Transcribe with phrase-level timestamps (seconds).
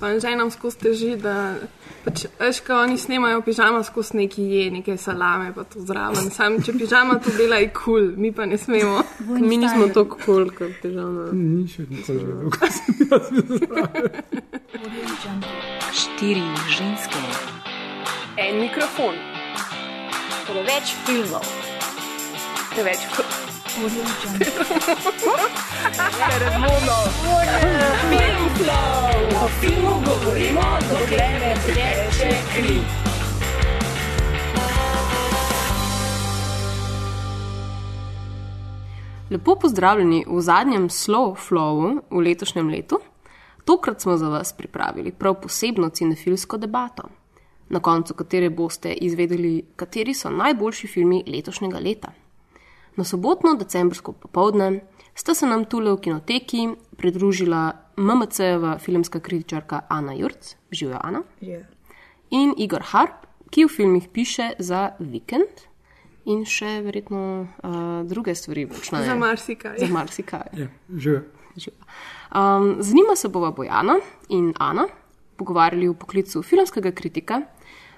[0.00, 1.54] Pa ženam skozi teži, da
[2.04, 6.30] pač, veš, ko oni snemajo pižama skozi neki je, neke salame, pa to zraven.
[6.34, 9.02] Sam, če pižama to dela, je kul, cool, mi pa ne smemo.
[9.28, 11.28] mi nismo tako kul, cool, kot pižama.
[11.32, 12.10] Ni še nič,
[12.58, 13.72] kar sem jaz videl.
[15.94, 17.24] Štiri ženske.
[18.42, 19.14] En mikrofon.
[20.44, 21.46] Preveč filmov.
[22.74, 23.06] Preveč
[23.74, 23.90] filmov.
[29.44, 32.78] O filmu govorimo, dokler ne teče kri.
[39.30, 43.00] Lepo pozdravljeni v zadnjem slow flowu v letošnjem letu.
[43.64, 47.02] Tokrat smo za vas pripravili prav posebno cinefilsko debato,
[47.68, 52.12] na koncu katere boste izvedeli, kateri so najboljši filmi letošnjega leta.
[52.96, 54.80] Na sobotno decembrsko popovdne
[55.14, 61.64] sta se nam tule v kinoteki pridružila MMC-jeva filmska kritičarka Ana Jurc, živijo Ana, Yeah.
[62.30, 65.66] in Igor Harp, ki v filmih piše za vikend
[66.24, 69.04] in še verjetno uh, druge stvari počne.
[69.04, 69.78] Za marsikaj.
[69.78, 70.48] Za marsikaj.
[70.56, 71.20] Ja, že.
[72.34, 73.98] Um, z njima se bova Bojana
[74.28, 74.88] in Ana
[75.36, 77.42] pogovarjali o poklicu filmskega kritika,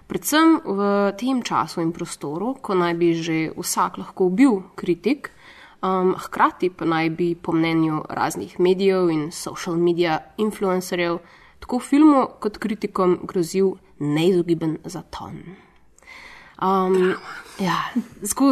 [0.07, 0.81] predvsem v
[1.19, 5.31] tem času in prostoru, ko naj bi že vsak lahko bil kritik,
[5.83, 11.19] um, hkrati pa naj bi po mnenju raznih medijev in social media influencerjev
[11.61, 15.67] tako filmu kot kritikom grozil neizogiben zaton.
[16.57, 17.15] Um,
[17.61, 17.93] ja,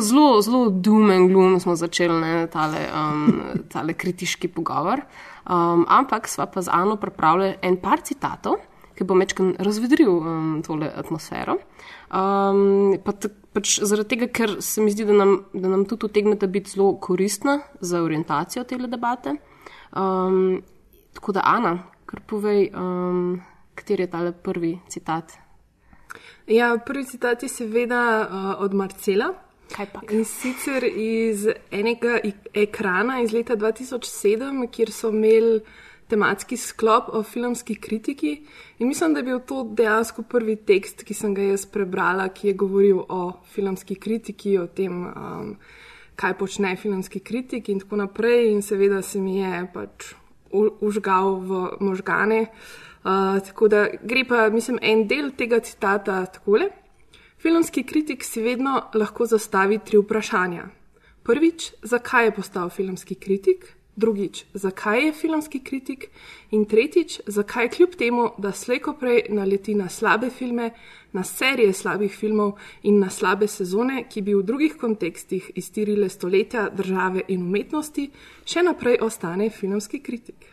[0.01, 3.41] zelo, zelo doom and gloom smo začeli ne, tale, um,
[3.73, 5.01] tale kritiški pogovor.
[5.45, 8.61] Um, ampak sva pa z Ano pripravili en par citatov,
[8.95, 11.59] ki bo mečkam razvedril um, tole atmosfero.
[12.15, 13.15] Um, pa
[13.55, 16.95] pač zaradi tega, ker se mi zdi, da nam, da nam tudi utegnete biti zelo
[17.03, 19.37] koristna za orientacijo te debate.
[19.97, 20.63] Um,
[21.15, 23.41] tako da, Ana, kar povej, um,
[23.75, 25.33] kateri je tale prvi citat.
[26.47, 29.33] Ja, prvi citat je seveda uh, od Marcela.
[30.13, 32.19] In sicer iz enega
[32.55, 35.63] ekrana iz leta 2007, kjer so imeli
[36.09, 38.45] tematski sklop o filmski kritiki.
[38.85, 42.51] In mislim, da je bil to dejansko prvi tekst, ki sem ga jaz prebrala, ki
[42.51, 45.55] je govoril o filmski kritiki, o tem, um,
[46.21, 48.51] kaj počne filmski kritik in tako naprej.
[48.53, 50.11] In seveda se mi je pač
[50.85, 52.43] užgal v možgane.
[52.45, 56.69] Uh, tako da gre pa, mislim, en del tega citata takole.
[57.41, 60.69] Filmski kritik si vedno lahko zastavi tri vprašanja.
[61.25, 63.65] Prvič, zakaj je postal filmski kritik?
[63.97, 66.09] Drugič, zakaj je filmski kritik?
[66.51, 70.71] In tretjič, zakaj kljub temu, da slejko prej naleti na slabe filme,
[71.13, 76.69] na serije slabih filmov in na slabe sezone, ki bi v drugih kontekstih iztirile stoletja
[76.75, 78.09] države in umetnosti,
[78.45, 80.51] še naprej ostane filmski kritik.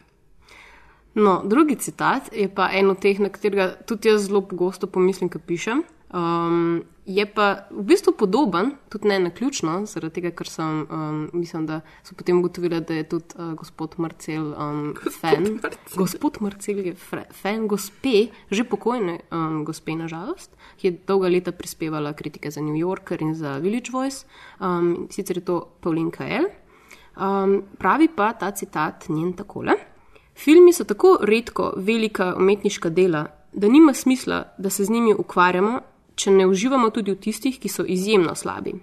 [1.13, 5.29] No, drugi citat je pa en od teh, na katerega tudi jaz zelo pogosto pomislim,
[5.29, 5.83] ko pišem.
[6.13, 11.29] Um, je pa v bistvu podoben, tudi ne na ključno, zaradi tega, ker sem, um,
[11.33, 15.57] mislim, da so potem ugotovili, da je tudi uh, gospod Marcel um, fan.
[15.63, 15.97] Marcel.
[15.97, 16.95] Gospod Marcel je
[17.41, 22.77] fan gospe, že pokojne um, gospe, nažalost, ki je dolga leta prispevala kritike za New
[22.77, 24.25] Yorker in za Village Voice,
[24.59, 26.51] um, sicer je to Paulinka L.
[27.17, 29.73] Um, pravi pa ta citat njen takole.
[30.35, 35.81] Filmi so tako redko velika umetniška dela, da nima smisla, da se z njimi ukvarjamo,
[36.15, 38.73] če ne uživamo tudi v tistih, ki so izjemno slabi.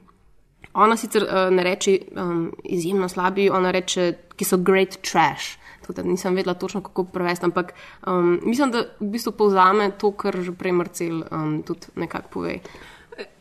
[0.75, 5.57] Ona sicer uh, ne reče um, izjemno slabi, ona reče, ki so great trash.
[5.81, 7.73] Tako da nisem vedela točno, kako prevesti, ampak
[8.07, 12.59] um, mislim, da v bistvu povzame to, kar že prej Marcel um, tudi nekako pove.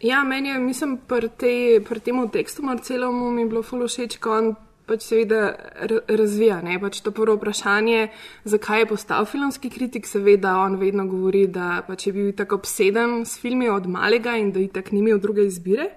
[0.02, 4.18] Ja, meni je, mislim, pri te- pri tem tekstu Marcelovu mi je bilo ful všeč,
[4.18, 4.56] ko on
[4.88, 5.42] pač seveda
[5.90, 6.62] ra- razvija.
[6.64, 6.78] Ne?
[6.80, 8.08] Pač to prvo vprašanje,
[8.48, 13.20] zakaj je postal filmski kritik, seveda on vedno govori, da pač je bil tako obseden
[13.26, 15.92] s filmi od malega in da itak ni imel druge izbire.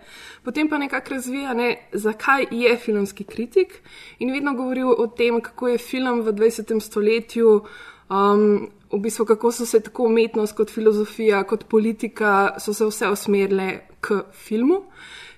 [0.45, 3.81] Potem pa nekako razvija, ne, zakaj je filmski kritik
[4.19, 6.81] in vedno govori o tem, kako je film v 20.
[6.81, 7.63] stoletju.
[8.11, 13.09] Um, v bistvu, kako so se tako umetnost, kot filozofija, kot politika, so se vse
[13.09, 13.69] usmerile
[14.01, 14.83] k filmu.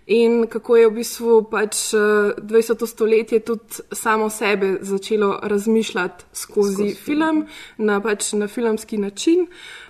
[0.06, 2.87] In kako je v bistvu pač eh, 20.
[2.87, 7.46] stoletje tudi samo sebe začelo razmišljati skozi, skozi film,
[7.78, 9.46] na, pač na filmski način.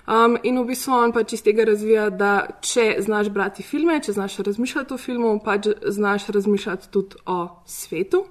[0.06, 4.12] Um, in v bistvu on pač iz tega razvija, da če znaš brati filme, če
[4.12, 8.26] znaš razmišljati o filmu, pač znaš razmišljati tudi o svetu.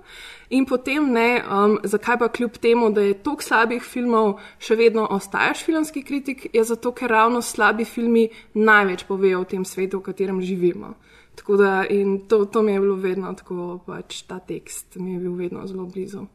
[0.52, 5.08] In potem ne, um, zakaj pa kljub temu, da je toliko slabih filmov, še vedno
[5.16, 10.12] ostaješ filmski kritik, je zato, ker ravno slabi filmi največ povejo o tem svetu, v
[10.12, 10.94] katerem živimo.
[11.42, 15.20] Tako da, in to, to mi je bilo vedno tako, pač ta tekst mi je
[15.20, 16.28] bil vedno zelo blizu.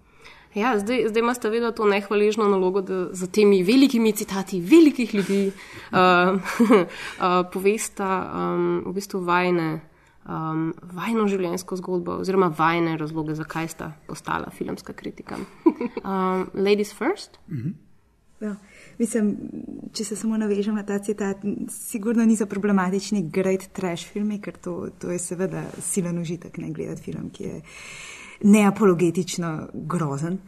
[0.54, 5.52] Ja, zdaj, zdaj imate vedno to nehvaližno nalogo, da za temi velikimi citati velikih ljudi
[5.92, 5.96] uh,
[6.34, 6.80] uh,
[7.52, 9.68] povesta um, v bistvu vajne,
[10.26, 15.38] um, vajno življenjsko zgodbo oziroma vajne razloge, zakaj sta postala filmska kritika.
[16.06, 17.38] Um, ladies first.
[18.40, 18.56] Ja.
[18.98, 19.32] Mislim,
[19.92, 24.76] če se samo navežem na ta citat, sigurno niso problematični great trash filmi, ker to,
[24.98, 27.60] to je seveda silen užitek, ne gledati film, ki je
[28.44, 30.38] neapologetično grozen,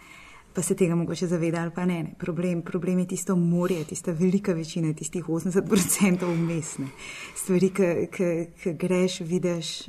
[0.54, 2.02] pa se tega mogoče zaveda ali pa ne.
[2.02, 2.14] ne.
[2.18, 6.88] Problem, problem je tisto morje, tista velika večina, tistih 80% umestne.
[7.36, 9.88] Stvari, ki greš, vidiš,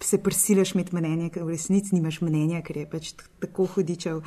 [0.00, 4.22] se prisilaš med mnenje, ker v resnici nimaš mnenja, ker je pač tako hudičev.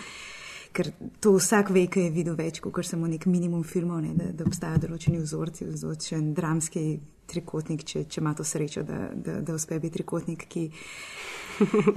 [0.74, 4.32] Ker to vsak ve, ki je videl več, kot samo nek minimum filmov, ne, da,
[4.34, 6.84] da obstajajo določeni vzorci, vzorčen dramski
[7.30, 10.64] trikotnik, če, če ima to srečo, da, da, da uspe biti trikotnik, ki,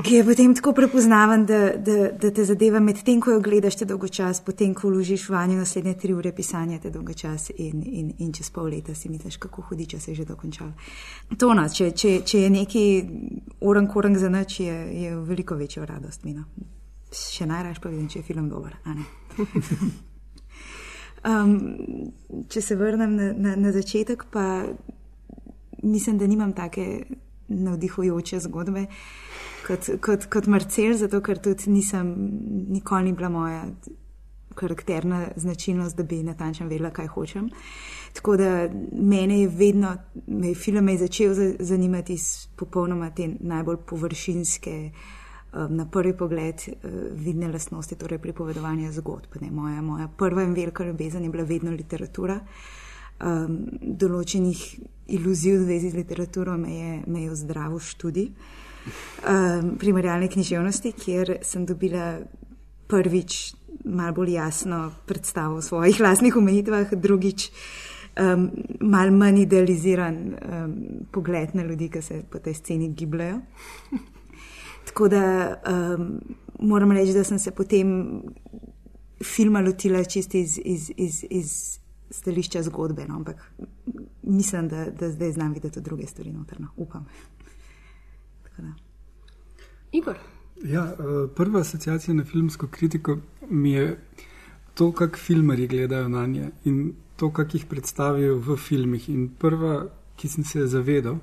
[0.04, 3.78] ki je potem tako prepoznaven, da, da, da te zadeva med tem, ko jo gledaš,
[3.80, 7.80] te dolgo čas, potem, ko vložiš vanjo naslednje tri ure pisanja, te dolgo čas in,
[7.86, 10.74] in, in čez pol leta si misliš, kako hudiča se je že dokončal.
[11.38, 12.84] To no, če, če, če je neki
[13.60, 16.48] orang korang za noč, je, je veliko večjo radost mino
[17.14, 18.76] še najraje pa vidim, če je film dober.
[21.30, 21.56] um,
[22.48, 24.64] če se vrnem na, na, na začetek, pa
[25.82, 27.04] mislim, da nimam take
[27.52, 28.86] navdihujoče zgodbe
[29.66, 32.12] kot, kot, kot Marcel, zato ker tudi nisem,
[32.72, 33.64] nikoli ni bila moja
[34.56, 37.48] karakterna značilnost, da bi natančno vedela, kaj hočem.
[38.12, 38.48] Tako da
[38.92, 39.94] mene je vedno,
[40.26, 45.21] me je film je začel zanimati iz popolnoma te najbolj površinske uh,
[45.52, 49.36] na prvi pogled uh, vidne lastnosti, torej pripovedovanja zgodb.
[49.50, 52.40] Moja, moja prva in velika ljubezen je bila vedno literatura.
[53.22, 54.60] Um, določenih
[55.14, 58.30] iluzij v zvezi z literaturo me je, me je zdravil študij
[59.28, 62.16] um, primarjalne književnosti, kjer sem dobila
[62.88, 67.50] prvič malo bolj jasno predstavo o svojih lastnih omejitvah, drugič
[68.20, 68.50] um,
[68.80, 70.74] malo manj idealiziran um,
[71.12, 73.40] pogled na ljudi, ki se po tej sceni gibljajo.
[74.86, 75.56] Tako da
[75.96, 76.20] um,
[76.60, 78.22] moram reči, da sem se potem
[79.24, 81.78] filma lotila čisto iz, iz, iz, iz
[82.10, 83.16] stališča zgodbe, no?
[83.16, 83.52] ampak
[84.22, 86.68] mislim, da, da zdaj znam videti druge stvari notrno.
[86.76, 87.06] Upam.
[89.92, 90.18] Igor.
[90.64, 93.18] Ja, uh, prva asociacija na filmsko kritiko
[93.50, 93.98] mi je
[94.74, 99.08] to, kako filmari gledajo na nje in to, kako jih predstavijo v filmih.
[99.08, 99.86] In prva,
[100.16, 101.18] ki sem se zavedal,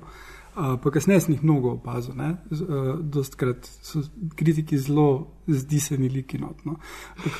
[0.82, 2.14] pa kasneje sem jih mnogo opazil.
[2.14, 4.02] Uh, Dostkrat so
[4.36, 6.76] kritiki zelo zdiseni liki notno.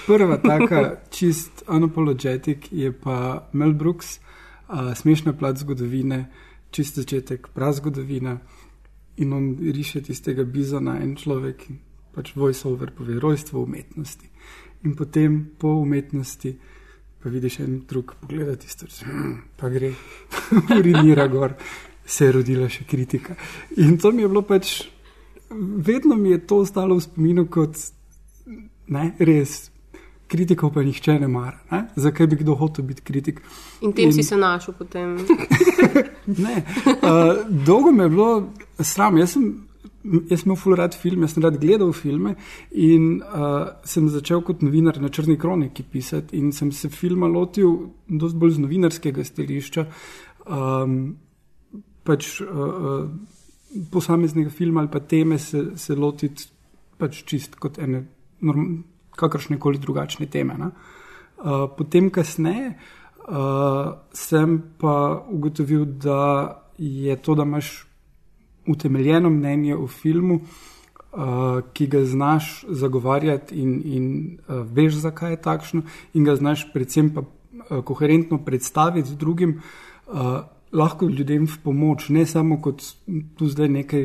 [0.07, 4.19] Prva taka čist unapologetic je pa Mel Brooks,
[4.69, 6.25] uh, smešna plat zgodovine,
[6.71, 8.39] čist začetek prav zgodovina
[9.17, 11.67] in on riše tistega bizona en človek,
[12.15, 14.31] pač voiceover pove rojstvo umetnosti.
[14.85, 16.57] In potem po umetnosti.
[17.21, 18.87] Pa vidiš en drug, pogledaj tisto,
[19.61, 19.91] pa gre,
[20.79, 21.53] urinira gor
[22.11, 23.37] se je rodila še kritika.
[23.79, 24.81] In to mi je bilo pač,
[25.51, 27.79] vedno mi je to ostalo v spominu kot
[28.91, 29.69] ne, res.
[30.31, 31.59] Kritikov pa nihče ne mara.
[31.73, 31.81] Ne?
[31.99, 33.41] Zakaj bi kdo hotel biti kritik?
[33.83, 34.15] In tem In...
[34.15, 35.17] si se našel potem.
[36.47, 36.61] ne,
[37.03, 38.29] uh, dolgo me je bilo
[38.79, 39.19] sram.
[39.19, 39.49] Jaz sem,
[40.31, 42.37] jaz sem imel fulorad film, jaz sem rad gledal filme
[42.71, 47.91] in uh, sem začel kot novinar na črni kroniki pisati in sem se filma lotil
[48.07, 49.87] dosti bolj z novinarskega stališča.
[50.47, 51.02] Um,
[52.04, 53.09] pač, uh,
[53.92, 56.49] posameznega filma ali pa teme se, se lotiti
[56.99, 58.04] pač čist kot ene
[59.16, 60.57] kakršne koli drugačne teme.
[60.61, 62.75] Uh, potem, kasneje,
[63.28, 67.87] uh, sem pa ugotovil, da je to, da imaš
[68.69, 74.07] utemeljeno mnenje o filmu, uh, ki ga znaš zagovarjati in, in
[74.49, 75.83] uh, veš, zakaj je takšno,
[76.14, 79.61] in ga znaš predvsem pa uh, koherentno predstaviti drugim.
[80.07, 80.40] Uh,
[80.73, 82.83] lahko ljudem v pomoč, ne samo kot
[83.37, 84.05] tu zdaj nekaj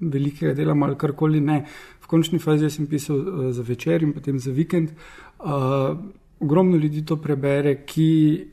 [0.00, 1.40] velikega dela ali karkoli.
[1.40, 1.64] Ne.
[2.00, 4.92] V končni fazi sem pisal uh, za večer in potem za vikend.
[5.38, 5.98] Uh,
[6.40, 8.46] ogromno ljudi to prebere, ki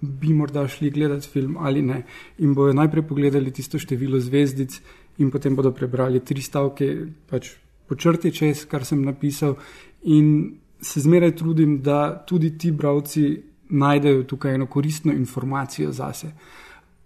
[0.00, 2.02] bi morda šli gledati film ali ne.
[2.38, 4.80] In bojo najprej pogledali tisto število zvezdic,
[5.18, 6.88] in potem bodo prebrali tri stavke,
[7.28, 7.52] pač
[7.88, 9.56] počrti čez, kar sem napisal.
[10.04, 16.32] In se zmeraj trudim, da tudi ti bravci najdejo tukaj eno koristno informacijo zase.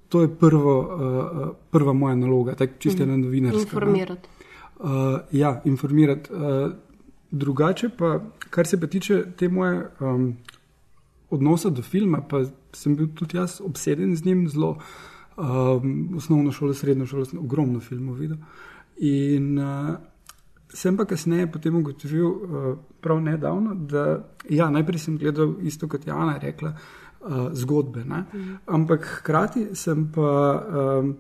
[0.08, 3.62] To je prvo, uh, prva moja naloga, tako čisto ena novinarska.
[3.62, 4.28] Informirati.
[4.78, 4.88] Uh,
[5.32, 6.32] ja, informirati.
[6.32, 6.72] Uh,
[7.30, 8.20] drugače pa,
[8.50, 10.36] kar se pa tiče te moje um,
[11.30, 14.78] odnosa do filma, pa sem bil tudi jaz obseden z njim zelo.
[15.36, 18.36] Um, osnovno šolo, srednjo šolo, ogromno filmov videl.
[18.96, 19.96] In uh,
[20.74, 26.06] sem pa kasneje potem ugotovil, uh, prav nedavno, da ja, najprej sem gledal isto kot
[26.06, 28.04] Jana rekla, uh, zgodbe.
[28.04, 28.58] Mm.
[28.66, 30.32] Ampak hkrati sem pa.
[30.66, 31.16] Um,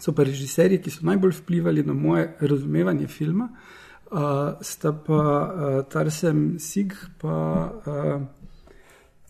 [0.00, 3.50] So pa režiserji, ki so najbolj vplivali na moje razumevanje filma,
[4.60, 7.70] sta pa Tarsem Sig, pa,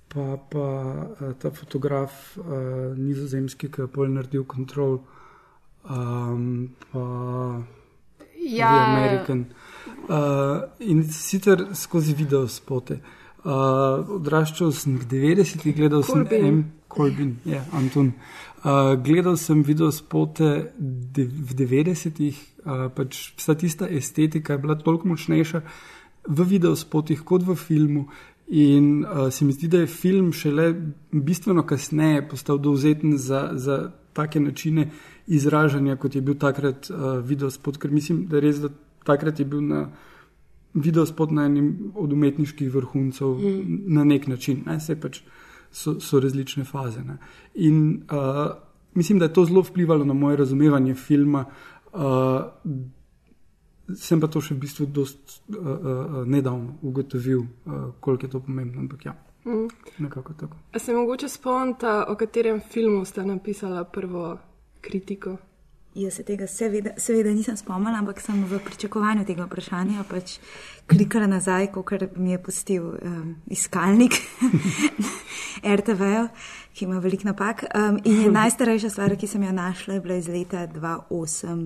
[0.08, 0.66] pa, pa
[1.38, 4.98] ta fotograf uh, nizozemski, ki je pol naredil kontrol,
[5.88, 7.04] um, pa
[8.42, 9.46] Ja, American.
[10.08, 13.00] Uh, in sicer skozi video spote.
[13.42, 16.28] Uh, odraščal sem v 90-ih, gledal Corbin.
[16.28, 16.64] sem M.
[16.92, 18.12] Kolbin, ja, Anton.
[18.62, 24.76] Uh, gledal sem video spote de, v 90-ih, uh, pač vsa tista estetika je bila
[24.78, 25.62] toliko močnejša
[26.28, 28.06] v video spotih kot v filmu.
[28.52, 30.68] In uh, se mi zdi, da je film šele
[31.10, 34.90] bistveno kasneje postal dovzeten za, za take načine
[35.26, 38.70] izražanja, kot je bil takrat uh, video spot, ker mislim, da res, da
[39.06, 39.86] takrat je bil na
[40.74, 43.80] video spot na enem od umetniških vrhuncev mm.
[43.94, 44.62] na nek način.
[44.66, 44.80] Ne?
[44.80, 45.20] Se pač
[45.70, 47.04] so, so različne faze.
[47.04, 47.18] Ne?
[47.54, 48.54] In uh,
[48.94, 51.44] mislim, da je to zelo vplivalo na moje razumevanje filma.
[51.92, 52.40] Uh,
[53.98, 58.40] sem pa to še v bistvu dost uh, uh, nedavno ugotovil, uh, koliko je to
[58.40, 58.80] pomembno.
[58.80, 59.68] Ampak ja, Mm.
[59.98, 60.56] nekako tako.
[60.72, 64.38] A se mogoče spomnite, o katerem filmu ste napisali prvo
[64.82, 65.38] kritiko?
[65.94, 70.38] Jaz se tega seveda, seveda nisem spomnila, ampak sem v pričakovanju tega vprašanja pač
[70.88, 74.16] klikala nazaj, kot mi je pustil um, iskalnik
[75.78, 76.08] RTV,
[76.72, 77.66] ki ima veliko napak.
[77.76, 81.60] Um, in je najstarejša stvar, ki sem jo našla, je bila iz leta 2008,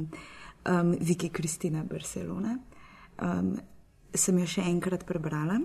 [0.67, 2.59] um, Viki Kristina Barcelona.
[3.23, 3.55] Um,
[4.11, 5.61] sem jo še enkrat prebrala.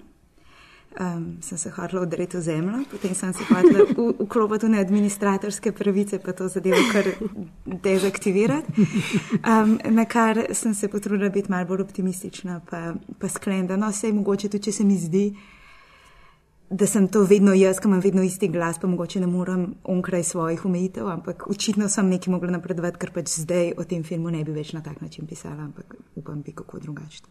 [1.00, 3.86] Um, sem se hotela odreti v zemljo, potem sem se hotela
[4.20, 7.08] vklopiti v administratorske pravice, pa to zadevo kar
[7.66, 8.74] dezaktivirati.
[9.40, 13.90] Um, na kar sem se potrudila biti malo bolj optimistična, pa, pa sklenila, da no,
[13.90, 15.24] vse je mogoče, tudi če se mi zdi,
[16.70, 20.24] da sem to vedno jaz, ki imam vedno isti glas, pa mogoče ne morem onkraj
[20.24, 24.44] svojih omejitev, ampak očitno sem nekaj mogla napredovati, ker pač zdaj o tem filmu ne
[24.44, 27.24] bi več na tak način pisala, ampak upam, bi kako drugače.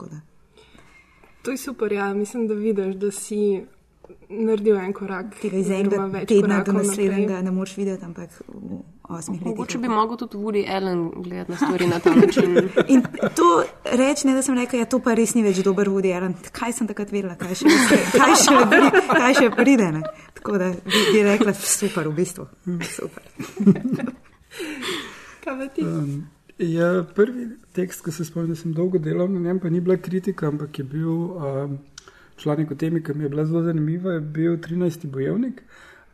[1.43, 2.15] To je super, ja.
[2.15, 3.65] mislim, da vidiš, da si
[4.29, 5.35] naredil en korak.
[5.41, 9.47] Tega iz enega tedna do naslednjega ne moreš videti, ampak v osmih letih.
[9.47, 12.57] Mogoče bi mogel tudi Woody Allen gledati na stvari na ta način.
[12.93, 13.03] In
[13.37, 16.15] to reči, ne da sem rekel, da ja, to pa res ni več dober Woody
[16.17, 16.35] Allen.
[16.53, 17.77] Kaj sem takrat vedela, kaj še,
[18.13, 18.57] kaj še,
[19.09, 19.93] kaj še pride.
[19.93, 20.03] Ne?
[20.35, 22.47] Tako da bi, bi rekla, super, v bistvu.
[22.91, 23.25] Super.
[25.45, 25.83] Kaj pa ti?
[25.87, 26.29] Um,
[26.61, 29.97] ja, prvi tekst, ki se spomnim, da sem dolgo delal na njem, pa ni bila
[29.97, 31.79] kritika, ampak je bil um,
[32.37, 35.07] članek o temi, ki mi je bila zelo zanimiva, je bil 13.
[35.07, 35.62] bojevnik.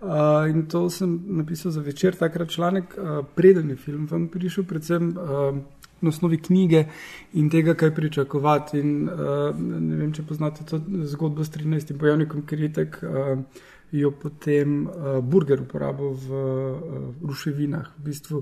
[0.00, 4.64] Uh, in to sem napisal za večer, takrat članek, uh, preden je film vam prišel,
[4.64, 5.56] predvsem uh,
[6.00, 6.84] na osnovi knjige
[7.32, 8.80] in tega, kaj pričakovati.
[8.80, 11.96] In, uh, ne vem, če poznate to zgodbo s 13.
[11.96, 13.02] bojevnikom, ker je tak.
[13.02, 17.92] Uh, Jo potem uh, burger uporabil v uh, ruševinah.
[17.98, 18.40] V bistvu,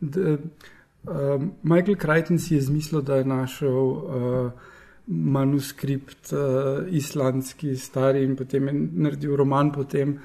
[0.00, 0.36] d,
[1.06, 4.50] uh, Michael Crichton si je zmislil, da je našel uh,
[5.06, 6.38] manuskript uh,
[6.88, 10.18] islandski, stari in potem je naredil roman, potem,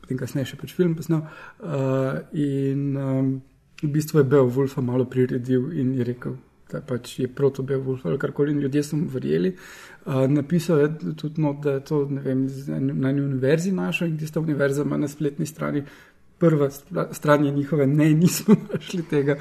[0.00, 1.22] potem kasneje še pač film posnel.
[1.60, 3.30] Uh, in um,
[3.82, 6.36] v bistvu je Beowulf malo priredil in je rekel,
[6.72, 9.54] da pač je proti Beowulf ali karkoli in ljudje so mu verjeli.
[10.06, 14.40] Uh, napisal je tudi, not, da je to vem, na eni univerzi našel in tista
[14.40, 15.84] univerza ima na spletni strani.
[16.38, 16.68] Prva
[17.12, 19.36] stran je njihove, ne, nismo našli tega.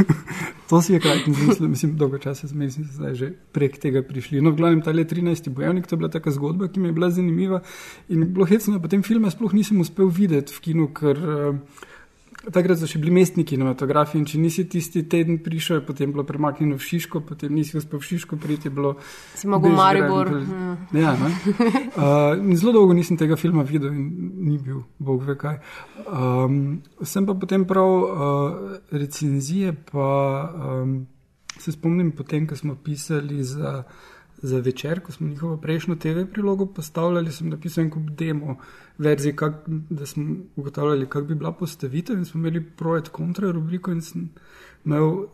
[0.68, 4.42] to si je krajko zmislil, mislim, dolgo časa smo mislim, zdaj že prek tega prišli.
[4.42, 5.48] No, v glavnem, ta le 13.
[5.48, 7.60] bojevnik, to je bila taka zgodba, ki mi je bila zanimiva
[8.08, 11.84] in bilo hecno, potem filma sploh nisem uspel videti v kinu, ker uh,
[12.52, 16.24] takrat so še bili mestni kinematografi in če nisi tisti teden prišel, je potem bilo
[16.28, 18.94] premaknjeno v Šiško, potem nisi uspel v Šiško priti, bilo.
[19.38, 20.32] Si mogel v Maribor.
[20.96, 21.32] Ja, ne.
[21.94, 24.06] Uh, in zelo dolgo nisem tega filma videl in
[24.48, 25.60] ni bil, bog ve kaj.
[26.04, 30.08] Um, sem pa potem prav uh, recenzije, pa
[30.82, 30.96] um,
[31.58, 33.84] se spomnim potem, ko smo pisali za,
[34.44, 38.56] za večer, ko smo njihovo prejšnjo TV prilogo postavljali, sem napisal en kup demo
[38.98, 43.92] verzij, kak, da smo ugotavljali, kak bi bila postavitev in smo imeli projekt kontra rubriko
[43.92, 44.28] in sem
[44.84, 45.24] imel uh,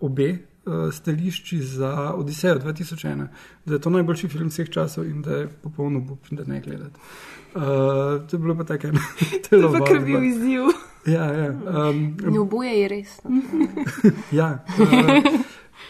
[0.00, 3.26] obe uh, stališči za Odisejo 2001,
[3.66, 7.00] da je to najboljši film vseh časov in da je popolno bup, da ne gledati.
[7.54, 7.62] Uh,
[8.30, 9.00] to je bilo pa tako eno
[9.50, 10.62] To je pa kar bil izziv.
[11.06, 11.52] Ja, ja.
[11.90, 13.20] Um, Ne oboje je res.
[14.40, 15.40] ja, uh,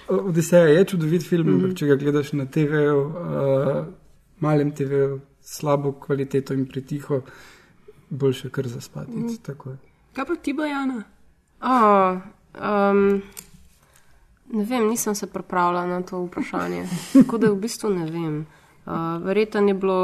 [0.09, 3.83] Odiseja je čudovit film, ampak če ga gledaš na TV-ju, uh,
[4.41, 7.21] malem TV-ju, slabo kvaliteto in pretiho,
[8.11, 9.13] boljše kar zaspati.
[9.13, 9.77] Mm.
[10.17, 11.03] Kaj pa ti, Bojana?
[11.61, 12.17] Oh,
[12.57, 13.21] um,
[14.49, 16.87] Ne vem, nisem se pripravila na to vprašanje.
[17.13, 18.47] Tako da v bistvu ne vem.
[18.87, 20.01] Uh, Verjetno je bilo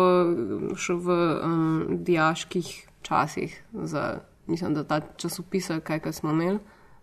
[0.76, 2.68] še v um, diaških
[3.02, 6.58] časih, za, mislim, da ta časopis, kaj, kaj smo imeli.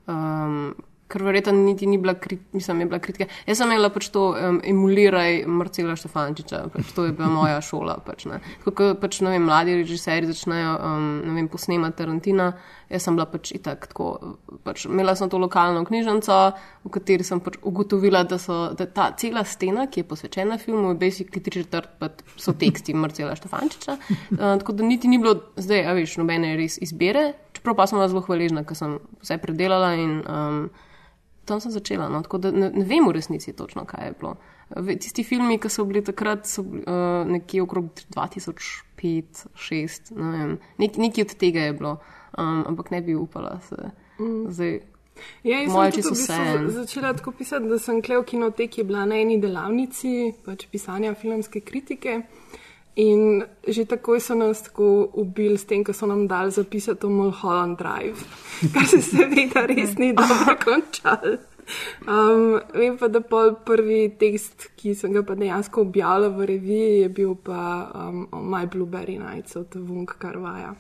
[0.05, 0.75] Um,
[1.12, 3.27] ker verjetno niti ni bila, krit, mislim, je bila kritika.
[3.48, 7.98] Jaz sem imela pač to um, emuliraj Marcela Štefančiča, pač to je bila moja šola.
[8.06, 8.27] Pač,
[8.63, 12.51] kot pač, ne vem, mladi režiserji začnejo um, posnemati Tarantina,
[12.91, 14.38] jaz sem bila pač itak tako.
[14.65, 16.39] Pač, imela sem to lokalno knjižnico,
[16.86, 20.94] v kateri sem pač ugotovila, da, so, da ta cela stena, ki je posvečena filmu,
[20.94, 23.98] je basically tri četrt, pa so teksti Marcela Štefančiča.
[24.32, 27.32] Uh, tako da niti ni bilo zdaj, a veš, nobene res izbire.
[27.58, 30.63] Čeprav pa sem zelo hvaležna, ker sem vse predelala in um,
[31.45, 32.10] tam sem začela.
[32.10, 34.36] No, tako da ne, ne vem v resnici točno, kaj je bilo.
[35.00, 41.21] Tisti filmi, ki so bili takrat, so bili, uh, nekje okrog 2005-2006, ne Nek, nekaj
[41.27, 41.98] od tega je bilo,
[42.38, 43.75] um, ampak ne bi upala se.
[44.19, 44.51] Mm.
[44.51, 44.79] Zdaj,
[45.43, 50.33] Ja, jaz sem tudi začela tako pisati, da sem klev kinoteki bila na eni delavnici
[50.45, 52.21] pač pisanja filmske kritike.
[52.95, 57.10] In že takoj so nas tako ubili s tem, ko so nam dali zapisati v
[57.10, 58.19] Mulholland Drive,
[58.74, 61.39] kar se seveda res ni dobro končalo.
[62.03, 63.21] Um, vem pa, da
[63.65, 68.67] prvi tekst, ki sem ga pa dejansko objavila v reviji, je bil pa um, My
[68.67, 70.75] Blueberry Nights od Vunk Karvaja.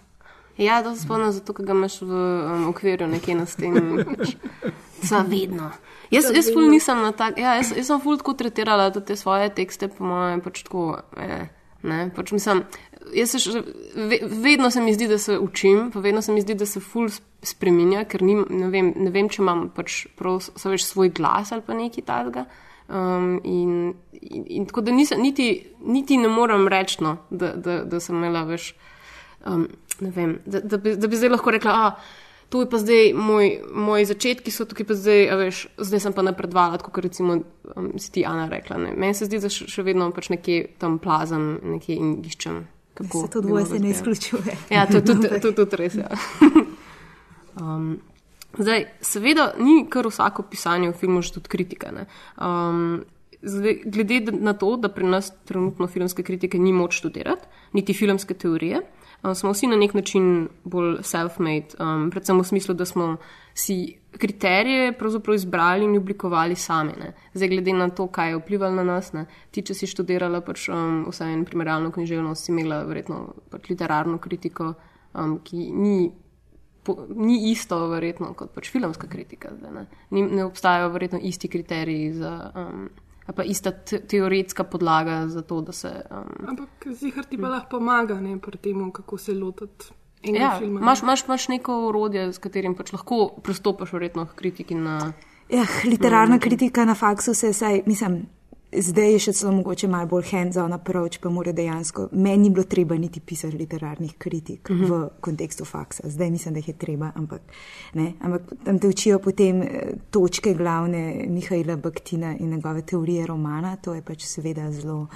[0.57, 4.03] Ja, to se spomnim, zato ga imaš v um, okviru nekje na steni.
[5.01, 5.71] Zavedno.
[6.11, 9.47] Jaz, jaz ful nisem na tak, ja, jaz, jaz sem ful tako tretirala, te svoje
[9.55, 10.99] tekste, po mojem, pač tako.
[11.15, 11.60] Eh.
[12.15, 12.63] Pač mislim,
[13.25, 13.61] še,
[14.43, 17.09] vedno se mi zdi, da se učim, pa vedno se mi zdi, da se ful
[17.43, 21.65] spremenja, ker ni, ne, vem, ne vem, če imam pač prav, veš, svoj glas ali
[21.65, 22.45] pa nekaj takega.
[22.91, 25.47] Um, in, in, in tako da nisem, niti,
[25.87, 28.73] niti ne morem reči, no, da, da, da sem imela več.
[29.47, 29.65] Um,
[30.01, 33.61] vem, da, da, bi, da bi zdaj lahko rekla, da to je pa zdaj moj,
[33.71, 38.11] moj začetki, so tukaj pa zdaj, veš, zdaj sem pa napredovala, kot recimo um, si
[38.11, 38.75] ti Ana rekla.
[38.77, 38.91] Ne.
[38.91, 42.65] Meni se zdi, da še, še vedno pač nekje tam plazam, nekje in iščem.
[42.99, 44.57] Kako se to dvoje se ne izključuje.
[44.67, 45.95] Ja, to je tudi, tudi, tudi res.
[45.95, 46.11] Ja.
[47.63, 47.93] um,
[48.59, 51.95] zdaj, seveda, ni kar vsako pisanje v filmu že tudi kritika.
[52.35, 53.05] Um,
[53.39, 57.47] zdaj, glede na to, da pri nas trenutno filmske kritike ni moč študirati,
[57.79, 58.83] niti filmske teorije
[59.23, 63.17] um, smo vsi na nek način bolj self-made, um, predvsem v smislu, da smo
[63.53, 66.93] si kriterije pravzaprav izbrali in oblikovali sami.
[66.99, 67.13] Ne.
[67.33, 69.25] Zdaj, glede na to, kaj je vplivalo na nas, ne.
[69.51, 74.17] ti, če si študirala pač, um, vsaj en primerjalno književnost, si imela verjetno pač literarno
[74.17, 74.73] kritiko,
[75.13, 76.11] um, ki ni.
[76.81, 79.51] Po, ni isto, verjetno, kot pač filmska kritika.
[79.53, 79.85] Zdaj, ne.
[80.09, 82.87] Ni, ne obstajajo, verjetno, isti kriteriji za um,
[83.33, 85.91] pa ista te teoretska podlaga za to, da se.
[86.11, 89.91] Um, Ampak zihar ti pa lahko pomaga ne, pri tem, kako se lotiti.
[90.23, 95.13] Ja, imaš, imaš, imaš neko urodje, s katerim pač lahko pristopiš verjetno k kritiki na.
[95.49, 98.21] Ja, literarna kritika na faksu se, saj, mislim,
[98.71, 102.63] zdaj je še celo mogoče malo bolj hands-on approach, pa mora dejansko, meni ni bilo
[102.63, 104.89] treba niti pisati literarnih kritik uh -huh.
[104.89, 106.09] v kontekstu faksa.
[106.09, 107.41] Zdaj mislim, da jih je treba, ampak,
[107.93, 113.75] ne, ampak tam te učijo potem eh, točke glavne Mihajla Baktina in njegove teorije romana,
[113.75, 115.07] to je pač seveda zelo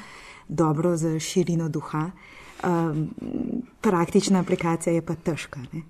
[0.47, 2.11] dobro za širino duha.
[2.63, 3.09] Um,
[3.81, 5.81] praktična aplikacija je pa težka, ne,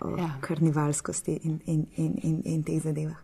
[0.00, 0.30] o ja.
[0.40, 3.16] karnivalskosti in, in, in, in, in teh zadevah.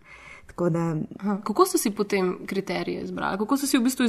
[0.70, 0.96] Da,
[1.44, 4.06] kako so si potem kriterije izbrali, kako so si v bistvu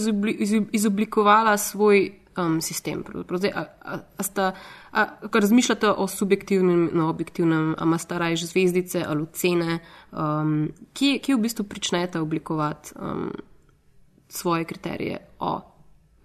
[0.71, 3.03] izoblikovali svoj um, sistem?
[3.29, 4.51] Zdaj, a, a, a sta,
[4.91, 9.79] a, razmišljate o subjektivnem in no, objektivnem, ali imate raje zvezdice ali cene,
[10.11, 13.31] um, kje, kje v bistvu pričnete oblikovati um,
[14.29, 15.61] svoje kriterije o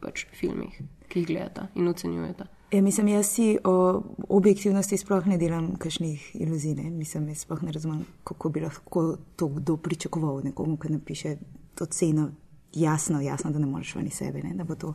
[0.00, 2.53] pač, filmih, ki jih gledate in ocenjujete?
[2.72, 6.74] Ja, mislim, jaz si o objektivnosti sploh ne delam kakšnih iluzij.
[6.74, 6.90] Ne?
[6.90, 11.36] Mislim, jaz sploh ne razumem, kako bi lahko to kdo pričakoval nekomu, ki napiše
[11.74, 12.30] to ceno.
[12.74, 14.54] Jasno, jasno, da ne moreš vani sebe, ne?
[14.54, 14.94] da bo to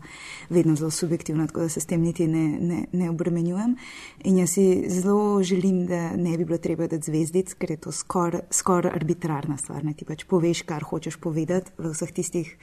[0.50, 3.76] vedno zelo subjektivno, tako da se s tem niti ne, ne, ne obremenjujem.
[4.24, 7.92] In jaz si zelo želim, da ne bi bilo treba dati zvezdic, ker je to
[7.92, 9.86] skoraj skor arbitrarna stvar.
[9.86, 9.94] Ne?
[9.94, 12.58] Ti pač poveš, kar hočeš povedati v vseh tistih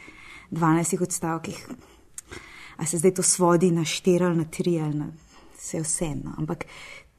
[0.50, 1.64] 12 odstavkih,
[2.76, 5.08] a se zdaj to svodi na štiri ali na tri ali na
[5.58, 6.34] vse vseeno.
[6.38, 6.64] Ampak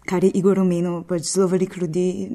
[0.05, 2.29] kar je Igor omenil, pač zelo veliko ljudi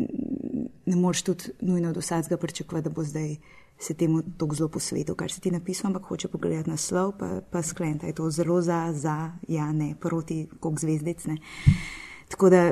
[0.86, 3.36] ne moreš tudi nujno od vsakega pričakovati, da bo zdaj
[3.78, 7.62] se temu tako zelo posvetil, kar si ti napisal, ampak hoče pogledati naslov, pa, pa
[7.62, 11.24] sklenta je to zelo za, za, ja, ne, proti, kot zvezdic.
[11.26, 11.36] Ne.
[12.28, 12.62] Tako da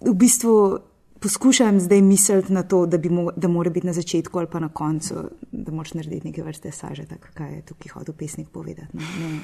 [0.00, 0.78] v bistvu
[1.24, 2.98] poskušam zdaj misliti na to, da,
[3.36, 5.14] da mora biti na začetku ali pa na koncu,
[5.52, 8.88] da moraš narediti nekaj vrste saže, tako kaj je tukaj hotel pesnik povedati.
[8.92, 9.00] No?
[9.00, 9.38] Ne,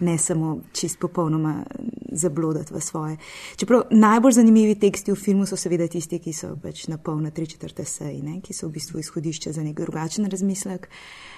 [0.00, 1.64] ne samo čist popolnoma
[2.12, 3.16] zablodati v svoje.
[3.56, 7.34] Čeprav najbolj zanimivi teksti v filmu so seveda tisti, ki so pač na pol na
[7.34, 8.38] tri četrte seji, ne?
[8.40, 10.86] ki so v bistvu izhodišče za nek drugačen razmislek.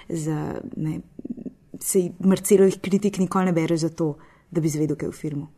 [0.09, 1.01] Za, ne,
[1.81, 4.19] se Marcelovih kritik nikoli ne bere za to,
[4.51, 5.49] da bi zvedel, kaj je v filmu.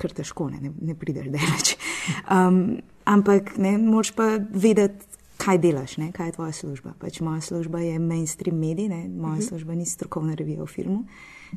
[0.00, 1.76] Ker težko ne, ne, ne prideš daleč.
[2.24, 6.92] Um, ampak ne moš pa vedeti, kaj delaš, ne, kaj je tvoja služba.
[6.98, 9.40] Pač moja služba je mainstream medij, ne, moja uh mhm.
[9.40, 9.48] -huh.
[9.48, 11.04] služba ni strokovna revija o filmu.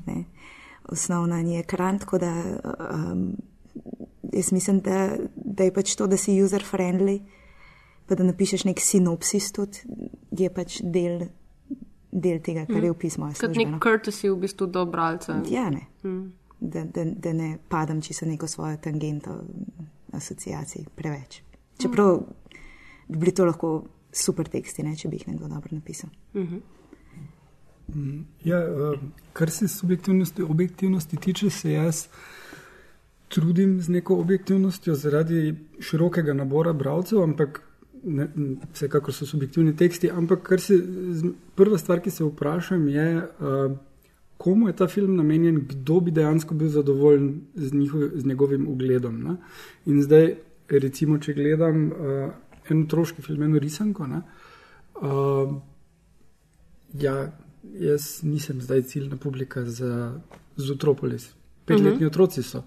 [0.05, 0.23] Ne.
[0.89, 2.43] Osnovna je ekran, tako da
[3.13, 3.35] um,
[4.33, 7.19] jaz mislim, da, da je pač to, da si user-friendly,
[8.05, 9.77] pa da napišeš nek sinopsis, tudi
[10.31, 11.27] je pač del
[12.11, 13.29] del tega, kar je v pismu.
[13.39, 13.79] Kot nek no.
[13.83, 15.41] courtesy v bistvu do bralca.
[15.49, 15.87] Ja, ne.
[16.03, 16.31] Mm.
[16.59, 19.43] Da, da, da ne padam čisto neko svojo tangento
[20.11, 21.41] asociacij preveč.
[21.81, 22.21] Čeprav
[23.07, 26.09] bi bili to lahko super teksti, ne, če bi jih nekdo dobro napisal.
[26.33, 26.47] Mm
[27.93, 28.23] -hmm.
[28.43, 28.99] ja, uh,
[29.33, 32.07] kar se subjektivnosti, objektivnosti tiče, se jaz
[33.27, 37.61] trudim z neko objektivnostjo zaradi širokega nabora bralcev, ampak
[38.03, 38.27] ne,
[38.73, 40.83] vsekakor so subjektivni teksti, ampak se,
[41.55, 43.77] prva stvar, ki se vprašam, je, uh,
[44.37, 49.23] komu je ta film namenjen, kdo bi dejansko bil zadovoljen z, njihov, z njegovim ugledom.
[49.23, 49.35] Ne?
[49.85, 50.35] In zdaj,
[50.69, 52.29] recimo, če gledam uh,
[52.69, 54.07] en otroški film, eno risanko.
[54.07, 54.21] Ne,
[55.01, 55.55] uh,
[56.93, 57.15] ja,
[57.79, 60.19] jaz nisem zdaj ciljna publika za
[60.55, 61.33] Zutropolis.
[61.65, 62.03] Petletni uh mhm.
[62.03, 62.07] -huh.
[62.07, 62.63] otroci so.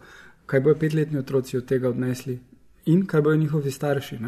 [0.47, 2.39] Kaj bojo petletni otroci od tega odnesli?
[2.85, 4.19] in kaj bojo njihovi starši.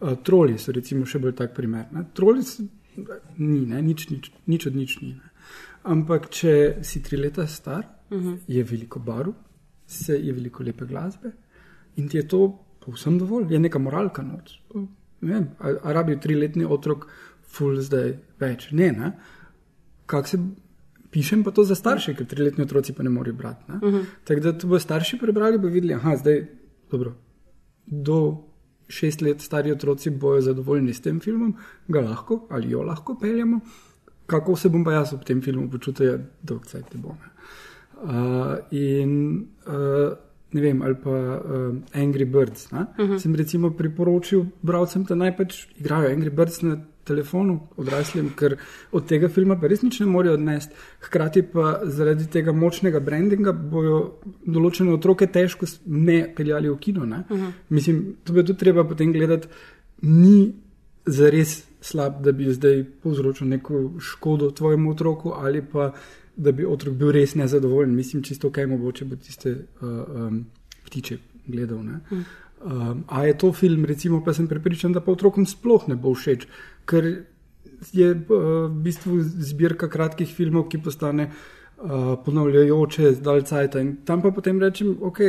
[0.00, 1.86] Uh, troli so recimo še bolj tak primer.
[1.92, 2.04] Ne?
[2.14, 2.64] Troli so,
[3.38, 3.82] ni, ne?
[3.82, 5.14] Nič, nič, nič od nič ni.
[5.14, 5.25] Ne?
[5.86, 8.28] Ampak če si tri leta star, uh mhm.
[8.28, 8.38] -huh.
[8.46, 9.32] je veliko barv,
[9.86, 11.32] se je veliko lepe glasbe
[11.96, 14.60] in ti je to povsem dovolj, je neka moralka noč.
[15.82, 17.06] Arabijo triletni otrok,
[17.42, 18.70] ful zdaj več.
[18.70, 19.12] Ne, ne.
[20.06, 20.38] Kak se
[21.10, 23.64] pišem pa to za starše, ker triletni otroci pa ne morejo brati.
[23.68, 23.96] Uh mhm.
[23.96, 24.04] -huh.
[24.24, 26.46] Tako da to bo starši prebrali, bo videli, aha, zdaj
[26.90, 27.14] dobro
[27.86, 28.44] do
[28.88, 31.54] šest let stari otroci bojo zadovoljni s tem filmom,
[31.88, 33.60] ga lahko ali jo lahko peljemo.
[34.26, 37.16] Kako se bom pa jaz v tem filmu počutil, da vse te bom.
[37.96, 40.16] Uh, in uh,
[40.52, 42.68] ne vem, ali pa uh, Angry Birds.
[42.72, 43.12] Uh mhm.
[43.12, 43.18] -huh.
[43.18, 48.56] Sem recimo priporočil bralcem, da naj pač igrajo Angry Birds na telefonu odraslim, ker
[48.92, 50.74] od tega filma pa res nič ne morejo odnesti.
[51.00, 57.00] Hkrati pa zaradi tega močnega brandinga bojo določene otroke težko ne peljali v kino.
[57.00, 57.22] Uh mhm.
[57.30, 57.52] -huh.
[57.68, 59.48] Mislim, to bi tudi treba potem gledati.
[60.02, 60.54] Ni
[61.06, 65.92] za res slab, da bi zdaj povzročil neko škodo tvojemu otroku ali pa
[66.36, 67.94] da bi otrok bil res nezadovoljen.
[67.94, 70.44] Mislim, čisto kaj mogoče bo tiste uh, um,
[70.84, 71.78] ptiče gledal.
[71.78, 72.26] Uh,
[72.64, 76.14] Um, a je to film, recimo, pa sem prepričan, da pa otrokom sploh ne bo
[76.16, 76.46] všeč,
[76.88, 77.04] ker
[77.92, 78.22] je uh,
[78.72, 83.76] v bistvu zbirka kratkih filmov, ki postane uh, ponavljajoče zdaj cajt.
[83.76, 85.20] In tam pa potem rečem, ok,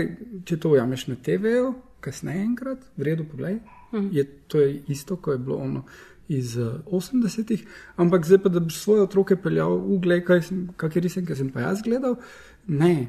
[0.47, 3.59] če to ujameš na TV-ju, kasneje enkrat, v redu, poglej.
[3.91, 4.10] Hmm.
[4.12, 5.84] Je, to je isto, kot je bilo ono
[6.28, 7.63] iz uh, 80-ih,
[7.95, 10.26] ampak zdaj pa, da bi svoje otroke peljal v gled,
[10.76, 12.17] kakšne risanke sem pa jaz gledal,
[12.67, 13.08] ne,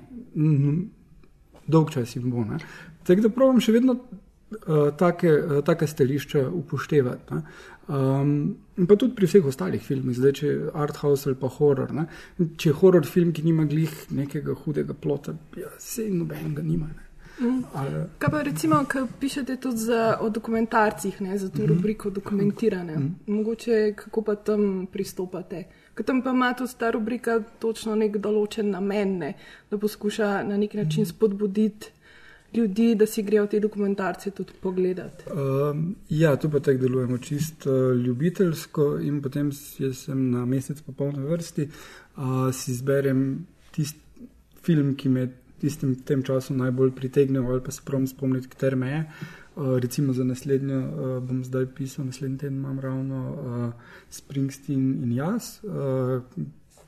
[1.67, 2.45] dolg čas jim bo.
[2.47, 2.61] Ne.
[3.07, 7.43] Tako da pravim še vedno uh, take, uh, take stališča upoštevati.
[7.89, 8.33] Um,
[8.77, 11.91] in pa tudi pri vseh ostalih filmih, zdaj če je art house ali pa horor.
[11.97, 12.07] Ne?
[12.39, 16.93] Če je horor film, ki nima glih nekega hudega plota, ja, se nobenega nima.
[16.93, 17.08] Ne?
[18.19, 21.67] Kaj pa recimo, kaj pišete tudi za, o dokumentarcih, ne, za to mm.
[21.67, 22.97] rubriko dokumentirane?
[22.99, 23.15] Mm.
[23.27, 25.65] Mogoče kako pa tam pristopate?
[25.95, 29.33] Ker tam pa ima tudi ta rubrika točno nek določen namen, ne,
[29.71, 31.13] da poskuša na nek način mm.
[31.13, 31.95] spodbuditi
[32.55, 35.25] ljudi, da si grejo te dokumentarce tudi pogledati?
[35.31, 40.93] Um, ja, tu pa tako delujemo čisto uh, ljubiteljsko in potem sem na mesec po
[40.93, 41.69] polni vrsti,
[42.17, 44.01] uh, si izberem tisti
[44.63, 45.29] film, ki me
[45.61, 49.05] tistim tem času najbolj pritegnil ali pa se pravim spomniti, kater me je.
[49.57, 53.73] Uh, recimo za naslednjo uh, bom zdaj pisal, naslednji teden imam ravno uh,
[54.11, 56.23] Springsteen in jaz, uh,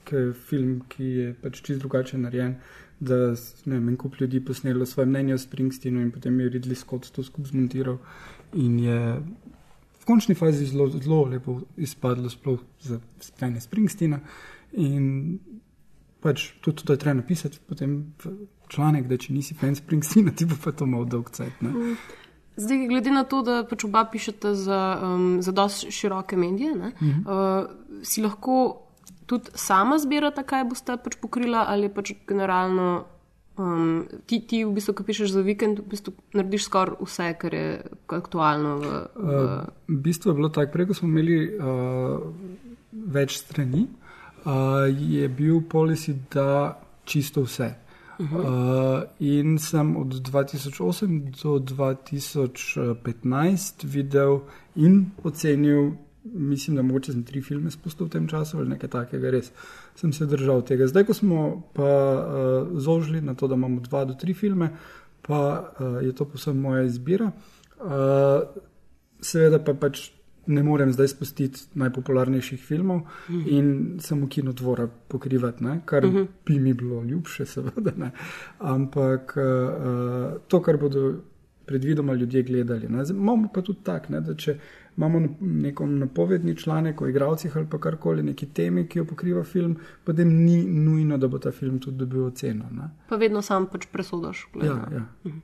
[0.05, 2.55] ki je film, ki je pač čist drugače narejen
[3.01, 7.11] da je en kup ljudi posnelo svoje mnenje o Springsteenu in potem je Ridley Scott
[7.11, 7.99] to skupaj zmontiral.
[8.55, 9.21] In je
[10.01, 14.21] v končni fazi zelo, zelo lepo izpadlo, sploh za sprejetje Springsteena.
[14.73, 15.39] In
[16.21, 18.13] pač tudi to je treba napisati, potem
[18.71, 21.63] članek, da če nisi fan Springsteena, ti bo pa to malo dolg cajt.
[21.63, 21.97] Mm.
[22.61, 26.93] Zdaj, glede na to, da pač oba pišete za, um, za dosti široke medije, ne,
[27.01, 27.23] mm -hmm.
[27.27, 28.83] uh, si lahko
[29.27, 33.05] tudi sama zbirate, kaj boste pač pokrila, ali pač generalno
[33.61, 37.55] Um, ti, ti, v bistvu, ko pišeš za vikend, v bistvu narediš skoraj vse, kar
[37.55, 37.67] je
[38.09, 38.77] aktualno.
[38.81, 39.35] V, v...
[39.37, 42.23] Uh, v bistvu je bilo tako, prej smo imeli uh,
[43.13, 43.85] več strani,
[44.47, 47.69] uh, je bil policy, da čisto vse.
[48.21, 54.41] Uh, in sem od 2008 do 2015 videl
[54.77, 55.93] in ocenil,
[56.25, 59.53] mislim, da mogoče sem tri filme spustil v tem času ali nekaj takega, res
[59.97, 60.87] sem se držal tega.
[60.87, 64.69] Zdaj, ko smo pa uh, zožili na to, da imamo dva do tri filme,
[65.23, 67.33] pa uh, je to posebno moja izbira.
[67.81, 68.45] Uh,
[69.21, 70.11] seveda pa pač
[70.47, 73.43] ne morem zdaj spustiti najpopularnejših filmov uh -huh.
[73.47, 75.81] in samo kino dvora pokrivati, ne?
[75.85, 76.27] kar uh -huh.
[76.47, 77.93] bi mi bilo ljubše, seveda.
[77.97, 78.11] Ne?
[78.59, 81.15] Ampak uh, to, kar bodo
[81.67, 82.89] predvidoma ljudje gledali.
[83.11, 84.21] Imamo pa tudi tak, ne?
[84.21, 84.59] da če
[84.97, 89.77] imamo neko napovedni članek o igravcih ali pa karkoli, neki temi, ki jo pokriva film,
[90.05, 92.65] potem ni nujno, da bo ta film tudi dobil oceno.
[92.71, 92.91] Ne?
[93.09, 94.49] Pa vedno sam pač presodaš.
[94.63, 95.07] Ja, ja.
[95.25, 95.41] Uh -huh.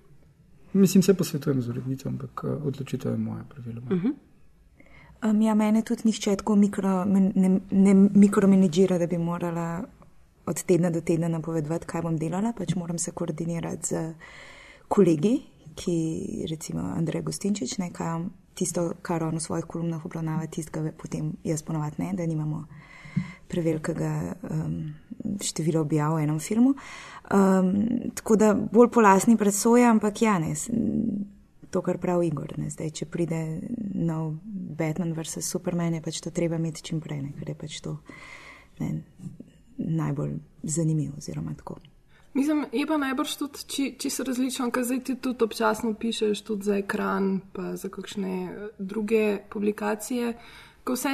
[0.72, 3.86] Mislim, se posvetujem z urednico, ampak odločitev je moja, praviloma.
[3.90, 4.12] Uh -huh.
[5.30, 9.84] Um, ja, mene tudi nihče tako mikro, ne, ne mikromanedžira, da bi morala
[10.46, 12.52] od tedna do tedna napovedovati, kaj bom delala.
[12.56, 14.02] Pač moram se koordinirati z
[14.88, 15.38] kolegi,
[15.76, 15.96] ki
[16.50, 21.62] recimo Andrej Gostinčič, ne, kaj tisto, kar on v svojih kolumnah obravnava, tistega potem jaz
[21.62, 22.64] ponovadi ne, da nimamo
[23.48, 24.12] prevelikega
[24.50, 24.78] um,
[25.42, 26.74] števila objav v enem filmu.
[27.34, 27.72] Um,
[28.14, 30.54] tako da bolj po lasni presoja, ampak ja, ne
[31.76, 32.54] to, kar pravi Igor.
[32.56, 33.40] Zdaj, če pride
[33.92, 34.38] nov
[34.78, 35.44] Batman vs.
[35.44, 37.34] Superman, je pač to treba imeti čim prej, ne?
[37.36, 37.98] ker je pač to
[38.80, 39.02] ne,
[39.76, 41.20] najbolj zanimivo.
[42.36, 46.68] Mislim, je pa najbrž tudi, če so različni, kaj zdaj ti tudi občasno pišeš, tudi
[46.68, 48.32] za ekran, pa za kakšne
[48.78, 50.32] druge publikacije.
[50.86, 51.08] Vse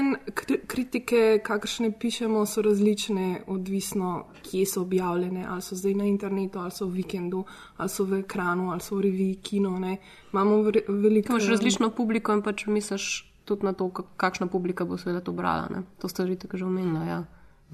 [0.66, 6.70] kritike, kakršne pišemo, so različne, odvisno, kje so objavljene, ali so zdaj na internetu, ali
[6.70, 7.44] so v vikendu,
[7.76, 9.78] ali so v ekranu, ali so v reviji, kino.
[9.78, 9.96] Ne.
[10.32, 11.32] Imamo veliko.
[11.32, 15.68] Imáš različno publiko in pač misliš tudi na to, kakšna publika bo seveda to brala.
[15.70, 15.82] Ne.
[15.98, 17.08] To ste že tako že omenili.
[17.08, 17.24] Ja.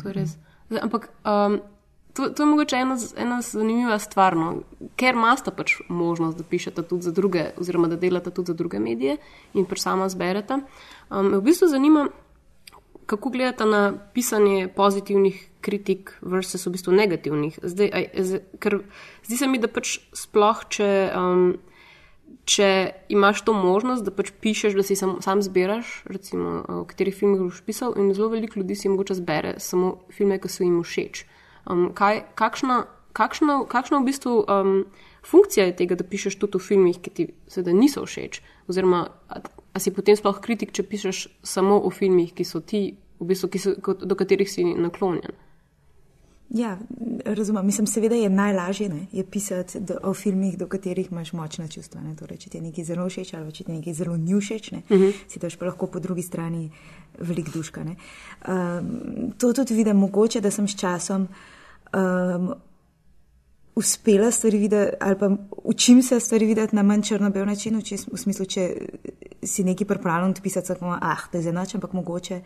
[0.02, 0.38] To je res.
[0.70, 1.10] Zdaj, ampak.
[1.24, 1.60] Um,
[2.16, 4.62] To, to je mogoče ena, ena zanimiva stvar, no?
[4.98, 8.80] ker imate pač možnost, da pišete tudi za druge, oziroma da delate tudi za druge
[8.82, 9.18] medije
[9.54, 10.62] in pač sama zberete.
[11.10, 12.08] Um, v bistvu zanima,
[13.08, 13.82] kako gledate na
[14.14, 17.58] pisanje pozitivnih kritik versus v bistvu negativnih.
[17.62, 18.82] Zdaj, aj, z, ker
[19.24, 21.56] zdi se mi, da pač sploh, če, um,
[22.48, 22.68] če
[23.12, 27.46] imaš to možnost, da pač pišeš, da si sam, sam zbiraš, recimo, v katerih filmih
[27.46, 31.24] boš pisal, in zelo veliko ljudi si mogoče zbere samo filme, ki so jim všeč.
[31.68, 34.84] Um, kaj, kakšna, kakšna, kakšna v bistvu um,
[35.26, 38.40] funkcija je tega, da pišeš tudi v filmih, ki ti seveda niso všeč?
[38.68, 39.42] Oziroma, a,
[39.76, 43.52] a si potem sploh kritik, če pišeš samo v filmih, ki so ti, v bistvu,
[43.52, 45.36] ki so, do katerih si naklonjen?
[46.50, 46.78] Ja,
[47.24, 47.66] razumem.
[47.66, 52.00] Mislim, seveda je najlažje ne, je pisati do, o filmih, do katerih imaš močna čustva.
[52.18, 54.72] Torej, če ti je nekaj zelo všeč ali če ti je nekaj zelo ni všeč,
[54.72, 55.12] uh -huh.
[55.28, 56.70] si daš pa lahko po drugi strani
[57.18, 57.84] velik duška.
[57.84, 61.28] Um, to tudi vidim, mogoče, da sem s časom
[61.92, 62.54] um,
[63.78, 65.30] uspela stvari videti, ali pa
[65.64, 68.64] učim se stvari videti na manj črno-bel način, v, v smislu, če
[69.42, 72.40] si neki pripravljen odpisati, ah, da je za noč, ampak mogoče.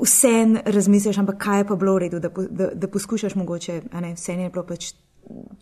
[0.00, 3.82] Vse en razmisliš, ampak kaj je pa bilo v redu, da, da, da poskušaš mogoče,
[3.92, 4.94] ne, vse je bilo pač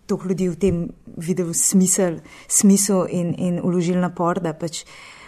[0.06, 0.80] to ljudi v tem
[1.16, 4.84] videu smisel, smisel in, in uložil napor, da pač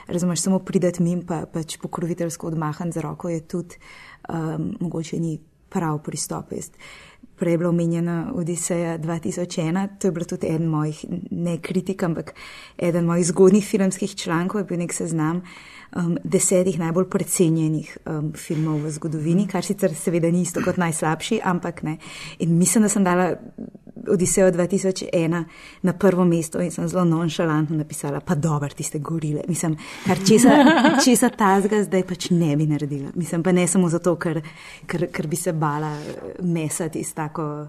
[0.06, 3.80] razumeš samo pridati mim, pa pač pokroviteljsko odmahan za roko je tudi
[4.28, 5.38] um, mogoče ni
[5.72, 6.52] prav pristop.
[6.52, 6.70] Jaz
[7.36, 12.34] prej je bila omenjena Odiseja 2001, to je bilo tudi eden mojih, ne kritik, ampak
[12.78, 15.42] eden mojih zgodnih filmskih člankov, je bil nek seznam
[15.96, 21.40] um, desetih najbolj precenjenih um, filmov v zgodovini, kar sicer seveda ni isto kot najslabši,
[21.44, 21.98] ampak ne.
[22.38, 23.34] In mislim, da sem dala
[24.08, 25.44] Odisejo 2001
[25.82, 29.42] na prvo mesto in sem zelo nonšalantno napisala, pa dobro, tiste gorile.
[29.48, 30.50] Mislim, kar česa,
[31.04, 33.10] česa tazga zdaj pač ne bi naredila.
[33.14, 34.42] Mislim, pa ne samo zato, ker,
[34.86, 35.96] ker, ker bi se bala
[36.42, 37.66] mesati iz tako,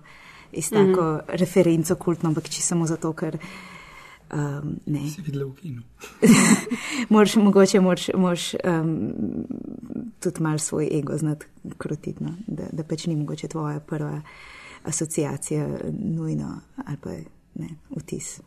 [0.52, 1.22] iz tako mm -hmm.
[1.28, 3.38] referenco kultno, ampak čisto samo zato, ker.
[4.34, 5.10] Um, ne.
[5.10, 5.82] Si videl v kinu.
[7.14, 9.14] moraš, mogoče moraš, moraš um,
[10.20, 11.46] tudi malo svoj ego znati
[11.78, 12.34] krutiti, no?
[12.48, 14.22] da, da pač ni mogoče tvoja prva
[14.88, 17.16] asociacija nujno ali pa
[17.56, 17.70] ne,
[18.00, 18.40] vtis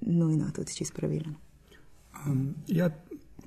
[0.00, 1.34] nujno tudi čist pravilen.
[2.26, 2.90] Um, ja,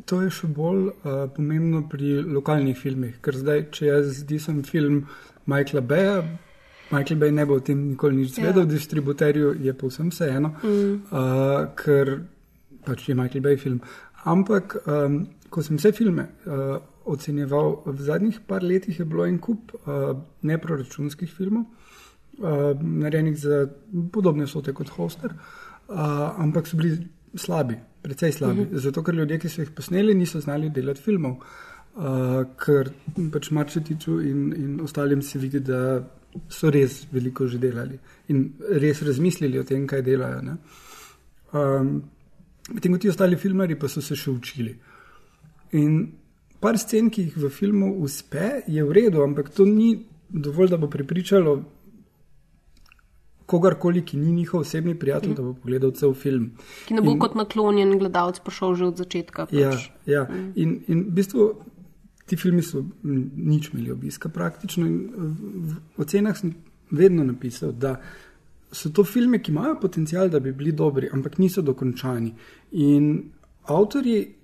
[0.05, 5.05] to je še bolj uh, pomembno pri lokalnih filmih, ker zdaj, če jaz zdi film
[5.49, 6.21] Michaela Beja,
[6.91, 8.69] Michael Bay ne bo o tem nikoli nič zvedel, ja.
[8.69, 10.93] distributerju je povsem vseeno, mm.
[11.11, 12.15] uh, ker
[12.85, 13.81] pač je Michael Bay film.
[14.25, 16.79] Ampak, um, ko sem vse filme uh,
[17.09, 21.67] ocenjeval, v zadnjih par letih je bilo en kup uh, neproračunskih filmov
[22.39, 23.67] uh, narejenih za
[24.13, 25.95] podobne sote kot Hoster, uh,
[26.41, 26.97] ampak so bili
[27.35, 28.61] slabi, precej slabi.
[28.61, 28.79] Uh -huh.
[28.79, 31.37] Zato, ker ljudje, ki so jih posneli, niso znali delati filmov.
[31.95, 32.91] Uh, ker
[33.31, 36.03] pač Marčetiču in, in ostalim se vidi, da
[36.49, 37.97] so res veliko že delali
[38.27, 40.57] in res razmislili o tem, kaj delajo.
[41.53, 42.03] Um,
[42.69, 44.75] Medtem ko ti ostali filmari pa so se še učili.
[45.81, 46.11] In
[46.61, 49.95] par scen, ki jih v filmu uspe, je v redu, ampak to ni
[50.29, 51.55] dovolj, da bo prepričalo
[53.49, 56.51] kogarkoli, ki ni njihov osebni prijatelj, da bo pogledal cel film.
[56.87, 59.47] Ki ne bo In- kot naklonjen gledalec prišel že od začetka.
[59.49, 59.57] Pač.
[59.57, 59.73] Ja,
[60.05, 60.23] ja.
[60.55, 61.49] In, in v bistvu
[62.29, 64.85] ti filmi so nič imeli obiska praktično.
[64.85, 66.53] In v, v ocenah sem
[66.91, 67.97] vedno napisal, da
[68.71, 72.33] so to filme, ki imajo potencial, da bi bili dobri, ampak niso dokončani.
[72.71, 73.31] In
[73.65, 74.35] avtorji.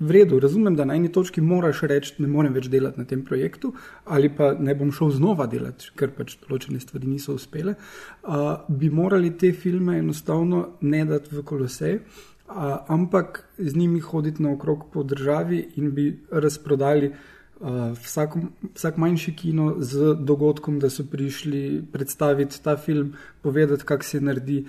[0.00, 3.20] V redu, razumem, da na eni točki moraš reči, ne morem več delati na tem
[3.24, 3.74] projektu,
[4.04, 7.74] ali pa ne bom šel znova delati, ker pač določene stvari niso uspele.
[8.22, 14.42] Uh, bi morali te filme enostavno ne dati v kolosej, uh, ampak z njimi hoditi
[14.42, 18.38] naokrog po državi in bi razprodali uh, vsak,
[18.72, 23.12] vsak manjši kino z dogodkom, da so prišli predstaviti ta film,
[23.44, 24.64] povedati, kako se naredi.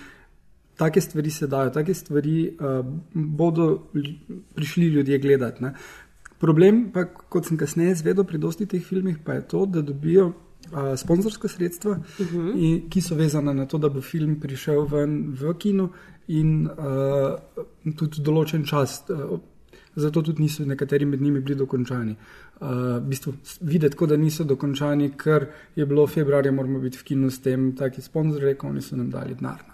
[0.78, 3.84] Take stvari se dajo, take stvari uh, bodo
[4.56, 5.64] prišli ljudje gledati.
[5.64, 5.74] Ne.
[6.40, 10.26] Problem, pa, kot sem kasneje izvedel pri dosti teh filmih, pa je to, da dobijo
[10.28, 12.52] uh, sponzorska sredstva, uh -huh.
[12.56, 15.90] in, ki so vezana na to, da bo film prišel ven v kino
[16.28, 19.04] in uh, tudi določen čas.
[19.10, 19.40] Uh,
[19.96, 22.16] zato tudi niso nekateri med njimi bili dokončani.
[22.62, 27.04] Uh, v bistvu videti, kot da niso dokončani, ker je bilo februarja, moramo biti v
[27.04, 29.73] kinu s tem, taki sponzorji, rekel, oni so nam dali denar.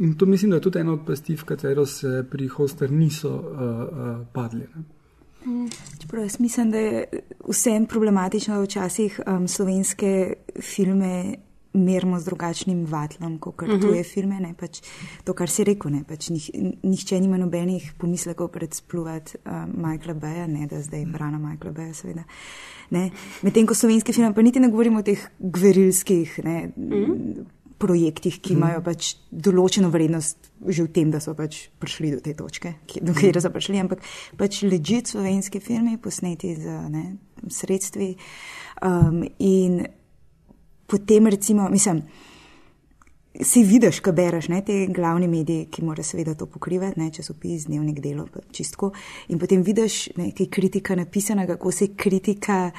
[0.00, 3.34] In to mislim, da je tudi ena od pasti, v katero se pri Hoster niso
[3.34, 4.64] uh, uh, padli.
[4.74, 5.68] Ne.
[6.00, 7.04] Čeprav jaz mislim, da je
[7.48, 11.34] vseeno problematično, da včasih um, slovenske filme
[11.72, 14.40] merimo z drugačnim vatlom, kot kar tuje filme.
[14.40, 14.80] Ne, pač
[15.24, 16.48] to, kar si rekel, ne, pač nih,
[16.82, 22.24] nihče nima nobenih pomislekov predspluvat um, Michaela Beja, ne da zdaj brana Michaela Beja, seveda.
[22.90, 23.10] Ne.
[23.46, 26.56] Medtem ko slovenski film, pa niti ne govorimo o teh gverilskih ne,
[27.80, 32.34] projektih, ki imajo pač določeno vrednost že v tem, da so pač prišli do te
[32.36, 34.04] točke, do kjer so prišli, ampak
[34.36, 37.04] pač ležit slovenski filmi, posneti z ne,
[37.48, 38.10] sredstvi.
[38.84, 39.86] Um, in
[40.84, 42.02] potem, recimo, mislim,
[43.40, 47.68] si vidiš, ko bereš ne, te glavni mediji, ki morajo seveda to pokrivati, ne, časopis,
[47.70, 48.92] dnevnik delo, čistko.
[49.32, 52.70] In potem vidiš nekaj kritika napisana, kako se kritika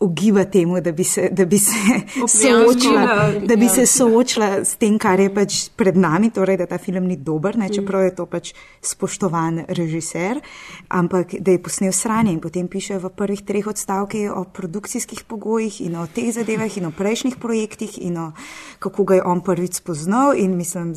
[0.00, 1.72] ogiba temu, da bi se, da bi se
[2.40, 3.68] soočila, Objanskila, da bi ja.
[3.68, 7.58] se soočila s tem, kar je pač pred nami, torej, da ta film ni dober,
[7.58, 10.40] ne, čeprav je to pač spoštovan režiser,
[10.88, 15.80] ampak da je posnel sranje in potem piše v prvih treh odstavkih o produkcijskih pogojih
[15.84, 18.30] in o teh zadevah in o prejšnjih projektih in o
[18.78, 20.94] kako ga je on prvič spoznal in mislim,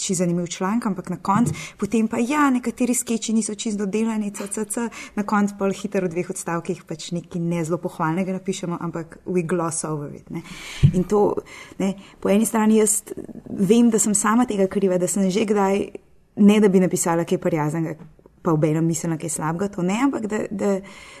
[0.00, 4.90] či zanimiv članek, ampak na koncu potem pa ja, nekateri skeči niso čisto dodelani, cc,
[5.14, 9.44] na koncu pa hitro v dveh odstavkih pač nekaj ne zelo pohvalnega napišemo, ampak we
[9.46, 10.30] gloss over it.
[10.32, 10.42] Ne.
[10.92, 11.36] In to,
[11.78, 13.02] ne, po eni strani jaz
[13.46, 15.84] vem, da sem sama tega kriva, da sem že kdaj,
[16.40, 17.94] ne da bi napisala kaj prijaznega,
[18.42, 20.74] pa obenem mislila kaj slabega, to ne, ampak da, da,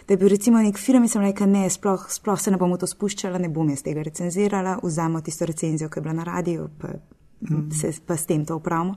[0.08, 2.80] da bi recimo nek film in sem rekla, ne, sploh, sploh se ne bom v
[2.80, 6.70] to spuščala, ne bom jaz tega recenzirala, vzamemo tisto recenzijo, ki je bila na radiju,
[6.80, 6.94] pa,
[7.44, 7.66] mm.
[7.76, 8.96] se, pa s tem to upravimo.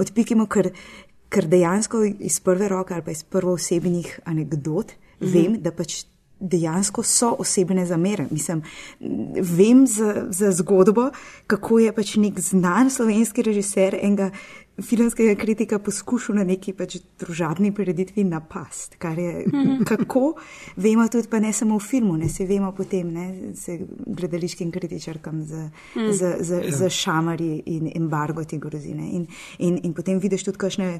[0.00, 0.70] Odpikimo, ker,
[1.28, 5.34] ker dejansko iz prve roke ali pa iz prvoosebnih anegdot mm -hmm.
[5.34, 6.06] vem, da pač
[6.40, 8.26] dejansko so osebne zamere.
[8.30, 8.62] Mislim,
[9.40, 11.10] vem za, za zgodbo,
[11.46, 14.30] kako je pač nek znan slovenski režiser enega
[14.82, 18.94] filmskega kritika poskušal na neki pač družabni prireditvi napast.
[18.98, 19.44] Kar je,
[19.90, 20.36] kako,
[20.76, 25.42] vemo tudi pa ne samo v filmu, ne se vemo potem, ne, se gledališkim kritičarkam
[25.44, 29.10] za, za, za, za šamari in embargo te grozine.
[29.18, 29.26] In,
[29.58, 30.98] in, in potem vidiš tudi kakšne.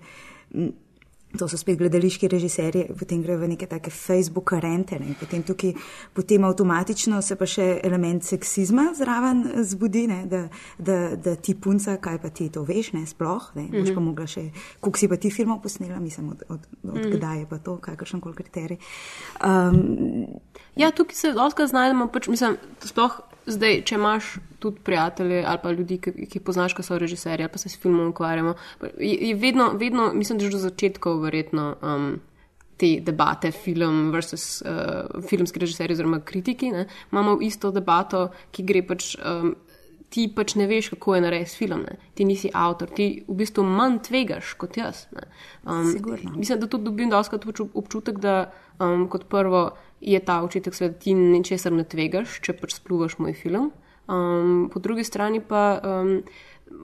[1.36, 5.42] To so spet gledališki režiserji, potem grejo v neke take Facebook rente ne, in potem
[5.44, 5.74] tukaj,
[6.16, 10.40] potem avtomatično se pa še element seksizma zraven zbudi, ne, da,
[10.78, 14.24] da, da ti punca, kaj pa ti to veš, ne, sploh, ne, boš pa mogla
[14.24, 14.46] še,
[14.80, 18.24] koliko si pa ti filmov posnela, mislim, od, od, od kdaj je pa to, kakršen
[18.24, 18.80] koli kriterij.
[19.44, 20.40] Um,
[20.78, 22.54] Ja, tukaj se lahko znajdemo, pač, mislim,
[22.86, 23.18] sploh
[23.50, 27.52] zdaj, če imaš tudi prijatelje ali pa ljudi, ki, ki poznaš, ki so režiserji ali
[27.52, 28.54] pa se s filmom ukvarjamo,
[28.98, 32.10] je, je vedno, vedno, mislim, da že do začetkov verjetno um,
[32.78, 38.86] te debate film versus uh, filmski režiserji oziroma kritiki, ne, imamo isto debato, ki gre
[38.86, 39.16] pač.
[39.22, 39.56] Um,
[40.08, 41.98] Ti pač ne veš, kako je narediti film, ne?
[42.16, 45.02] ti nisi avtor, ti v bistvu manj tvegaš kot jaz.
[45.12, 45.26] ne.
[45.68, 46.32] Um, Sigurno.
[46.32, 51.12] mislim, da tudi dobim doskrat občutek, da um, kot prvo je ta očitek, da ti
[51.14, 53.68] ničesar ne tvegaš, če pač spluvaš moj film.
[54.08, 56.22] Um, po drugi strani pa um,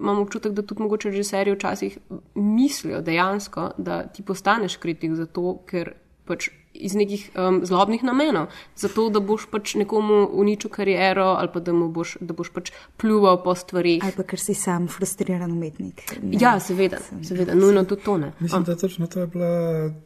[0.01, 1.99] imam občutek, da tudi mogoče režiserji včasih
[2.35, 5.93] mislijo dejansko, da ti postaneš kritik zato, ker
[6.25, 8.47] pač iz nekih um, zlobnih namenov,
[8.77, 13.43] zato da boš pač nekomu uničil kariero ali pa da, boš, da boš pač pljuval
[13.45, 14.03] po stvarih.
[14.03, 16.03] Ali pa ker si sam frustriran umetnik.
[16.23, 18.33] Ne, ja, seveda, seveda, nujno tudi to ne.
[18.41, 19.55] Mislim, da točno to je bila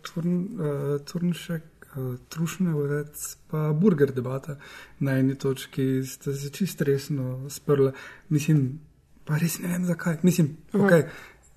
[0.05, 1.78] turn, uh, turnšek.
[2.29, 4.59] Trušne vrec, pa burger debata
[5.01, 7.93] na eni točki, ste se čist resno sprli.
[8.29, 8.81] Mislim,
[9.25, 10.19] pa res ne vem zakaj.
[10.23, 10.87] Mislim, uh -huh.
[10.87, 11.09] okay,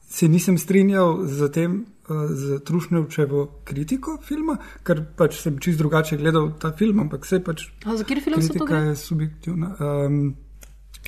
[0.09, 1.85] se nisem strinjal z tem,
[2.29, 7.67] z Trušnevčevo kritiko filma, ker pač sem čist drugače gledal ta film, ampak vse pač.
[7.85, 8.75] A za kjer film kritika so to?
[8.75, 9.75] je subjektivna.
[9.79, 10.35] Um,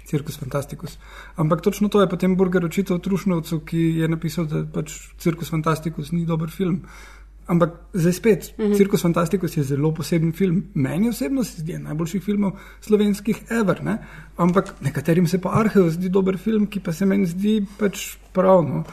[0.06, 0.98] Cirkus Fantasticus.
[1.36, 6.12] Ampak točno to je potem Burger očital Trušnevcu, ki je napisal, da pač Cirkus Fantasticus
[6.12, 6.84] ni dober film.
[7.48, 8.78] Ampak zdaj spet, uh -huh.
[8.78, 10.64] Cirkus Fantasticus je zelo poseben film.
[10.74, 13.84] Meni osebno se zdi najboljših filmov slovenskih ever.
[13.84, 13.98] Ne?
[14.38, 18.84] Ampak nekaterim se pa Arheus zdi dober film, ki pa se meni zdi pač pravno.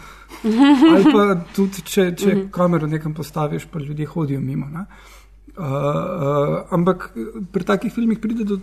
[0.92, 2.50] Ali pa tudi, če, če uh -huh.
[2.50, 4.66] kamero nekam postaviš, pa ljudje hodijo mimo.
[4.66, 7.12] Uh, uh, ampak
[7.52, 8.58] pri takih filmih pride do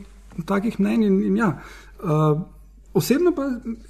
[0.46, 1.60] takih mnenj in, in ja.
[2.04, 2.42] Uh,
[2.94, 3.44] Osebno pa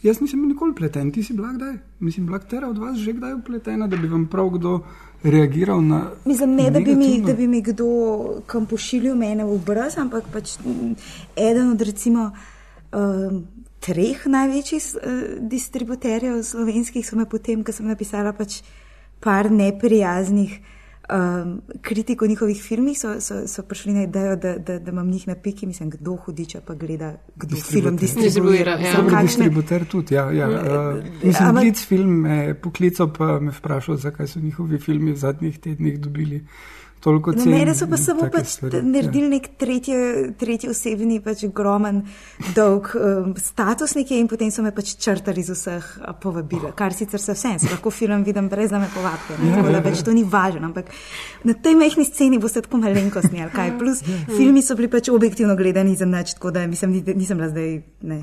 [0.04, 1.78] jaz nisem nikoli pleten, ti si bila kdaj?
[2.00, 4.80] Mislim, bila tera od vas že kdaj upletena, da bi vam prav kdo
[5.24, 6.02] reagiral na.
[6.26, 7.86] Mislim, ne, da bi, mi, da bi mi kdo
[8.46, 10.58] kam pošiljal mene v brez, ampak pač
[11.36, 13.42] eden od recimo uh,
[13.80, 18.62] treh največjih uh, distributerjev slovenskih so me potem, ko sem napisala pač
[19.20, 20.60] par neprijaznih
[21.10, 25.10] um, kritik o njihovih filmih, so, so, so prišli na idejo, da, da, da imam
[25.10, 28.72] njih na piki, mislim, kdo hudiča pa gleda, kdo film distribuira.
[28.72, 28.94] Ja.
[28.94, 29.22] Kakšne...
[29.22, 30.32] Distributer tudi, ja.
[30.32, 30.48] ja.
[30.50, 35.16] Uh, mislim, da je film me poklical, pa me vprašal, zakaj so njihovi filmi v
[35.16, 36.46] zadnjih tednih dobili
[37.04, 37.50] toliko cen.
[37.52, 39.32] Mene so pa samo pač naredili ja.
[39.36, 39.98] nek tretji,
[40.40, 42.02] tretji osebni, pač ogromen,
[42.56, 45.92] dolg um, status nekje in potem so me pač črtali iz vseh
[46.24, 49.76] povabila, kar sicer se vsem, se lahko film vidim brez da me povabite, ja, tako
[49.78, 50.92] da pač to ni važno, ampak
[51.48, 53.76] na tej mehni sceni boste tako malenkostni, ali kaj.
[53.80, 57.82] Plus filmi so bili pač objektivno gledani za nič, tako da mislim, nisem bila zdaj,
[58.10, 58.22] ne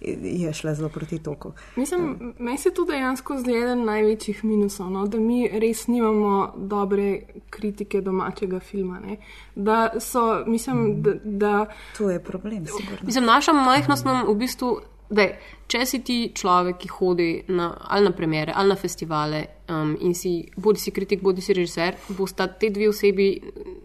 [0.00, 1.52] je šla zelo proti toku.
[1.76, 5.06] Mislim, meni se to dejansko zdi eden največjih minusov, no?
[5.06, 7.20] da mi res nimamo dobre
[7.50, 9.00] kritike domačega filma.
[9.00, 9.16] Ne?
[9.54, 11.66] Da so, mislim, da, da.
[11.98, 13.06] To je problem, sigurno.
[13.06, 14.80] Mislim, naša majhnost nam v bistvu.
[15.10, 15.32] Dej,
[15.70, 20.14] če si ti človek, ki hodi na, ali na premjere ali na festivale um, in
[20.14, 23.30] si bodi si kritik, bodi si režiser, bosta te dve osebi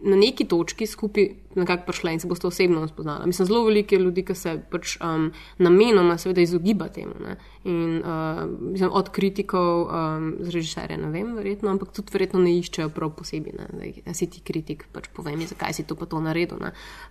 [0.06, 3.26] na neki točki skupaj nekako prišla in se boste osebno spoznala.
[3.26, 7.14] Mislim, zelo veliko je ljudi, ki se pač um, namenoma seveda izogiba temu.
[7.22, 7.36] Ne?
[7.64, 12.52] In uh, mislim, od kritikov um, z režiserja ne vem, verjetno, ampak tudi verjetno ne
[12.58, 13.56] iščejo prav posebej.
[14.04, 16.60] Da si ti kritik, pač povej mi, zakaj si to pa to naredil.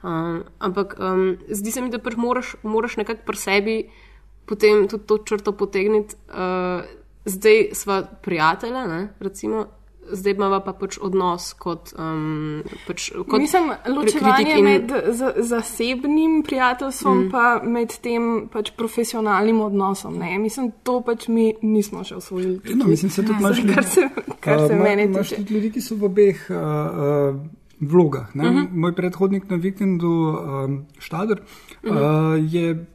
[0.04, 3.78] Um, ampak um, zdi se mi, da pač moraš, moraš nekako pri sebi
[4.46, 6.16] potem tudi to črto potegniti.
[6.30, 6.86] Uh,
[7.26, 9.66] zdaj smo prijatelji, ne, recimo.
[10.12, 11.90] Zdaj imamo pa pač odnos kot.
[11.98, 14.66] Um, pač, kot Mislim, ločevanje in...
[14.66, 14.92] med
[15.42, 17.72] zasebnim prijateljstvom in mm.
[17.74, 20.20] med tem pač profesionalnim odnosom.
[20.22, 20.38] Ne?
[20.40, 22.60] Mislim, to pač mi nismo še osvojili.
[22.78, 24.10] No, mislim, se tudi imaš ljudi, kar se,
[24.46, 25.42] kar se uh, meni tiče.
[25.42, 27.42] Tudi ljudi, ki so v obeh uh, uh,
[27.82, 28.30] vlogah.
[28.36, 28.58] Uh mhm.
[28.58, 28.68] -huh.
[28.72, 31.98] Moj predhodnik na vikendu, um, Štader, uh -huh.
[31.98, 32.86] uh, je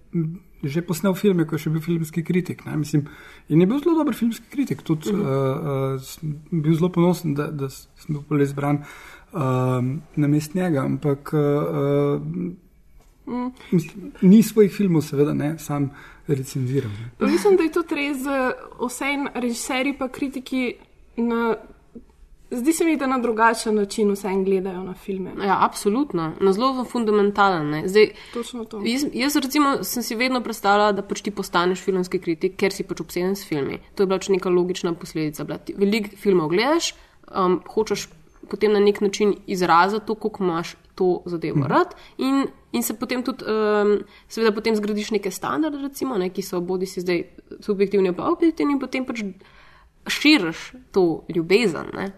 [0.62, 2.64] že posnel filme, ko je še bil filmski kritik.
[2.76, 3.06] Mislim,
[3.48, 4.82] in je bil zelo dober filmski kritik.
[4.82, 5.96] Tudi uh -huh.
[5.96, 8.76] uh, uh, bil zelo ponosen, da, da sem bil polez bran
[9.32, 9.40] uh,
[10.16, 10.84] na mest njega.
[10.84, 12.20] Ampak uh,
[13.26, 15.90] uh, mislim, ni svojih filmov, seveda, ne, sam
[16.26, 16.90] recenziral.
[16.90, 17.32] Ne.
[17.32, 19.04] Mislim, da je to res za vse
[19.34, 20.74] režiserji pa kritiki.
[21.16, 21.56] Na
[22.50, 25.30] Zdi se mi, da na drugačen način vse gledajo na filme.
[25.46, 27.88] Ja, absolutno, na zelo fundamentalen.
[27.88, 28.82] Zdaj, Točno to.
[28.84, 32.82] Jaz, jaz recimo, sem si vedno predstavljala, da pač ti postaneš filmski kritik, ker si
[32.82, 33.78] pač obseden s filmi.
[33.94, 35.46] To je bila pač neka logična posledica.
[35.76, 36.94] Veliko filmov gledaš,
[37.30, 38.08] um, hočeš
[38.50, 41.70] potem na nek način izraziti to, kako imaš to zadevo hmm.
[41.70, 41.94] rad.
[42.18, 46.60] In, in se potem tudi, um, seveda, potem zgradiš neke standarde, recimo, ne, ki so
[46.60, 47.22] bodi si zdaj
[47.60, 49.22] subjektivni, pa objektivni, in potem pač
[50.10, 51.86] širiš to ljubezen.
[51.94, 52.10] Ne,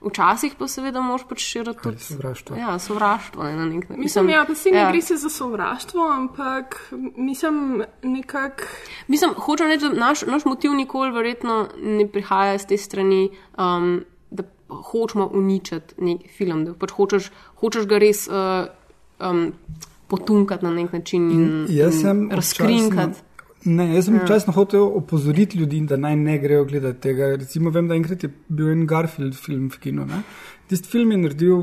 [0.00, 2.56] Včasih pa seveda moš pač širiti tudi sovraštvo.
[2.56, 4.02] Ja, sovraštvo ne, na nek način.
[4.02, 4.90] Mislim, ja, pa si ne ja.
[4.90, 8.62] gre se za sovraštvo, ampak mislim nekako.
[9.06, 13.30] Mislim, hočem reči, da naš, naš motiv nikoli verjetno ne prihaja z te strani.
[13.58, 17.30] Um, da Hočemo uničiti nek film, da pač hočeš,
[17.62, 18.66] hočeš ga res uh,
[19.22, 19.52] um,
[20.10, 23.22] potunkati na nek način in, in razkrinkati.
[23.66, 24.24] Ne, jaz sem ja.
[24.24, 27.32] včasih hotel opozoriti ljudi, da naj ne grejo gledati tega.
[27.36, 30.06] Recimo, vem, da enkrat je bil en Garfield film v kinu.
[30.70, 31.62] Tisti film je naredil,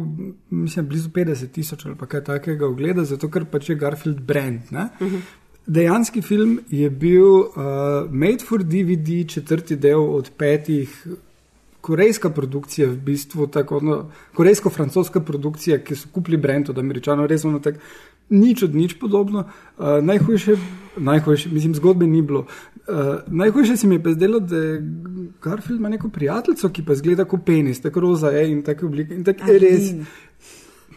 [0.50, 4.72] mislim, blizu 50 tisoč ali kaj takega ogleda, zato ker pač je Garfield brand.
[4.72, 5.22] Uh -huh.
[5.66, 7.46] dejanski film je bil uh,
[8.12, 11.08] Made for DVD, četrti del od petih.
[11.82, 17.44] Korejska produkcija, v bistvu tako, no, korejsko-francoska produkcija, ki so kupili brend od američanov, res
[17.46, 17.80] ono tako,
[18.34, 19.46] nič od nič podobno.
[19.78, 20.58] Uh, najhujše,
[20.98, 22.46] najhujše, mislim, zgodbe ni bilo.
[22.88, 24.82] Uh, najhujše se mi je pa zdelo, da je
[25.42, 29.16] Garfield ima neko prijateljico, ki pa zgleda kot penis, tako roza je in tako oblike.
[29.16, 29.92] In tako je res.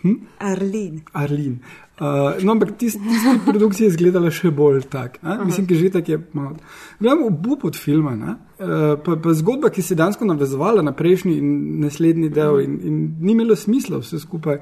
[0.02, 0.14] Hm?
[0.38, 1.00] Arlin.
[1.12, 1.58] Arlin.
[2.00, 5.36] Uh, no, ampak tiste tist produkcije je izgledala še bolj tako.
[5.48, 6.56] Mislim, da že tako je malo.
[7.00, 8.66] Gledamo obup od filma, uh,
[9.04, 13.00] pa, pa zgodba, ki se je dansko navezovala na prejšnji in naslednji del, in, in
[13.20, 14.60] ni imelo smisla vse skupaj.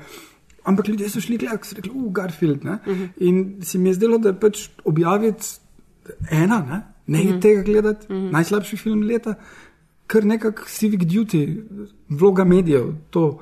[0.64, 2.64] Ampak ljudje so šli gledati, so rekli, uf, Garfield.
[2.64, 3.08] Uh -huh.
[3.16, 5.46] In se mi je zdelo, da je pač objaviti
[6.30, 7.42] ena, ne, ne uh -huh.
[7.42, 8.30] tega gledati, uh -huh.
[8.32, 9.34] najslabši film leta,
[10.06, 11.62] kar nekako civic duty,
[12.08, 12.94] vloga medijev.
[13.10, 13.40] To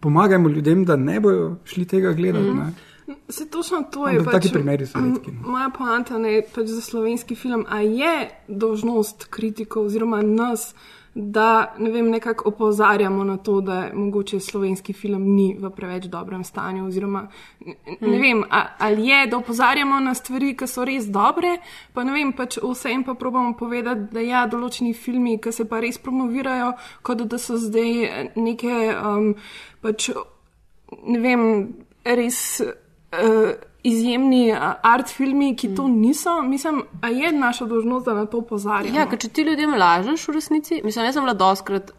[0.00, 2.48] pomagajmo ljudem, da ne bojo šli tega gledati.
[2.48, 2.70] Uh -huh.
[3.28, 4.24] Se točno to je.
[4.24, 5.32] Pač, taki primeri so redki.
[5.32, 5.48] No.
[5.48, 10.74] Moja poanta je pač za slovenski film, a je dožnost kritikov oziroma nas,
[11.20, 16.44] da ne vem, nekako opozarjamo na to, da mogoče slovenski film ni v preveč dobrem
[16.44, 17.28] stanju oziroma
[17.66, 18.20] ne hmm.
[18.20, 21.56] vem, a, ali je, da opozarjamo na stvari, ki so res dobre,
[21.92, 25.82] pa ne vem, pač vsem pa probamo povedati, da ja, določeni filmi, ki se pa
[25.82, 29.32] res promovirajo, kot da so zdaj neke, um,
[29.82, 30.12] pač
[31.02, 31.42] ne vem,
[32.06, 33.58] res uh,
[33.88, 36.00] izjemni art filmi, ki to mm.
[36.00, 38.96] niso, mislim, da je naša dožnost, da na to opozarjamo.
[38.96, 41.94] Ja, ker če ti ljudem lažeš v resnici, mislim, jaz sem bila doskrat.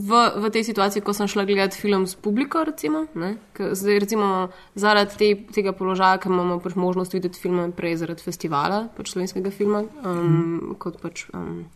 [0.00, 5.18] V, v tej situaciji, ko sem šla gledati film s publiko, recimo, zdaj, recimo zaradi
[5.20, 9.82] te, tega položaja, ker imamo pač možnost videti filme prej zaradi festivala, pač slovenskega filma,
[10.00, 10.78] um, mm.
[10.80, 11.66] kot pač um,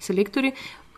[0.00, 0.54] selektori,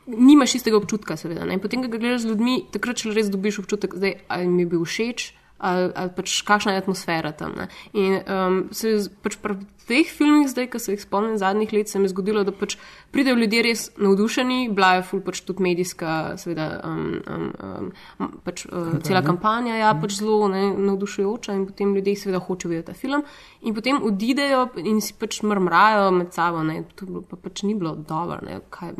[0.06, 1.42] nimaš istega občutka, seveda.
[1.48, 1.58] Ne?
[1.58, 4.14] Potem, ko ga gledaš z ljudmi, takrat še res dobiš občutek, da
[4.46, 5.26] mi je bil všeč,
[5.61, 7.54] ali, ali pač kakšna je atmosfera tam.
[7.56, 7.68] Ne.
[7.92, 9.58] In um, se je pač pri
[9.90, 12.76] teh filmih, zdaj, ki se jih spomnim zadnjih let, se mi je zgodilo, da pač
[13.11, 17.90] pridejo ljudje res navdušeni, bila je ful pač tudi medijska, seveda, um, um,
[18.20, 22.42] um, pač, uh, cela kampanja je ja, pač zelo ne, navdušujoča in potem ljudje seveda
[22.46, 23.26] hočejo videti ta film.
[23.66, 27.96] In potem odidejo in si pač mrmrajo med sabo, ne, to pa pač ni bilo
[27.98, 28.38] dobro.
[28.46, 28.94] Ne, kaj,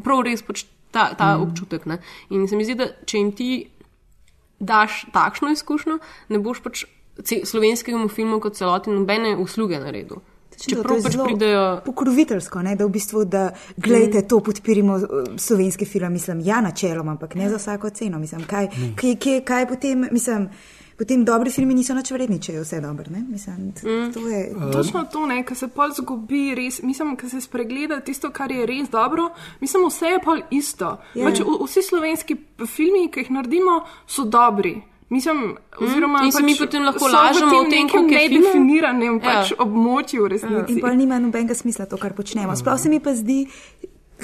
[0.00, 1.44] prav res pač ta, ta mm.
[1.44, 1.86] občutek.
[1.86, 2.00] Ne.
[2.30, 3.50] In se mi zdi, da če jim ti
[4.60, 5.98] daš takšno izkušnjo,
[6.28, 6.84] ne boš pač
[7.44, 10.22] slovenskemu filmu kot celoti nobene usluge naredil.
[10.60, 11.62] Čeprav pač pridejo.
[11.86, 13.46] Pokroviteljsko, da v bistvu, da
[13.76, 18.18] gledajte, to podpirimo uh, slovenski film, mislim, ja, načeloma, ampak ne za vsako ceno.
[18.18, 20.50] Mislim, kaj, kaj, kaj, kaj potem, mislim
[21.00, 23.08] potem dobri filmi niso več vredni, če je vse dobro.
[23.08, 24.10] Mislim, mm.
[24.12, 24.40] to je...
[24.74, 28.92] Točno to, kar se pol zgubi, res, mislim, kar se spregleda tisto, kar je res
[28.92, 29.30] dobro.
[29.64, 30.98] Mislim, vse je pol isto.
[31.14, 31.24] Yeah.
[31.24, 31.30] Ja.
[31.30, 32.36] Pač, vsi slovenski
[32.68, 34.76] filmi, ki jih naredimo, so dobri.
[35.10, 35.86] Mislim, mm.
[35.86, 36.34] oziroma, mm.
[36.36, 39.62] pač, mi potem lahko lažemo o tem, kako je to nedefinirano pač ja.
[39.64, 40.76] območju v resnici.
[40.76, 42.52] In pa nima nobenega smisla to, kar počnemo.
[42.60, 43.46] Sploh se mi pa zdi,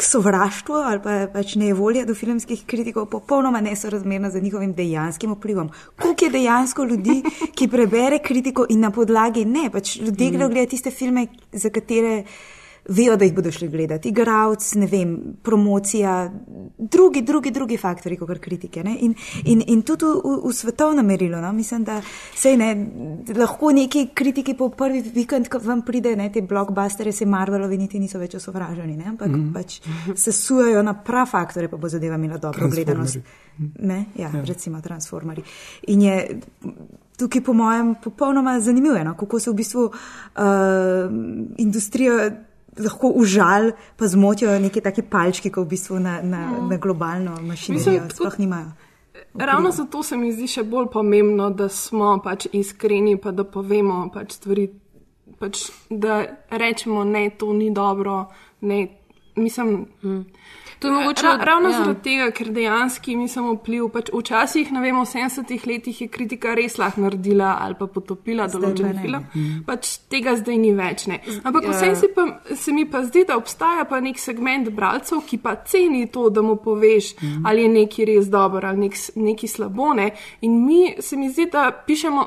[0.03, 5.71] sovraštvo ali pa pač nevolja do filmskih kritikov popolnoma nesorazmerna z njihovim dejanskim vplivom.
[6.03, 7.23] Koliko je dejansko ljudi,
[7.55, 10.37] ki prebere kritiko in na podlagi ne, pač ljudje mm.
[10.37, 12.25] gledajo tiste filme, za katere
[12.89, 14.09] vejo, da jih bodo šli gledati.
[14.09, 16.33] Igravc, ne vem, promocija,
[16.79, 18.81] drugi, drugi, drugi faktori, kot kritike.
[18.81, 19.15] In,
[19.45, 21.53] in, in tudi v, v svetovnem merilu, no?
[21.53, 22.01] mislim, da
[22.35, 22.71] se ne,
[23.37, 28.01] lahko neki kritiki po prvi vikend, ko vam pride, ne, te blockbustere, se Marvelovi niti
[28.01, 29.11] niso več osovraženi, ne?
[29.15, 29.53] ampak mm.
[29.55, 29.81] pač
[30.15, 33.19] se sujajo na prav faktore, pa bo zadeva imela dobro gledanost.
[33.79, 34.05] Ne?
[34.15, 35.43] Ja, ja, recimo Transformeri.
[35.89, 36.41] In je
[37.17, 39.15] tukaj, po mojem, popolnoma zanimivo, no?
[39.17, 39.93] kako se v bistvu uh,
[41.57, 42.31] industrija
[42.79, 46.69] lahko užal, pa zmotijo neki taki palčki, ko v bistvu na, na, mm.
[46.71, 48.73] na globalno mašinerijo sploh nimajo.
[49.35, 54.07] Ravno zato se mi zdi še bolj pomembno, da smo pač iskreni, pa da povemo
[54.13, 54.69] pač stvari,
[55.41, 58.27] pač, da rečemo, ne, to ni dobro,
[58.61, 58.87] ne,
[59.37, 59.87] mislim.
[60.03, 60.25] Mm.
[60.79, 61.79] To je mogoče Ra, ravno ja.
[61.79, 63.89] zaradi tega, ker dejansko mi smo vpliv.
[63.95, 68.49] Pač včasih, ne vem, v 70-ih letih je kritika res lahko naredila ali pa potopila
[68.53, 69.25] določen film.
[69.25, 69.63] Mhm.
[69.69, 71.07] Pač tega zdaj ni več.
[71.11, 71.21] Ne.
[71.45, 71.77] Ampak ja.
[71.77, 75.57] vsem se, pa, se mi pa zdi, da obstaja pa nek segment bralcev, ki pa
[75.65, 77.47] ceni to, da mu poveš, mm.
[77.47, 79.93] ali je neki res dober ali nek, neki slabo.
[79.97, 80.11] Ne.
[80.45, 82.27] In mi se mi zdi, da pišemo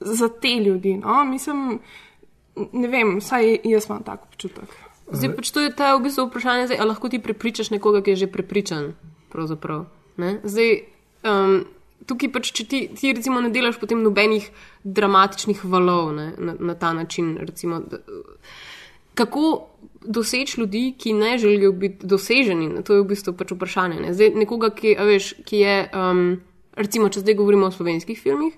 [0.00, 0.96] za te ljudi.
[0.96, 1.24] No?
[1.24, 1.80] Mislim,
[2.72, 4.89] ne vem, saj jaz imam tak občutek.
[5.12, 8.14] Zdaj pač to je ta v bistvu vprašanje, zdaj, ali lahko ti prepričaš nekoga, ki
[8.14, 8.92] je že prepričan.
[10.44, 10.70] Zdaj,
[11.26, 11.64] um,
[12.06, 14.50] tukaj pač, če ti, ti recimo ne delaš potem nobenih
[14.84, 17.36] dramatičnih valov ne, na, na ta način.
[17.40, 18.00] Recimo, da,
[19.14, 19.66] kako
[20.00, 24.00] doseči ljudi, ki ne želijo biti doseženi, to je v bistvu pač vprašanje.
[24.00, 24.14] Ne.
[24.14, 26.40] Zdaj, nekoga, ki, veš, ki je, um,
[26.78, 28.56] recimo, če zdaj govorimo o slovenskih filmih,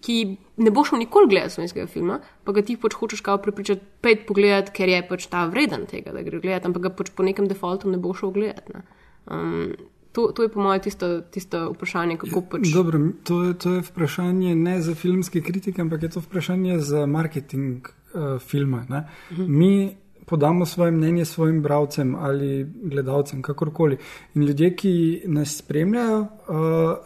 [0.00, 3.84] ki ne boš šel nikoli gledati slovenskega filma, pa ga ti pač hočeš kao prepričati,
[4.00, 7.26] pet pogledati, ker je pač ta vreden tega, da gre gledati, ampak ga pač po
[7.26, 8.74] nekem defaultu ne boš šel gledati.
[8.74, 8.82] Ne.
[9.26, 9.74] Um,
[10.12, 12.68] to, to je po mojem tisto, tisto vprašanje, kako pač.
[12.72, 17.06] Dobro, to je, to je vprašanje ne za filmske kritike, ampak je to vprašanje za
[17.06, 18.84] marketing uh, filma.
[18.88, 19.46] Mhm.
[19.48, 23.98] Mi podamo svoje mnenje svojim bralcem ali gledalcem, kakorkoli.
[24.34, 26.26] In ljudje, ki nas spremljajo, uh,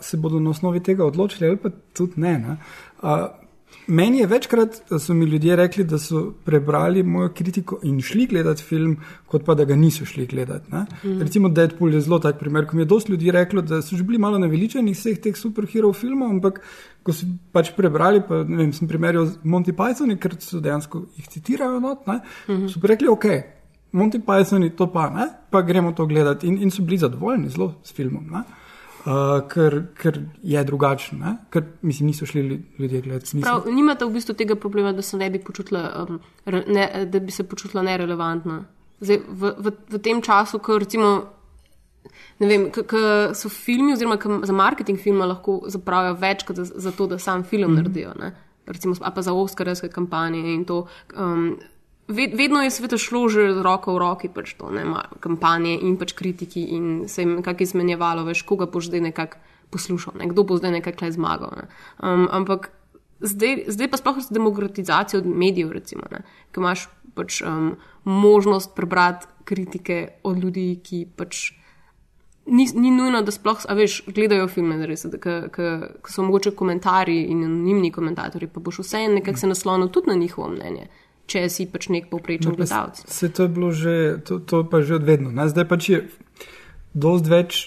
[0.00, 2.38] se bodo na osnovi tega odločili, ali pa tudi ne.
[2.38, 2.56] ne?
[3.02, 3.45] Uh,
[3.86, 8.62] Meni je večkrat, so mi ljudje rekli, da so prebrali mojo kritiko in šli gledati
[8.62, 10.70] film, kot pa da ga niso šli gledati.
[10.72, 11.20] Mm.
[11.22, 14.02] Recimo Deadpool je zelo tak primer, ko mi je dosti ljudi reklo, da so že
[14.02, 16.60] bili malo naveličeni vseh teh superherov filmov, ampak
[17.02, 21.28] ko so pač prebrali, pa ne vem, sem primerjal Monty Python, ker so dejansko jih
[21.28, 22.68] citirajo not, ne, mm.
[22.68, 23.26] so rekli, ok,
[23.92, 27.54] Monty Python je to pa, ne, pa gremo to gledati in, in so bili zadovoljni
[27.54, 28.26] zelo s filmom.
[28.32, 28.42] Ne.
[29.06, 31.36] Uh, ker, ker je drugačen, ne?
[31.54, 32.40] ker mislim, niso šli
[32.78, 33.40] ljudje gledati.
[33.40, 36.18] Prav, nimate v bistvu tega problema, da se ne bi počutila, um,
[36.66, 38.64] ne, da bi se počutila nerelevantna.
[39.00, 41.12] Zdaj, v, v, v tem času, ko recimo,
[42.42, 43.04] ne vem, k,
[43.38, 47.44] so filmi, oziroma za marketing filma lahko zapravijo več kot za, za to, da sam
[47.44, 47.82] film mm -hmm.
[47.82, 48.14] naredijo.
[48.18, 48.32] Ne?
[48.66, 50.86] Recimo, pa za Oscarske kampanje in to.
[51.14, 51.58] Um,
[52.08, 54.84] vedno je svet šlo že roko v roki, pač to, ne,
[55.20, 60.14] kampanje in pač kritiki in se jim nekako izmenjevalo, veš, koga boš zdaj nekako poslušal,
[60.20, 61.50] ne, kdo bo zdaj nekako zmagal.
[61.56, 61.66] Ne.
[61.98, 62.70] Um, ampak
[63.20, 66.22] zdaj, zdaj pa sploh z demokratizacijo medijev, recimo, ne,
[66.54, 71.52] ki imaš pač um, možnost prebrati kritike od ljudi, ki pač.
[72.46, 78.46] Ni, ni nujno, da sploh veš, gledajo filme, ki so mogoče komentarji in anonimni komentatorji,
[78.46, 80.86] pa boš vseeno nekako se naslonil tudi na njihovo mnenje
[81.26, 83.02] če si pač nek povprečen no, gledalec.
[83.06, 85.32] Se to je bilo že, to, to pa že odvedno.
[85.34, 85.48] Ne?
[85.50, 86.02] Zdaj pač je
[86.94, 87.64] dosti več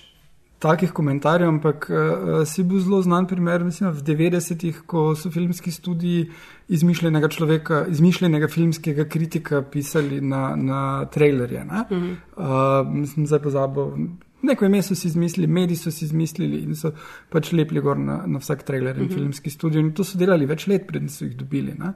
[0.60, 2.00] takih komentarjev, ampak uh,
[2.44, 6.26] si bil zelo znan primer, mislim, v 90-ih, ko so filmski studiji
[6.68, 10.82] izmišljenega človeka, izmišljenega filmskega kritika pisali na, na
[11.12, 11.64] trailerje.
[11.64, 12.16] Uh -huh.
[12.36, 13.94] uh, mislim, zdaj pozabo.
[14.42, 16.92] Neko ime so si izmislili, mediji so si izmislili in so
[17.30, 19.14] pač lepili gor na, na vsak trailer in uh -huh.
[19.14, 19.80] filmski studio.
[19.80, 21.72] In to so delali več let, preden so jih dobili.
[21.80, 21.88] Uh,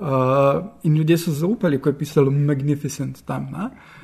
[0.00, 3.48] Uh, in ljudje so zaupali, ko je pisalo Magnificent tam.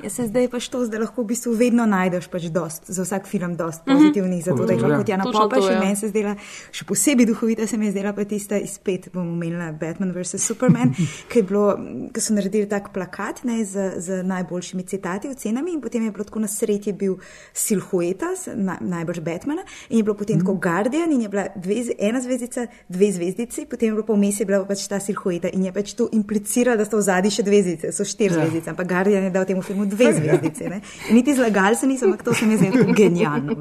[0.03, 3.29] Ja, se zdaj pač to, da lahko v bistvu vedno najdeš pač dost, za vsak
[3.31, 3.95] film dost mhm.
[3.95, 4.45] pozitivnih, mm -hmm.
[4.45, 5.79] zato da jih lahko ti na popa še ja.
[5.79, 6.35] meni se zdela,
[6.71, 10.35] še posebej duhovita se mi je zdela pa tista iz pet, bomo omenila Batman vs.
[10.43, 10.93] Superman,
[11.31, 16.23] ki so naredili tak plakat ne, z, z najboljšimi citati, ocenami in potem je bilo
[16.23, 17.15] tako na sredi bil
[17.53, 20.45] Silhueta, na, najbolj Batmana in je bilo potem mm -hmm.
[20.45, 24.39] tako Guardian in je bila dve, ena zvezdica, dve zvezdici, potem je bilo pa vmes
[24.39, 27.43] je bila pač ta Silhueta in je pač to implicira, da so v zadnji še
[27.43, 28.39] dve zvezdice, so štiri ja.
[28.39, 30.81] zvezdice, ampak Guardian je dal temu filmu dve zvezdice.
[31.11, 33.59] Niti zlagalce nisem, ampak to se mi zdi genialno.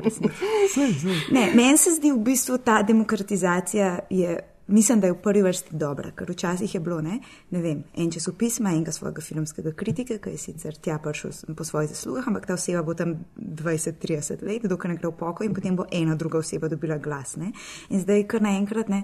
[1.55, 4.41] Meni se zdi v bistvu ta demokratizacija je.
[4.67, 7.19] Mislim, da je v prvi vrsti dobra, ker včasih je bilo ne,
[7.51, 11.65] ne vem, en časopis, ima enega svojega filmskega kritika, ki je sicer tja prišel po
[11.65, 15.55] svojih zaslugah, ampak ta oseba bo tam 20-30 let, dokaj ne gre v pokoj in
[15.55, 17.37] potem bo ena druga oseba dobila glas.
[17.37, 17.53] Ne.
[17.91, 19.03] In zdaj, kar naenkrat ne,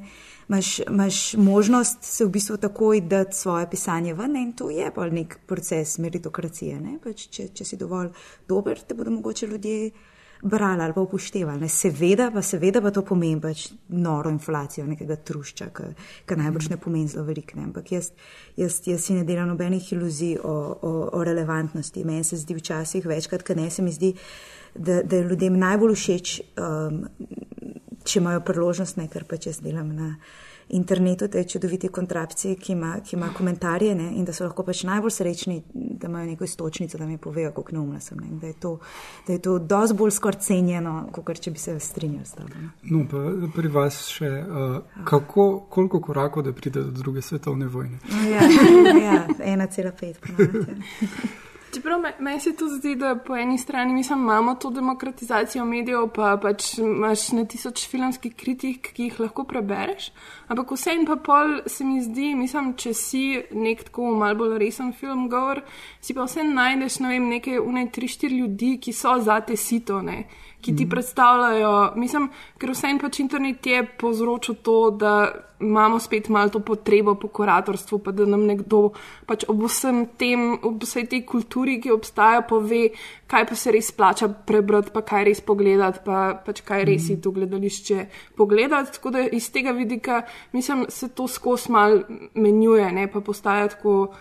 [0.49, 5.11] imaš, imaš možnost se v bistvu takoj dati svoje pisanje ven in to je pa
[5.13, 6.81] nek proces meritokracije.
[7.05, 8.15] Pač, če, če si dovolj
[8.49, 9.91] dober, te bodo mogoče ljudje
[10.43, 11.68] brali ali pa upoštevali.
[11.68, 15.70] Seveda pa, seveda pa to pomeni pač noro inflacijo nekega trušča,
[16.26, 17.59] ki najbrž ne pomeni zelo veliko.
[17.61, 18.12] Ampak jaz,
[18.57, 22.05] jaz, jaz si ne delam nobenih iluzij o, o, o relevantnosti.
[22.05, 24.14] Meni se zdi včasih večkrat, ker ne se mi zdi,
[24.74, 27.03] da, da je ljudem najbolj všeč, um,
[28.05, 30.14] če imajo priložnost, ne kar pa če jaz delam na
[30.71, 34.83] internetu, te čudovite kontrapcije, ki ima, ki ima komentarje ne, in da so lahko pač
[34.89, 38.18] najbolj srečni, da imajo neko istočnico, da mi povejo, kako neumna sem.
[38.18, 38.79] Ne, da, je to,
[39.27, 42.71] da je to dosti bolj skoraj cenjeno, kot če bi se strinjal s tem.
[42.91, 43.16] No, pa
[43.57, 47.99] pri vas še, uh, kako, koliko korakov, da pride do druge svetovne vojne?
[48.31, 48.43] Ja,
[49.01, 51.41] ja 1,5.
[51.75, 56.33] Čeprav meni se to zdi, da po eni strani mislim, imamo to demokratizacijo medijev, pa
[56.43, 60.09] pač imaš na tisoč filmskih kritik, ki jih lahko prebereš.
[60.49, 63.23] Ampak vse in pa pol se mi zdi, mislim, če si
[63.55, 65.62] nek tako mal bolj resen film govor,
[66.03, 69.57] si pa vse najdeš, ne vem, neke unaj tri, štiri ljudi, ki so za te
[69.57, 70.25] sitone
[70.61, 70.91] ki ti mm.
[70.91, 71.77] predstavljajo.
[71.97, 75.15] Mislim, ker vse en pač internet je povzročil to, da
[75.61, 78.93] imamo spet malo to potrebo po kuratorstvu, pa da nam nekdo
[79.29, 82.89] pač ob vsem tem, ob vsej tej kulturi, ki obstaja, pove,
[83.31, 87.13] kaj pa se res plača prebrati, pa kaj res pogledati, pa pač kaj res mm.
[87.13, 88.07] je to gledališče
[88.41, 88.97] pogledati.
[88.97, 90.25] Tako da iz tega vidika,
[90.57, 92.03] mislim, se to skozi mal
[92.35, 94.15] menjuje, ne pa postaja tako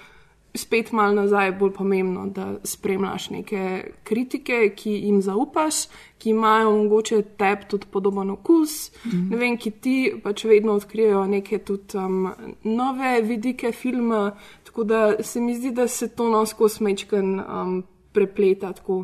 [0.56, 5.86] spet malo nazaj bolj pomembno, da spremljaš neke kritike, ki jim zaupaš,
[6.18, 8.92] ki imajo mogoče tebi tudi podoben okus.
[9.06, 9.30] Mm -hmm.
[9.30, 12.32] Ne vem, ki ti pač vedno odkrijejo neke tudi um,
[12.64, 14.32] nove vidike filma.
[14.64, 18.74] Tako da se mi zdi, da se to nosko smečken um, prepleta.
[18.74, 19.04] Tako,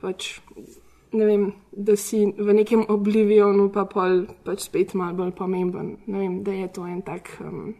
[0.00, 0.40] pač,
[1.12, 5.96] ne vem, da si v nekem oblivionu, pa pol pač spet malo bolj pomemben.
[6.06, 7.38] Ne vem, da je to en tak.
[7.40, 7.74] Um,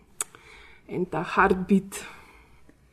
[0.89, 2.05] En ta heartbeat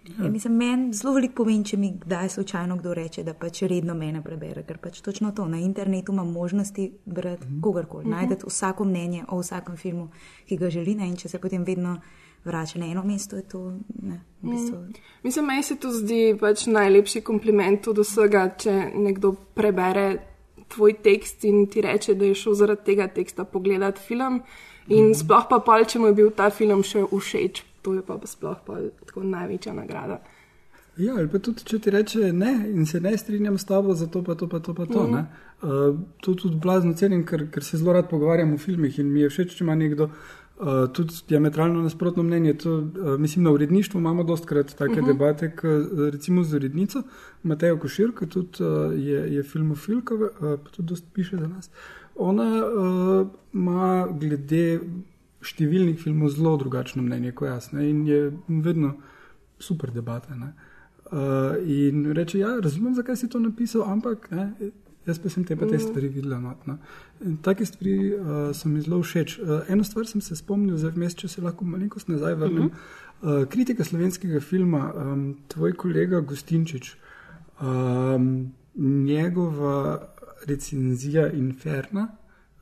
[0.03, 0.29] Ja.
[0.29, 4.19] Mislim, meni zelo veliko pomeni, če mi kdaj slučajno kdo reče, da pač redno mene
[4.23, 5.45] prebere, ker pač točno to.
[5.47, 7.61] Na internetu imam možnosti brati mm -hmm.
[7.61, 8.15] kogarkoli, mm -hmm.
[8.15, 10.09] najdete vsako mnenje o vsakem filmu,
[10.47, 11.07] ki ga želi, ne?
[11.07, 11.97] in če se potem vedno
[12.43, 13.73] vrača na eno mesto, je to.
[14.01, 14.77] Ne, v bistvu...
[14.77, 14.93] mm.
[15.23, 20.17] Mislim, meni se to zdi pač najlepši kompliment od vsega, če nekdo prebere
[20.67, 24.41] tvoj tekst in ti reče, da je šel zaradi tega teksta pogledati film.
[24.87, 25.23] In mm -hmm.
[25.23, 28.57] sploh pa pol, če mu je bil ta film še všeč, to je pa sploh
[28.65, 30.21] pa tako največja nagrada.
[30.97, 34.21] Ja, ali pa tudi, če ti reče ne in se ne strinjam s tabo, zato
[34.23, 35.07] pa to, pa to, pa to.
[35.07, 35.25] Mm -hmm.
[35.61, 39.21] uh, to tudi blazno cenim, ker, ker se zelo rad pogovarjam o filmih in mi
[39.21, 42.53] je všeč, če ima nekdo uh, tudi diametralno nasprotno mnenje.
[42.53, 45.07] To, uh, mislim, na uredništvu imamo dost krat take mm -hmm.
[45.07, 45.61] debate, k,
[46.11, 47.03] recimo z urednico
[47.43, 51.69] Matejo Košir, ki tudi uh, je, je filmofilka, uh, pa tudi dost piše za nas.
[52.15, 54.79] Ona uh, ima glede
[55.43, 57.71] številnih filmov zelo drugačno mnenje kot jaz.
[57.73, 57.89] Ne?
[57.89, 58.95] In je vedno
[59.59, 60.33] super debata.
[60.33, 64.47] Uh, in reče, ja, razumem, zakaj si to napisal, ampak ne,
[65.05, 65.83] jaz pa sem te pa te mm.
[65.83, 66.39] stvari videla.
[66.39, 66.77] No,
[67.43, 69.37] Take stvari uh, so mi zelo všeč.
[69.39, 72.65] Uh, eno stvar sem se spomnil, zdaj vmes, če se lahko malenkost nazaj vrnem.
[72.65, 73.43] Uh -huh.
[73.43, 76.95] uh, kritika slovenskega filma, um, tvoj kolega Gustinčič,
[77.61, 80.09] um, njegova
[80.47, 82.07] recenzija Inferna.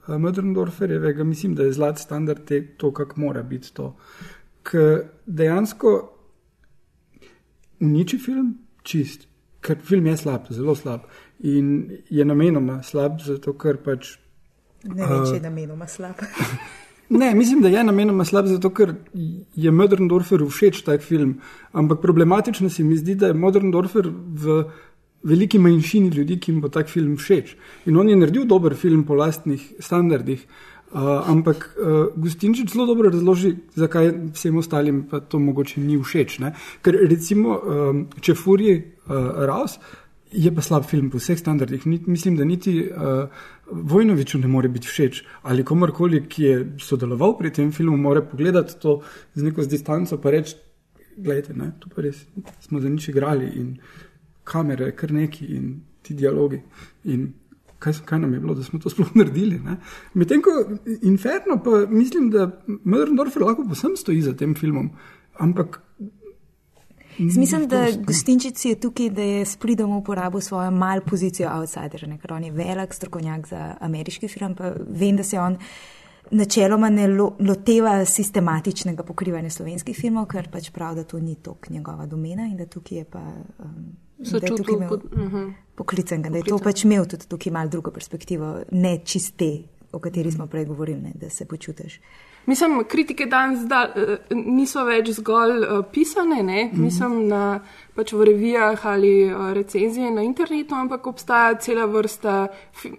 [0.07, 3.95] Eh, Mödrendorferjevega, mislim, da je zlat standard te, to, kak mora biti to.
[4.63, 5.91] Ker dejansko
[7.81, 9.27] uniči film čist,
[9.61, 11.05] ker film je slab, zelo slab
[11.39, 14.15] in je namenoma slab, zato ker pač.
[14.83, 16.21] Ne vem, če je namenoma slab.
[17.21, 21.39] ne, mislim, da je namenoma slab, zato ker je Mödrendorfer všeč tak film,
[21.73, 24.63] ampak problematično se mi zdi, da je Mödrendorfer v
[25.23, 27.55] veliki manjšini ljudi, ki jim bo tak film všeč.
[27.85, 30.43] In on je naredil dober film po lastnih standardih,
[30.93, 36.39] uh, ampak uh, Gustinčič zelo dobro razloži, zakaj vsem ostalim pa to mogoče ni všeč.
[36.39, 36.53] Ne?
[36.81, 39.79] Ker recimo, um, če furi uh, Raus.
[40.31, 41.83] Je pa slab film po vseh standardih.
[41.91, 43.27] Ni, mislim, da niti uh,
[43.67, 48.77] Vojnoviču ne more biti všeč ali komorkoli, ki je sodeloval pri tem filmu, more pogledati
[48.79, 49.01] to
[49.35, 50.55] z neko distanco in reči:
[51.17, 52.23] Glejte, ne, tu pa res
[52.63, 53.51] smo za nič igrali.
[53.59, 53.75] In,
[54.51, 56.59] kamere, kar neki in ti dialogi.
[57.13, 57.29] In
[57.81, 59.61] kaj, kaj nam je bilo, da smo to sploh naredili.
[60.13, 60.57] Medtem ko
[61.01, 64.89] Inferno, pa mislim, da Mrdorfer lahko posem stoji za tem filmom.
[65.39, 65.81] Ampak.
[67.17, 72.33] Mislim, da Gostinčici je tukaj, da je s pridom uporabil svojo malo pozicijo outsidera, ker
[72.33, 75.57] on je velik strokovnjak za ameriški film, pa vem, da se on
[76.31, 81.69] načeloma ne lo, loteva sistematičnega pokrivanja slovenskih filmov, ker pač prav, da to ni tok
[81.69, 83.25] njegova domena in da tukaj je pa.
[83.59, 83.91] Um,
[84.23, 85.53] Sočutno uh -huh.
[85.75, 89.57] poklican, da je to pač imel tudi tukaj malo drugo perspektivo, ne čiste,
[89.91, 91.99] o kateri smo prej govorili, ne, da se počutiš.
[92.45, 96.65] Mislim, kritike danes da, eh, niso več zgolj uh, pisane, ne?
[96.65, 96.83] Mm -hmm.
[96.83, 97.59] mislim na,
[97.95, 102.47] pač v revijah ali uh, recenzije na internetu, ampak obstaja cela vrsta,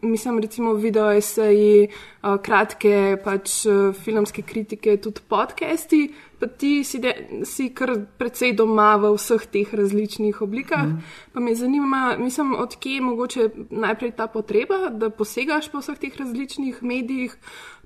[0.03, 1.89] mislim, recimo video eseji,
[2.23, 3.66] uh, kratke pač
[4.05, 6.12] filmske kritike, tudi podcasti,
[6.43, 7.12] pa ti si, de,
[7.47, 10.88] si kar precej doma v vseh teh različnih oblikah.
[10.90, 11.11] Mm.
[11.30, 16.16] Pa me zanima, mislim, odkje je mogoče najprej ta potreba, da posegaš po vseh teh
[16.18, 17.36] različnih medijih.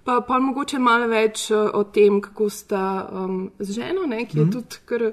[0.07, 4.39] Pa, pa mogoče malo več uh, o tem, kako sta um, z ženo, ne, ki
[4.39, 4.53] je mm.
[4.55, 5.11] tudi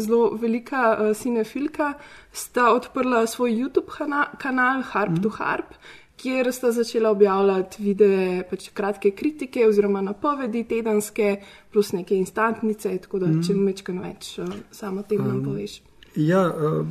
[0.00, 1.96] zelo velika uh, sinefilka,
[2.32, 5.22] sta odprla svoj YouTube kanal, kanal Harp mm.
[5.26, 5.76] to Harp,
[6.16, 11.36] kjer sta začela objavljati videe, pač kratke kritike oziroma napovedi tedenske,
[11.72, 13.42] plus neke instantnice, tako da mm.
[13.46, 15.80] če mečkam več, uh, samo tem nam um, poveš.
[16.16, 16.84] Ja, uh,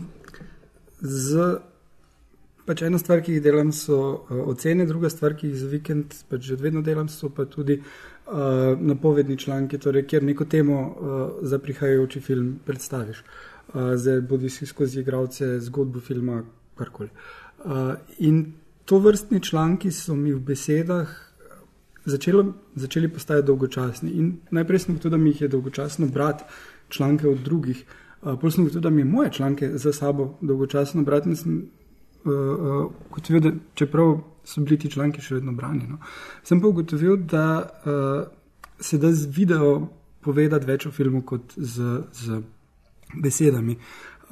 [0.99, 1.53] z.
[2.63, 6.13] Pač ena stvar, ki jih delam, so uh, ocene, druga stvar, ki jih za vikend
[6.31, 11.23] pač že vedno delam, so pa tudi uh, napovedni članki, torej, kjer neko temo uh,
[11.43, 13.19] za prihajajoči film predstaviš.
[13.73, 16.39] Uh, zdaj bodi si skozi igralce, zgodbo filma,
[16.79, 17.11] karkoli.
[17.63, 18.45] Uh, in
[18.85, 21.07] to vrstni članki so mi v besedah
[22.05, 24.11] začelo, začeli postajati dolgočasni.
[24.11, 26.43] In najprej sem tudi, da mi jih je dolgočasno brati
[26.89, 27.85] članke od drugih,
[28.21, 33.29] uh, potem sem tudi, da mi je moje članke za sabo dolgočasno brati uh, kot
[33.29, 35.87] videl, čeprav so bili ti članki še vedno brani.
[35.87, 35.97] No.
[36.43, 38.27] Sem pa ugotovil, da uh,
[38.79, 39.87] se da z video
[40.21, 42.41] povedati več o filmu kot z, z
[43.23, 43.77] besedami.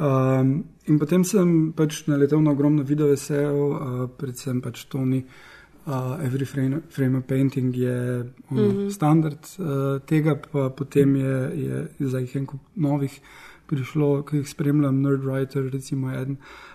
[0.02, 5.22] Um, in potem sem pač naletel na ogromno video esejev, uh, predvsem pač Tony.
[5.86, 8.90] Uh, every frame, frame of painting je um, mm -hmm.
[8.90, 11.36] standard uh, tega, pa potem je,
[12.00, 13.22] je za jih en kup novih
[13.68, 16.38] prišlo, ki jih spremljam, Nerdwriter, recimo eden.
[16.38, 16.71] Uh,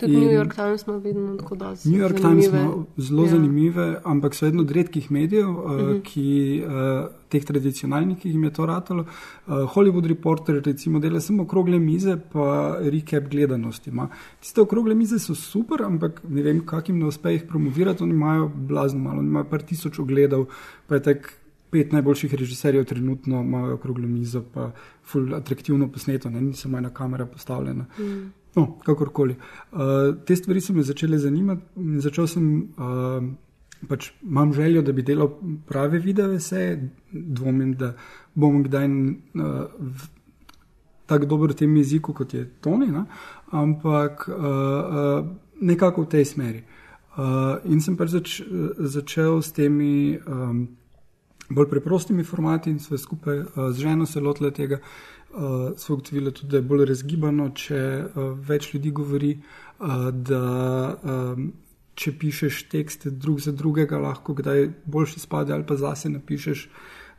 [0.00, 3.28] Tudi New York Times smo vedno tako da zelo New York Times smo zelo ja.
[3.28, 5.80] zanimive, ampak so eno od redkih medijev, uh, uh mhm.
[5.80, 6.02] -huh.
[6.02, 9.02] ki uh, teh tradicionalnih, ki jim je to ratalo.
[9.02, 13.90] Uh, Hollywood Reporter recimo dela samo okrogle mize, pa recap gledanosti.
[13.90, 14.08] Ma.
[14.40, 18.50] Tiste okrogle mize so super, ampak ne vem, kakim ne uspe jih promovirati, oni imajo
[18.54, 20.46] blazno malo, oni imajo par tisoč ogledov,
[20.86, 21.32] pa je tak
[21.70, 24.70] pet najboljših režiserjev trenutno imajo okroglo mizo, pa
[25.04, 27.86] ful atraktivno posneto, ne, ni samo ena kamera postavljena.
[27.98, 28.32] Mm.
[28.56, 29.36] No, kakorkoli.
[29.72, 29.78] Uh,
[30.24, 32.46] te stvari so me začele zanimati in začel sem,
[32.78, 33.26] uh,
[33.88, 35.28] pač imam željo, da bi delal
[35.68, 36.62] prave videe, vse
[37.12, 37.92] dvomim, da
[38.34, 40.06] bom kdaj uh,
[41.06, 43.04] tako dober v tem jeziku, kot je Tony, ne?
[43.52, 45.28] ampak uh, uh,
[45.60, 46.64] nekako v tej smeri.
[47.16, 48.40] Uh, in sem pač zač,
[48.76, 50.66] začel s temi um,
[51.48, 55.40] bolj preprostimi formati in sve skupaj uh, z ženo se lotile tega uh,
[55.76, 59.32] so ugotovili tudi, da je bolj razgibano, če uh, več ljudi govori,
[59.78, 60.42] uh, da
[61.02, 61.52] um,
[61.96, 66.68] če pišeš tekste drug za drugega, lahko kdaj boljši spade ali pa zase napišeš.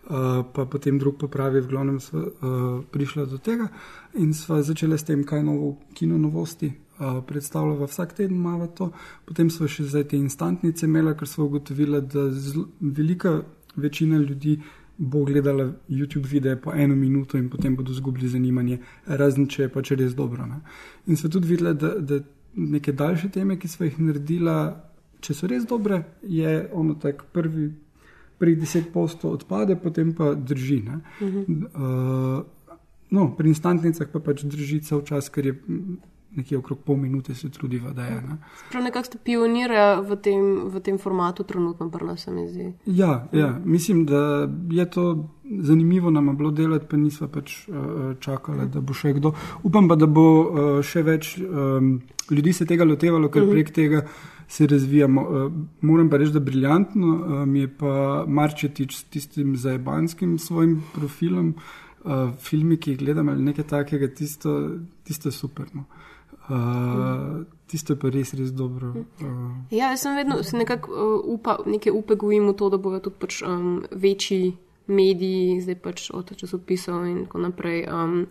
[0.08, 3.68] Uh, pa potem drug popravi, v glavnem smo uh, prišli do tega
[4.16, 8.94] in smo začeli s tem, kaj novo, kino novosti uh, predstavljamo vsak teden, malo to.
[9.28, 12.24] Potem smo še zdaj te instantnice imeli, ker smo ugotovili, da
[12.80, 13.42] velika
[13.78, 14.60] večina ljudi
[14.98, 19.70] bo gledala YouTube videe po eno minuto in potem bodo izgubili zanimanje, razen če je
[19.70, 20.46] pač res dobro.
[20.46, 20.62] Ne?
[21.06, 22.20] In so tudi videli, da, da
[22.56, 24.58] neke daljše teme, ki so jih naredila,
[25.22, 27.70] če so res dobre, je ono tak prvi,
[28.40, 30.82] deset postov odpade, potem pa drži.
[31.22, 31.46] Uh -huh.
[31.76, 32.46] uh,
[33.10, 35.62] no, pri instantnicah pa pač drži cel čas, ker je
[36.38, 38.22] nekje okrog pol minute se trudiva, da je.
[38.22, 38.38] Ne.
[38.72, 40.18] Prav nekako ste pionirali v,
[40.74, 42.74] v tem formatu, trenutno pa nas ne zdi.
[42.86, 47.76] Ja, ja, mislim, da je to zanimivo nam je bilo delati, pa nismo pač uh,
[48.20, 49.34] čakali, da bo še kdo.
[49.64, 51.98] Upam pa, da bo uh, še več um,
[52.32, 53.54] ljudi se tega lotevalo, ker mhm.
[53.56, 54.08] prek tega.
[54.48, 55.22] Se razvijamo.
[55.84, 61.50] Moram pa reči, da briljantno mi je pa Marčetič s tistim zajebanskim svojim profilom,
[62.40, 64.54] filmi, ki jih gledam ali nekaj takega, tisto,
[65.04, 65.68] tisto super.
[65.76, 65.84] No.
[65.84, 66.07] Uh,
[67.68, 68.94] tisto je pa res, res dobro.
[69.20, 69.56] Uh.
[69.72, 73.00] Ja, jaz sem vedno se nekako uh, upa, nekaj upe gojim v to, da bodo
[73.00, 74.56] tudi pač, um, večji
[74.88, 77.84] mediji, zdaj pač od časopisov in tako naprej.
[77.92, 78.22] Um,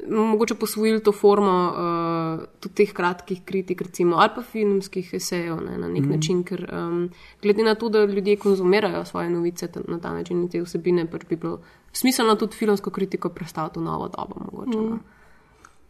[0.00, 5.76] Mogoče posvojili to formo uh, tudi teh kratkih kritik, recimo, ali pa filmskih esejev ne,
[5.76, 6.14] na nek mm.
[6.14, 7.02] način, ker um,
[7.42, 11.28] glede na to, da ljudje konzumirajo svoje novice na ta način in te vsebine, pač
[11.28, 11.60] bi bilo
[11.92, 14.40] smiselno tudi filmsko kritiko predstaviti v novo dobo.
[14.40, 14.88] Mogoče, mm.
[14.88, 15.19] no.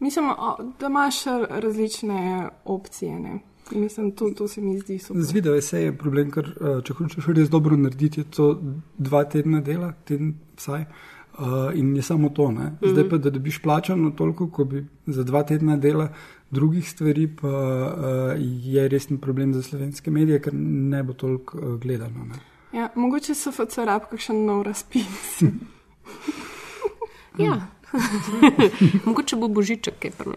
[0.00, 0.24] Mislim,
[0.80, 3.20] da imaš različne opcije.
[3.20, 3.38] Ne?
[3.70, 5.22] Mislim, to, to se mi zdi super.
[5.22, 6.50] Z video se je problem, ker
[6.84, 8.50] če hočeš res dobro narediti, je to
[8.98, 10.84] dva tedna dela, teden vsaj.
[11.40, 12.50] Uh, in je samo to.
[12.50, 12.72] Ne?
[12.82, 13.10] Zdaj mhm.
[13.10, 16.08] pa, da dobiš plačano toliko, kot bi za dva tedna dela
[16.50, 17.94] drugih stvari, pa uh,
[18.64, 22.26] je resen problem za slovenske medije, ker ne bo toliko uh, gledano.
[22.72, 25.40] Ja, mogoče so FCR-a kakšen nov razpis.
[27.46, 27.60] ja.
[29.06, 30.36] Mogoče bo božiček, kaj pa ne.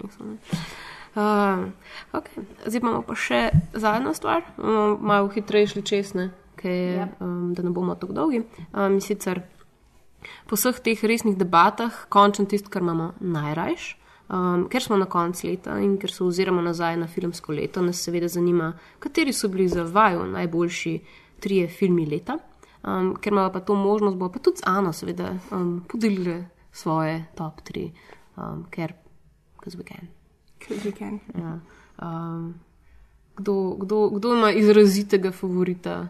[1.13, 1.69] Uh,
[2.13, 2.41] okay.
[2.65, 6.31] Zdaj imamo pa še zadnjo stvar, um, malo hitreje šli česne,
[6.63, 8.39] je, um, da ne bomo tako dolgi.
[8.71, 9.41] Um, sicer
[10.47, 13.89] po vseh teh resnih debatah, končen tisto, kar imamo najrajš,
[14.29, 17.99] um, ker smo na koncu leta in ker se oziramo nazaj na filmsko leto, nas
[18.01, 18.71] seveda zanima,
[19.03, 20.95] kateri so bili za vaju najboljši
[21.43, 22.39] trije filmi leta.
[22.83, 26.41] Um, ker imamo pa to možnost, bo pa tudi z Ano, seveda, um, podelili
[26.73, 27.91] svoje top tri,
[28.37, 28.93] um, ker
[29.65, 30.07] we can.
[30.69, 31.19] We can.
[31.37, 31.59] Ja.
[32.01, 32.59] Um,
[33.35, 36.07] kdo, kdo, kdo ima izrazitega favorita,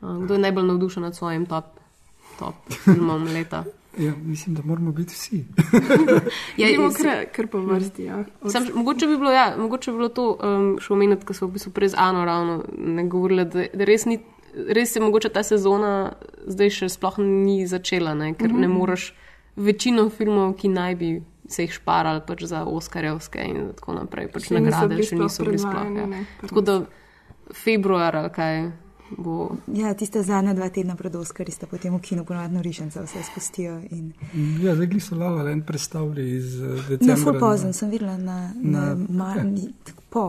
[0.00, 1.64] um, kdo je najbolj navdušen nad svojim top,
[2.38, 2.54] top
[2.84, 3.64] filmom leta?
[3.98, 5.44] Ja, mislim, da moramo biti vsi.
[6.56, 8.04] ja, imamo kar, kar po vrsti.
[8.04, 8.24] Ja.
[8.50, 11.54] Sam, mogoče, bi bilo, ja, mogoče bi bilo to um, še omeniti, ko smo v
[11.54, 14.18] bistvu prej z Ano ravno ne govorili, da, da res, ni,
[14.54, 15.92] res je mogoče ta sezona
[16.46, 18.66] zdaj še sploh ni začela, ne, ker mm -hmm.
[18.66, 19.14] ne moreš
[19.56, 21.10] večino filmov, ki naj bi
[21.48, 25.90] se jih šparali pač za Oscarjevske in tako naprej, pač nagrade še niso bili sploh.
[25.96, 26.24] Ja.
[26.40, 26.78] Tako da
[27.52, 28.64] februar ali kaj.
[29.18, 29.50] Bo...
[29.68, 33.76] Ja, tiste zadnje dva tedna pred Oskarji sta potem v kinu ponovno rišence vse spustijo.
[33.92, 34.14] In...
[34.64, 37.12] Ja, zdaj so lava en predstavili iz eh, decembra.
[37.12, 39.94] Na full pozem sem videla na, na, na mar, ja.
[40.10, 40.24] po.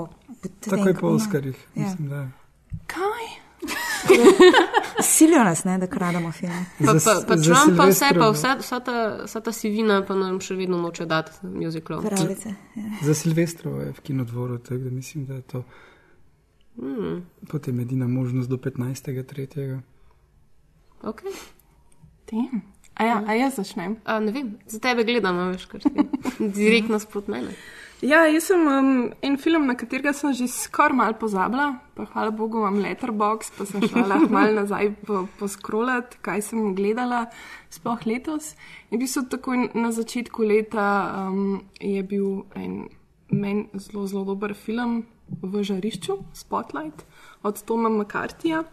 [0.67, 1.87] Takoj po Oskarjih, ja.
[1.87, 2.27] mislim, da.
[2.91, 3.44] Kaj?
[5.15, 6.65] Silijo nas, ne, da krademo filme.
[6.79, 10.39] Pa, pa, pa Trump, pa vse, pa vsa, vsa, ta, vsa ta sivina, pa nam
[10.41, 12.05] še vedno noče dati muziklov.
[12.05, 12.53] Pravljice.
[12.75, 12.91] Ja.
[13.03, 15.63] Za Silvestrovo je v kinodvoru, tako da mislim, da je to
[16.75, 19.79] Hmm, potem edina možnost do 15.3.
[21.01, 21.31] okay.
[22.25, 22.61] Tem.
[22.93, 23.97] A ja, a jaz začnem.
[24.03, 25.89] A, ne vem, za tebe gledam, a veš, kar si
[26.39, 27.55] direktno sprot mene.
[28.05, 28.89] Ja, jaz sem um,
[29.25, 33.65] en film, na katerega sem že skoraj malo pozabila, pa hvala Bogu imam letterbox, pa
[33.65, 37.23] sem šla lahko malo nazaj po, poskrolati, kaj sem gledala,
[37.73, 38.51] sploh letos.
[38.91, 40.85] In v bistvu takoj na začetku leta
[41.23, 42.85] um, je bil en
[43.33, 45.07] meni zelo, zelo dober film
[45.41, 47.07] v žarišču, Spotlight
[47.41, 48.67] od Toma McCarthyja,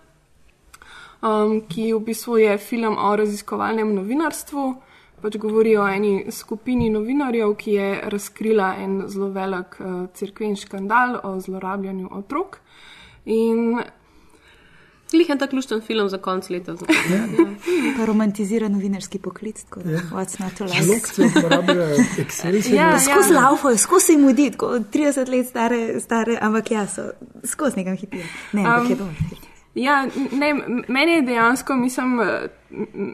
[1.25, 4.92] um, ki v bistvu je film o raziskovalnem novinarstvu.
[5.23, 11.21] Pač govori o eni skupini novinarjev, ki je razkrila en zelo velik uh, crkven škandal
[11.23, 12.59] o zlorabljanju otrok.
[13.25, 13.83] In
[15.13, 16.77] Glih je ta ključen film za konc leta.
[16.77, 16.93] zato.
[17.99, 20.83] Pa romantizira novinarski poklic, tako da what's not to like.
[20.83, 26.39] Žlokce uporabljajo Excel, se Ja, ja, Skozi laufajo, skozi jim tako 30 let stare, stare
[26.41, 27.03] ampak ja, so
[27.45, 28.25] skozi nekam hitijo.
[28.53, 29.52] Ne, ampak Um, je film.
[29.75, 30.55] Ja, ne,
[30.89, 32.49] meni je dejansko, mislim, eh,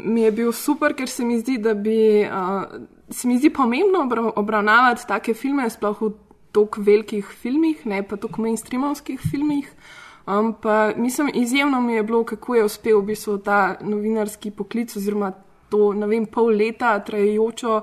[0.04, 2.64] mi je bil super, ker se mi zdi, da bi, uh,
[3.10, 6.10] se mi zdi pomembno obra- obravnavati take filme, sploh v
[6.52, 9.70] tako velikih filmih, ne pa tako mainstreamovskih filmih.
[10.26, 14.96] Um, pa mislim, izjemno mi je bilo, kako je uspel v bistvu ta novinarski poklic,
[14.96, 15.32] oziroma
[15.68, 17.80] to, ne vem, pol leta trajajočo,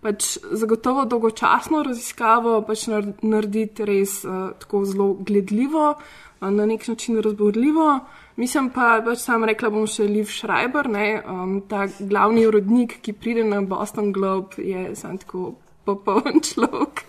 [0.00, 6.88] pač zagotovo dolgočasno raziskavo, pač nar- narediti res uh, tako zelo gledljivo, uh, na nek
[6.88, 8.00] način razborljivo.
[8.36, 13.12] Mislim pa, pač sam rekla bom še Liv Schreiber, ne, um, ta glavni urodnik, ki
[13.14, 17.04] pride na Boston Globe, je sam tako popoln človek.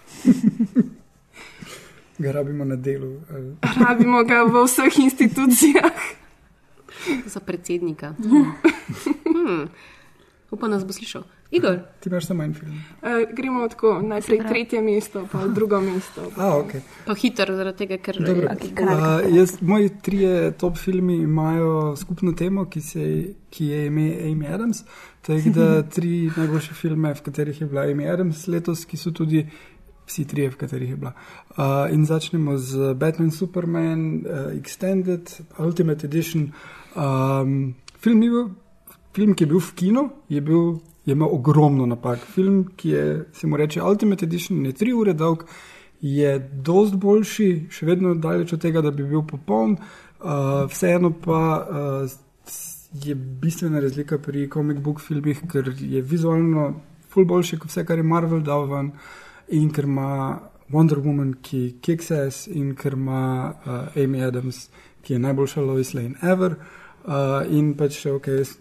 [2.18, 3.22] ga rabimo na delu.
[3.30, 5.96] ali- Rabimo ga v vseh institucijah.
[7.26, 8.14] Za predsednika.
[9.24, 9.70] Hmm.
[10.52, 11.24] Upam, nas bo slišal.
[11.52, 12.72] Igor, Ti imaš samo en film.
[12.72, 16.22] Uh, gremo tako, najprej tretje mesto, pa drugo mesto.
[16.38, 16.72] A, ok.
[17.06, 18.48] pa hiter, zaradi tega, ker Dobro.
[18.48, 24.08] ja, Uh, jaz, moji trije top filmi imajo skupno temo, ki, se, ki je ime
[24.24, 24.84] Amy Adams.
[25.22, 29.44] Tako da tri najboljše filme, v katerih je bila Amy Adams letos, ki so tudi
[30.08, 31.12] vsi trije, v katerih je bila.
[31.50, 36.52] Uh, in začnemo z Batman, Superman, uh, Extended, Ultimate Edition.
[36.96, 38.50] Um, film, bil,
[39.14, 42.20] film, ki je bil v kinu, je, bil, je imel ogromno napak.
[42.20, 45.46] Film, ki je, se mu reče Ultimate Edition, je tri ure dolg
[46.02, 49.78] je dost boljši, še vedno daleč od tega, da bi bil popoln.
[50.22, 52.14] Uh, vseeno pa uh,
[53.06, 54.48] je bistvena razlika pri
[54.82, 58.92] book filmih, ker je vizualno ful boljši kot vse, kar je Marvel dal ven
[59.50, 60.40] in ker ima
[60.72, 64.70] Wonder Woman, ki kicks in ker ima uh, Amy Adams,
[65.02, 66.52] ki je najboljša Lois Lane ever.
[66.52, 66.81] Uh,
[67.50, 68.54] in pač, okay, jaz,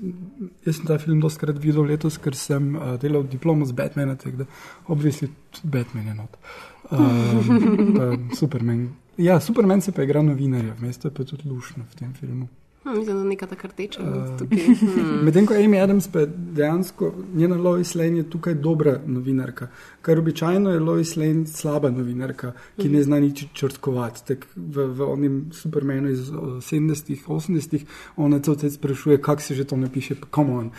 [0.66, 4.44] jaz sem ta film dostkrat videl letos, ker sem uh, delal diplomo z Batmanom, tako
[4.44, 4.48] da
[4.88, 6.40] obvisli tudi Batman je not.
[6.90, 8.88] Pa Superman.
[9.20, 12.48] Ja, Superman se pa igra novinarja, mesto je pa tudi lušno v tem filmu.
[12.82, 14.00] Hm, mislim, da neka taka rdeča.
[14.02, 14.48] Uh.
[14.48, 15.20] Hmm.
[15.24, 19.68] Medtem ko Amy Adams pa je dejansko, njena Lois Lane je tukaj dobra novinarka,
[20.02, 24.24] kar običajno je Lois Lane slaba novinarka, ki ne zna nič črtkovati.
[24.26, 27.84] Tak v, v onem Supermanu iz o, 70-ih, 80-ih,
[28.16, 30.70] ona cel cel sprašuje, kako se že to napiše, pa come on.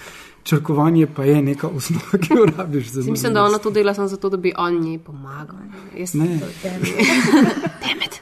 [0.43, 4.07] Črkovanje pa je neka osnova, ki jo rabiš za Mislim, da ona to dela samo
[4.07, 5.57] zato, da bi on njej pomagal.
[5.97, 6.25] Jaz Ne.
[7.85, 8.21] Demet.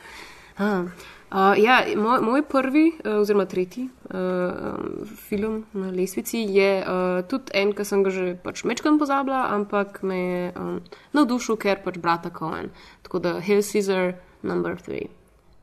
[1.30, 7.22] Uh, ja, moj, moj prvi, uh, oziroma tretji uh, um, film na lesvici je uh,
[7.30, 10.80] tudi en, ki sem ga že pač mečkam pozabila, ampak me je um,
[11.14, 12.74] navdušil, ker pač brata Cohen.
[13.06, 15.06] Tako da Hail Caesar number 3.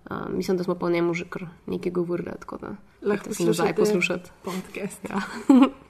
[0.06, 3.44] Uh, mislim, da smo pa o njemu že kar nekaj govorili, tako da Lahko se
[3.44, 5.02] nazaj poslušate podcast.
[5.10, 5.18] Ja.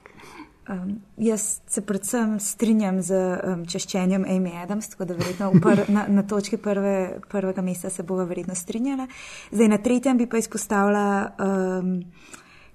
[0.69, 6.03] Um, jaz se predvsem strinjam z um, češčenjem Amy Adams, tako da verjetno pr, na,
[6.11, 9.07] na točki prve, prvega mesta se bova verjetno strinjala.
[9.51, 11.93] Zdaj na tretjem bi pa izpostavila, um,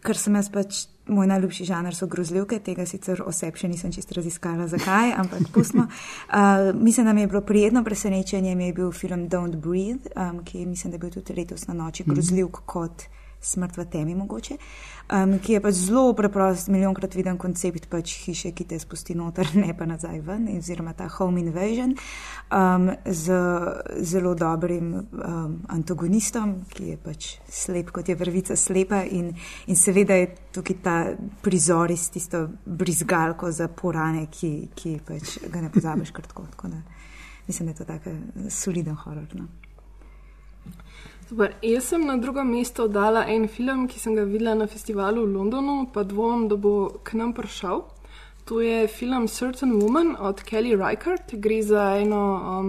[0.00, 4.16] ker sem jaz pač, moj najljubši žanr so grozljivke, tega sicer oseb še nisem čisto
[4.16, 5.88] raziskala, zakaj, ampak pustimo.
[6.32, 10.40] Uh, mislim, da mi je bilo prijetno presenečenje, mi je bil film Don't Breathe, um,
[10.44, 13.04] ki mislim, da je bil tudi letos na noči grozljivk kot
[13.42, 14.56] smrt v temi mogoče,
[15.12, 19.50] um, ki je pač zelo preprost, milijonkrat viden koncept pač hiše, ki te spusti noter,
[19.62, 21.94] ne pa nazaj ven, oziroma ta home invasion
[22.50, 23.38] um, z
[24.06, 29.32] zelo dobrim um, antagonistom, ki je pač slep, kot je vrvica slepa in,
[29.66, 30.96] in seveda je tukaj ta
[31.42, 36.46] prizor iz tisto brizgalko za porane, ki, ki pač ga ne pozabiš kar tako.
[36.52, 36.82] tako da
[37.46, 38.10] Mislim, da je to tako
[38.50, 39.26] soliden horor.
[39.34, 39.46] No.
[41.32, 41.54] Super.
[41.62, 45.30] Jaz sem na drugo mesto dala en film, ki sem ga videla na festivalu v
[45.32, 47.80] Londonu, pa dvomim, da bo k nam prišel.
[48.44, 51.32] To je film Certain Woman od Kelly Reichardt.
[51.32, 52.68] Gre za eno um,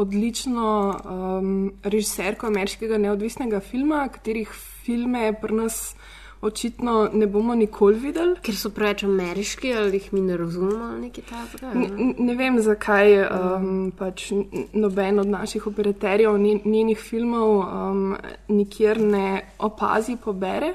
[0.00, 1.50] odlično um,
[1.84, 5.92] režiserko ameriškega neodvisnega filma, katerih filme pri nas
[6.40, 8.36] očitno ne bomo nikoli videli.
[8.42, 11.72] Ker so preveč ameriški ali jih mi ne razumemo, ali nekaj takega.
[11.74, 12.14] Ne, Ne?
[12.18, 14.32] ne vem, zakaj um, pač
[14.72, 18.16] noben od naših operaterjev njen- njenih filmov um,
[18.48, 19.26] nikjer ne
[19.58, 20.74] opazi, pobere.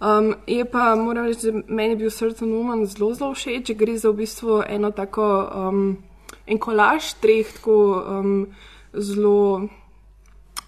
[0.00, 3.70] Um, je pa, moram reči, da meni je bil Certain Woman zelo, zelo všeč.
[3.74, 5.96] Gre za v bistvu eno tako um,
[6.46, 8.46] en kolaž treh tako um,
[8.92, 9.68] zelo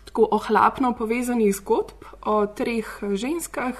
[0.04, 3.74] tako ohlapno povezanih zgodb o treh ženskah,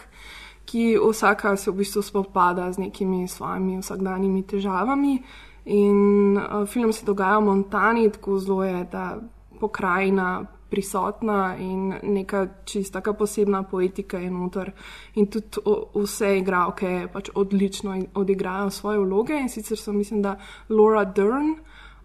[0.67, 5.23] ki vsaka se v bistvu spopada z nekimi svojimi vsakdanjimi težavami.
[5.67, 9.19] In uh, film se dogaja v Montani, tako zelo je ta
[9.61, 14.73] pokrajina prisotna in neka čista posebna poetika je noter.
[15.15, 20.37] In tudi o, vse igralke pač odlično odigrajo svoje vloge in sicer so, mislim, da
[20.69, 21.55] Laura Dern,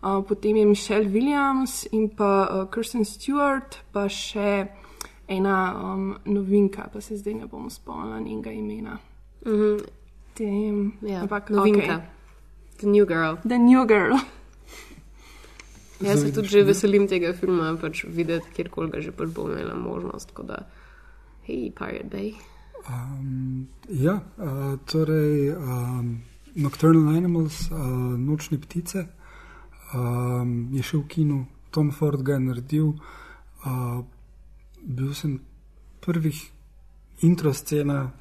[0.01, 4.67] uh, potem je Michelle Williams in pa uh, Kirsten Stewart, pa še
[5.31, 5.55] ena
[5.93, 8.97] um, novinka, pa se zdaj ne bom spomnila njenega imena.
[9.45, 9.77] Mhm.
[10.33, 11.95] Tem, Ja, ampak novinka.
[11.95, 12.07] okej.
[12.79, 13.35] The New Girl.
[13.47, 14.15] The New Girl.
[16.01, 19.75] Jaz se tudi že veselim tega filma, pač videti, kjerkoli ga že pač bom imela
[19.75, 20.27] možnost.
[20.33, 20.57] Tako da,
[21.45, 22.33] hej, Pirate Bay.
[22.89, 26.21] Um, ja, uh, torej um,
[26.55, 27.77] Nocturnal Animals, uh,
[28.17, 29.05] nočne ptice,
[29.93, 31.37] um, je šel v kinu,
[31.69, 32.87] Tom Ford ga je naredil.
[33.61, 34.01] Uh,
[34.81, 35.39] bil sem
[36.01, 36.51] prvih
[37.21, 38.11] intro scena,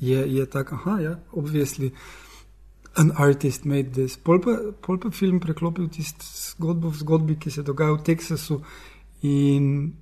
[0.00, 1.92] je, je tako, aha, ja, obvesli.
[2.96, 4.16] An artist made this.
[4.16, 8.60] Pol pa, pol pa film preklopil tisto zgodbo v zgodbi, ki se dogaja v Teksasu.
[9.22, 9.92] In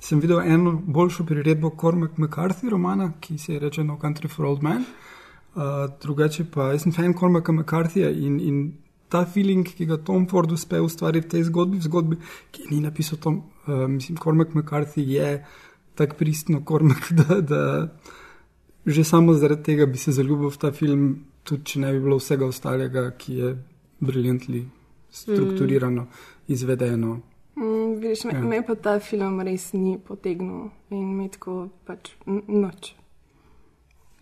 [0.00, 4.44] sem videl eno boljšo priredbo Cormac McCarthy romana, ki se je reče No Country for
[4.46, 4.84] Old Men.
[5.56, 5.62] Uh,
[6.02, 8.58] drugače pa jaz sem fan Cormaca McCarthyja in, in
[9.08, 12.18] ta feeling, ki ga Tom Ford uspe ustvariti v tej zgodbi, v zgodbi,
[12.50, 15.44] ki ni napisal Tom, uh, mislim, Cormac McCarthy je
[15.94, 17.62] tako pristno Cormac, da, da
[18.86, 21.06] že samo zaradi tega bi se zaljubil v ta film,
[21.42, 23.54] tudi če ne bi bilo vsega ostalega, ki je
[24.00, 24.62] briljantno
[25.10, 26.52] strukturirano, mm.
[26.52, 27.20] izvedeno.
[27.56, 28.40] Mm, vidiš, me, Ja.
[28.40, 32.12] me pa ta film res ni potegnil in me tako pač
[32.48, 32.94] noč.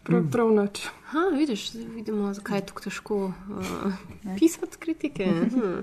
[0.04, 0.30] Prav, Mm.
[0.30, 0.82] prav noč.
[1.10, 3.92] Ha, vidiš, vidimo, zakaj je tako težko uh,
[4.38, 5.24] pisati kritike.
[5.24, 5.80] Hm.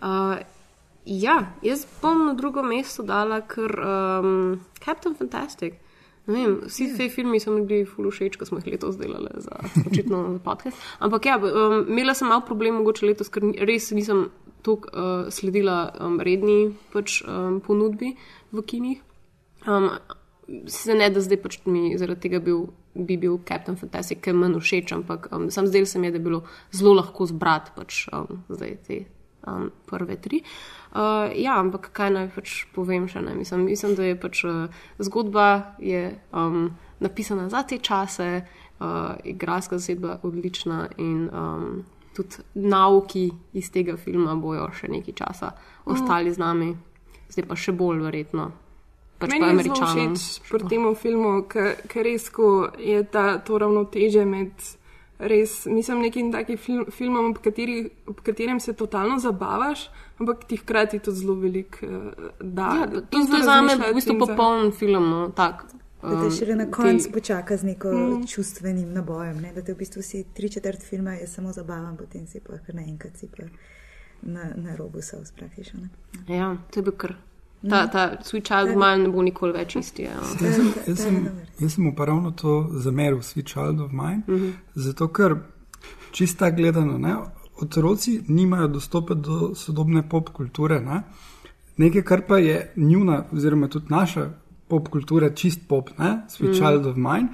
[0.00, 0.38] Uh,
[1.04, 5.74] ja, jaz bom na drugo mesto dala kar um, Captain Fantastic.
[6.26, 9.30] Ne Vem, vsi ti filmi so mi bili fulu všeč, ko smo jih letos delali
[9.40, 9.56] za
[9.90, 10.76] očitno podcast.
[10.98, 14.28] Ampak ja, um, imela sem malo problem mogoče letos, ker res nisem
[14.62, 18.14] toliko uh, sledila um, redni pač, um, ponudbi
[18.52, 19.00] v kinih.
[19.66, 19.90] Um,
[20.66, 24.58] se ne da zdaj pač mi zaradi tega bil, bi bil Captain Fantastic, je manj
[24.60, 26.42] všeč, ampak um, sam zdaj se mi je, da je bilo
[26.72, 29.00] zelo lahko zbrati pač um, zdaj te
[29.46, 30.42] um, prve tri.
[30.90, 33.36] Uh, ja, ampak kaj naj pač povem še ne?
[33.38, 38.42] Mislim, mislim da je pač uh, zgodba je, um, napisana za te čase,
[38.80, 41.84] uh, igralska zasedba odlična in um,
[42.16, 45.52] tudi nauki iz tega filma bojo še nekaj časa
[45.86, 46.74] ostali z nami,
[47.30, 48.50] zdaj pa še bolj verjetno.
[49.20, 50.14] Pač Meni pa američanom.
[50.16, 54.52] všeč pri tem filmu, ker res ko je ta, to ravnoteže med
[55.20, 60.56] res, mislim, nekim takim film, filmom, ob, kateri, ob katerem se totalno zabavaš, ampak ti
[60.56, 61.90] hkrati tudi zelo velik uh,
[62.40, 62.70] da.
[62.80, 65.10] Ja, to je za me v bistvu in za- popoln film.
[65.10, 65.66] No, tak,
[66.00, 68.26] Da te um, šele na ti- koncu počaka z neko mm.
[68.26, 69.52] čustvenim nabojem, ne?
[69.52, 72.74] da te v bistvu si tri četrt filma je samo zabaven, potem si pa kar
[72.74, 73.44] naenkrat si pa
[74.22, 74.98] na, na robu
[75.36, 75.80] praktično.
[75.80, 76.36] ne.
[76.36, 77.14] Ja, to je bil kar.
[77.68, 80.02] Ta, ta Sweet Child of Mine ne bo nikoli več isti.
[80.02, 80.16] Ja.
[80.40, 81.16] Jaz sem, jaz, sem,
[81.60, 84.52] jaz sem mu pa ravno to zameril, Sweet Child of Mine, uh -huh.
[84.74, 85.36] zato ker
[86.12, 87.14] čista gledano, ne,
[87.60, 90.80] otroci nimajo dostopa do sodobne pop kulture.
[90.80, 91.02] Ne.
[91.76, 94.30] Nekaj, kar pa je njuna, oziroma tudi naša
[94.68, 96.54] pop kultura, čist pop, ne, Sweet mm.
[96.54, 97.28] Child of Mine,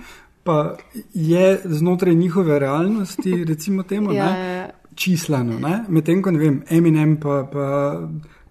[0.44, 0.76] pa
[1.14, 4.70] je znotraj njihove realnosti, recimo temu, Ja, ne, ja, ja.
[4.94, 5.58] čislano.
[5.58, 5.84] ne.
[5.88, 7.48] Medtem ko ne vem, Eminem pa.
[7.52, 8.00] pa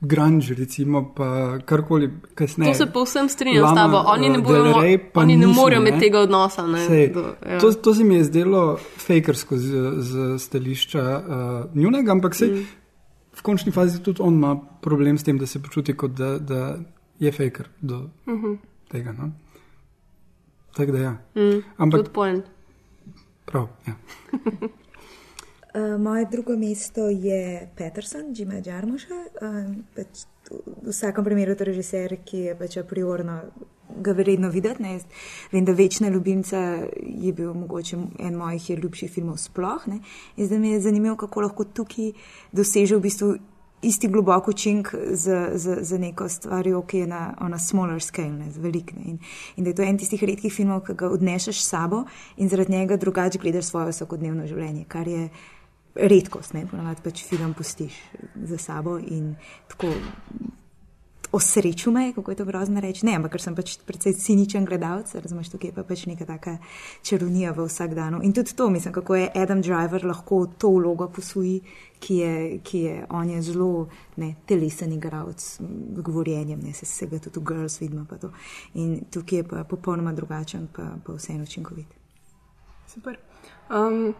[0.07, 2.71] Grunge, recimo, pa karkoli kasneje.
[2.71, 4.03] To se povsem strinjam s Lana, tabo.
[4.11, 5.89] Oni ne, eh, bojo, Rey oni ne niso, morejo ne.
[5.89, 6.67] imeti tega odnosa.
[6.67, 7.59] Ne, Sej, do, ja.
[7.59, 12.65] to, to se mi je zdelo fejkersko z, z stališča uh, njunega, ampak se mm.
[13.33, 16.77] v končni fazi tudi on ima problem s tem, da se počuti kot da, da
[17.19, 18.57] je fejker do mm -hmm.
[18.91, 19.11] tega.
[19.11, 19.31] No?
[20.75, 21.11] Tako da ja.
[21.35, 22.45] mm, Ampak good point.
[23.45, 23.67] prav.
[23.87, 23.93] Ja.
[25.75, 29.13] Uh, moje drugo mesto je Peterson, Jima Jarmuša.
[29.41, 33.41] Uh, pač v vsakem primeru to režiser, ki je pač a priorno
[33.99, 34.83] ga verjetno videti.
[34.83, 34.93] Ne.
[34.93, 35.03] Jaz
[35.51, 36.57] Vem, da večna ljubimca
[37.03, 39.87] je bil mogoče en mojih je ljubših filmov sploh.
[39.87, 39.99] Ne.
[40.37, 42.13] In zdaj me je zanimivo, kako lahko tukaj
[42.51, 43.35] doseže v bistvu
[43.81, 48.47] isti globok učink za, za, za neko stvar, ki je na, na smaller scale, ne,
[48.57, 48.93] velik.
[48.95, 49.03] Ne.
[49.05, 49.19] In,
[49.55, 52.05] in da je to en tistih redkih filmov, ki ga odnešeš s sabo
[52.37, 55.29] in zaradi njega drugače gledaš svoje vsakodnevno življenje, kar je
[55.95, 57.95] redkost, ne, ponavadi pač film pustiš
[58.35, 59.35] za sabo in
[59.71, 59.93] tako
[61.35, 63.05] osrečil me, kako je to grozno reči.
[63.05, 66.57] Ne, ampak ker sem pač precej ciničen gledalec, razumeš, tukaj je pa pač neka taka
[67.03, 68.19] čarovnija v vsak dan.
[68.23, 71.59] In tudi to, mislim, kako je Adam Driver lahko to vlogo posvoji,
[71.99, 73.87] ki je, ki je, on je zelo
[74.21, 78.31] ne, telesen igralec z govorjenjem, ne, se, se ga tudi v Girls vidimo pa to.
[78.79, 81.91] In tukaj je pa popolnoma drugačen, pa, pa vseeno učinkovit.
[82.87, 83.19] Super.
[83.69, 84.13] Um,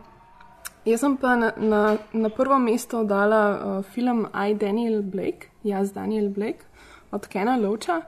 [0.85, 3.41] jaz sem pa na, na, na prvo mesto dala
[3.79, 4.53] uh, film I.
[4.53, 6.65] Daniel Blake, jaz Daniel Blake
[7.11, 8.01] od Kena Loča.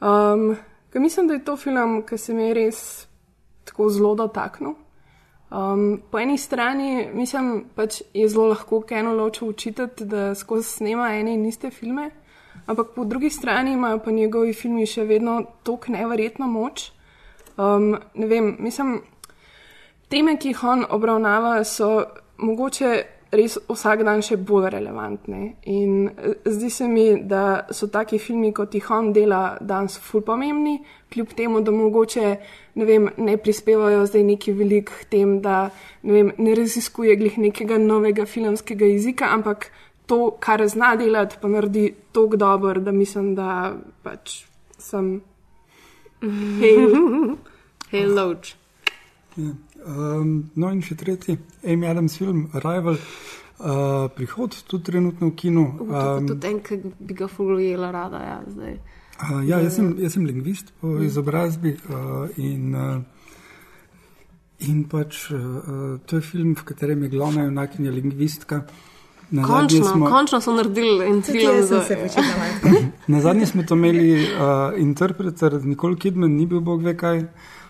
[0.00, 0.56] Um,
[0.94, 3.06] mislim, da je to film, ki se mi je res
[3.64, 4.74] tako zelo dotaknil.
[5.52, 11.10] Um, po eni strani mislim, pač je zelo lahko Kenu Loču učitati, da skozi snema
[11.14, 12.10] ene in iste filme,
[12.66, 16.90] ampak po drugi strani imajo pa njegovi filmi še vedno tako neverjetno moč.
[17.56, 19.02] Um, ne vem, mislim,
[20.12, 22.04] teme, ki jih on obravnava, so
[22.42, 22.92] mogoče
[23.32, 25.40] res vsak dan še bolj relevantne.
[25.72, 30.24] In eh, zdi se mi, da so taki filmi, kot jih on dela, danes ful
[30.26, 30.76] pomembni,
[31.12, 35.64] kljub temu, da mogoče ne, vem, ne prispevajo zdaj neki velik tem, da
[36.02, 39.70] ne, vem, ne raziskuje glih nekega novega filmskega jezika, ampak
[40.10, 43.72] to, kar zna delati, pa naredi tako dobro, da mislim, da
[44.04, 44.42] pač
[44.76, 45.14] sem.
[46.20, 46.82] Hej,
[47.94, 48.56] hej, loč.
[49.40, 49.54] Ja.
[49.86, 51.36] Um, no, in še tretji,
[51.66, 52.98] Amy Adams film, Arrival,
[53.58, 55.64] uh, prihod, tudi trenutno v kinu.
[55.88, 58.76] Um, tudi en, ki bi ga fulujela rada, ja, zdaj.
[59.22, 61.06] Uh, ja, jaz sem, jaz sem lingvist po mm.
[61.06, 63.42] izobrazbi uh, in, uh,
[64.68, 68.62] in pač uh, to je film, v katerem je glavna junakinja lingvistka.
[69.32, 71.96] Končno, smo, končno so naredili in film za se.
[73.08, 77.24] Na zadnji smo to imeli uh, interpreter, Nikol Kidman, ni bil bog ve kaj.
[77.24, 77.61] Uh,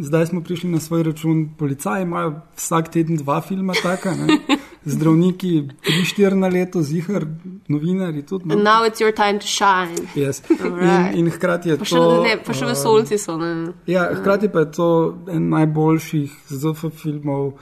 [0.00, 4.14] zdaj smo prišli na svoj račun, policaji imajo vsak teden dva filma, taka,
[4.84, 7.26] zdravniki, tri, štiri na leto, zihar,
[7.68, 8.48] novinari tudi.
[8.48, 8.54] No.
[8.54, 10.08] Now it's your time to shine.
[10.14, 10.42] Yes.
[10.76, 11.14] Right.
[11.14, 12.22] In, in hkrati je pa to.
[12.22, 13.36] Ne, pa še vesolci so.
[13.40, 13.72] Ne.
[13.86, 14.88] Ja, hkrati pa je to
[15.32, 17.56] en najboljših ZF filmov.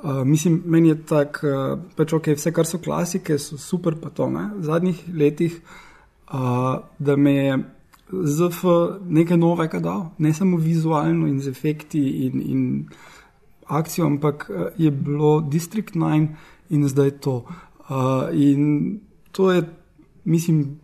[0.00, 4.08] Uh, mislim, meni je tako, uh, pač ok, vse kar so klasike, so super pa
[4.08, 4.46] to, ne?
[4.56, 5.58] v zadnjih letih,
[6.32, 7.60] uh, da me je.
[8.10, 8.64] ZF
[9.08, 12.62] nekaj novega dal, ne samo vizualno in z efekti in, in
[13.66, 16.28] akcijo, ampak eh, je bilo District 9
[16.70, 17.44] in zdaj to.
[17.90, 19.00] Uh, in
[19.32, 19.62] to je,
[20.24, 20.80] mislim,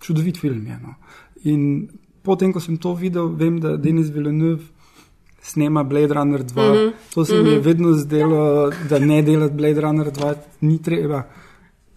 [0.00, 0.66] čudovit film.
[0.66, 0.94] Je, no.
[1.44, 1.88] In
[2.22, 4.64] potem, ko sem to videl, vem, da Denis Villeneuve
[5.42, 6.52] snema Blade Runner 2.
[6.52, 6.92] Mm -hmm.
[7.14, 7.44] To se mm -hmm.
[7.44, 7.66] mi je mhm.
[7.68, 11.22] vedno zdelo, da ne delati Blade Runner 2 ni treba.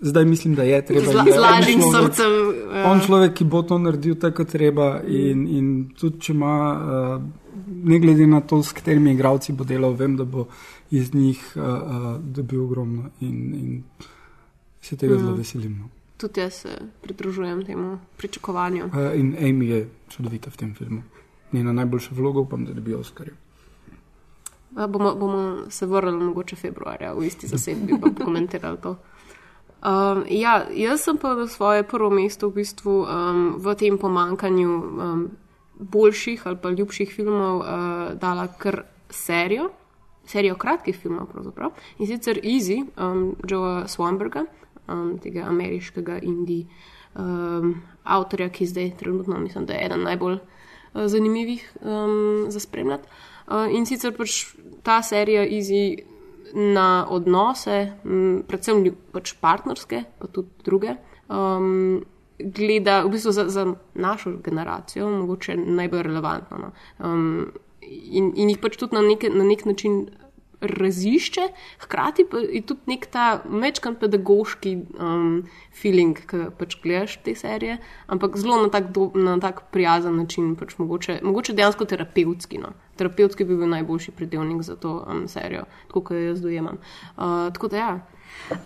[0.01, 1.11] Zdaj mislim, da je treba.
[1.11, 2.31] Z lažjim srcem.
[2.73, 2.91] Ja.
[2.91, 5.01] On človek, ki bo to naredil tako, treba.
[5.07, 5.67] In, in
[5.99, 7.21] tudi, če ima, uh,
[7.83, 10.47] ne glede na to, s katerimi igravci bo delal, vem, da bo
[10.91, 13.83] iz njih uh, uh, dobil ogromno in, in
[14.81, 15.37] se tega zelo mm.
[15.37, 15.77] veselim.
[15.83, 15.89] No.
[16.17, 18.85] Tudi jaz se pridružujem temu pričakovanju.
[18.85, 21.03] Uh, in Amy je čudovita v tem filmu.
[21.51, 23.33] Njena najboljša vloga, upam, da bi Oskarju.
[24.71, 28.95] Bomo, bomo se vrnili mogoče februarja v isti zasedbi, pa komentirali to.
[29.81, 34.69] Um, ja, jaz sem pa na svoje prvo mesto v bistvu um, v tem pomankanju
[34.69, 35.29] um,
[35.79, 37.65] boljših ali pa ljubših filmov uh,
[38.13, 39.71] dala kar serijo,
[40.25, 41.73] serijo kratkih filmov pravzaprav.
[41.97, 44.45] In sicer Easy, um, Joea Swanberga,
[44.87, 51.05] um, tega ameriškega indijskega um, avtorja, ki zdaj trenutno mislim, da je eden najbolj uh,
[51.05, 53.07] zanimivih um, za spremljati.
[53.47, 56.03] Uh, in sicer pač ta serija Easy
[56.53, 57.91] na odnose,
[58.47, 60.95] predvsem pač partnerske, pa tudi druge,
[61.29, 62.01] um,
[62.41, 66.57] gleda v bistvu za, za našo generacijo, mogoče najbolj relevantno.
[66.57, 66.71] No.
[66.99, 67.51] Um,
[67.81, 70.05] in, in jih pač tudi na, neke, na nek način
[70.61, 71.41] razišče,
[71.79, 75.41] hkrati pa je tudi nek ta mečkan pedagoški um,
[75.81, 80.53] feeling, ki pač gledaš te serije, ampak zelo na tak, do, na tak prijazen način,
[80.59, 82.61] pač mogoče, mogoče dejansko terapevtski.
[82.61, 82.73] No.
[83.01, 86.77] Terapevtski bi bil najboljši predelnik za to um, serijo, tako kot jaz dojemam.
[87.17, 87.93] Uh, tako da ja.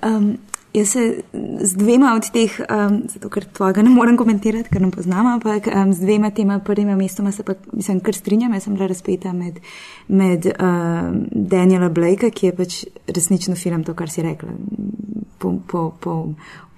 [0.04, 0.36] Um,
[0.76, 1.22] Jaz se
[1.62, 5.70] z dvema od teh, um, zato ker tega ne morem komentirati, ker ne poznam, ampak
[5.72, 8.54] um, z dvema tema prvima mestoma se pa, mislim, kar strinjam.
[8.54, 9.62] Jaz sem bila razpeta med,
[10.08, 14.52] med um, Daniela Blakea, ki je pač resnično film, to, kar si rekla,
[15.40, 16.18] po, po, po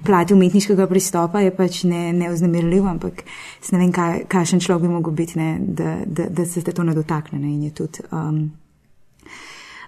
[0.06, 3.26] plati umetniškega pristopa je pač ne, neoznemirljiv, ampak
[3.72, 6.94] ne vem, kaj, kakšen človek bi mogel biti, ne, da, da, da se to ne
[6.94, 7.41] dotakne.
[7.41, 8.45] Ne, in je tudi um,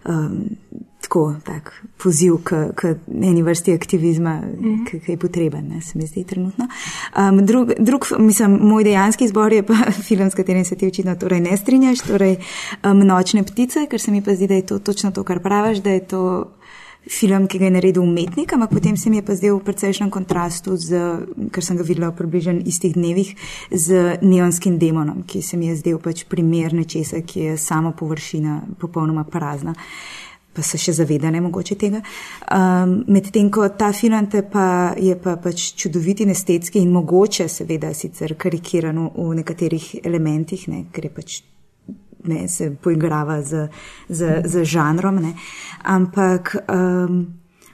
[0.08, 0.50] um,
[1.02, 4.90] tako tak poziv k, k eni vrsti aktivizma, mm -hmm.
[4.90, 6.68] ki, ki je potreben, ne, se mi zdi trenutno.
[7.18, 9.74] Um, drug, drug, mislim, moj dejanski izbor je pa
[10.08, 12.36] film, s katerim se ti očitno torej ne strinjaš, torej
[12.84, 15.78] um, Nočne ptice, ker se mi pa zdi, da je to točno to, kar praviš,
[15.78, 16.52] da je to
[17.08, 20.12] film, ki ga je naredil umetnik, ampak potem se mi je pa zdel v precejšnjem
[20.12, 21.00] kontrastu, z,
[21.52, 23.34] ker sem ga videla v približno istih dnevih,
[23.72, 28.62] z neonskim demonom, ki se mi je zdel pač primer nečesa, ki je samo površina
[28.80, 29.76] popolnoma prazna.
[30.54, 32.02] Pa se še zaveda ne mogoče tega.
[32.52, 37.94] Um, Medtem ko ta film pa je pa pač čudovit in estetski in mogoče seveda
[37.94, 41.40] sicer karikiran v nekaterih elementih, ne, ker je pač
[42.30, 43.68] ne, se poigrava z,
[44.10, 45.20] z, z žanrom.
[45.24, 45.34] Ne.
[45.84, 47.20] Ampak um,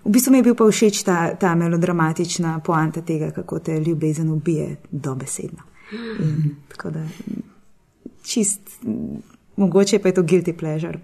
[0.05, 4.29] v bistvu mi je bil pa všeč ta, ta melodramatična poanta tega, kako te ljubezen
[4.31, 5.67] ubije dobesedno.
[6.19, 7.05] In, tako da
[8.25, 8.61] čist.
[9.55, 10.99] Mogoče pa je to guilty pleasure.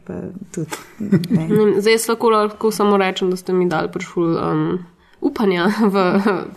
[0.51, 0.69] Tudi,
[1.79, 4.79] Zdaj, jaz lahko, lahko samo rečem, da ste mi dali prišul um,
[5.21, 6.03] upanja v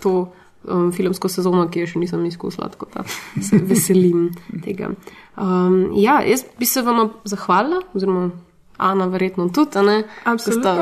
[0.02, 0.32] to
[0.68, 3.04] um, filmsko sezono, ki jo še nisem izkusila, tako da
[3.42, 4.30] se veselim
[4.64, 4.90] tega.
[5.36, 8.30] Um, ja, jaz bi se vam zahvalila, oziroma
[8.76, 10.02] Ana, verjetno tudi, ne?
[10.26, 10.74] Absolutno.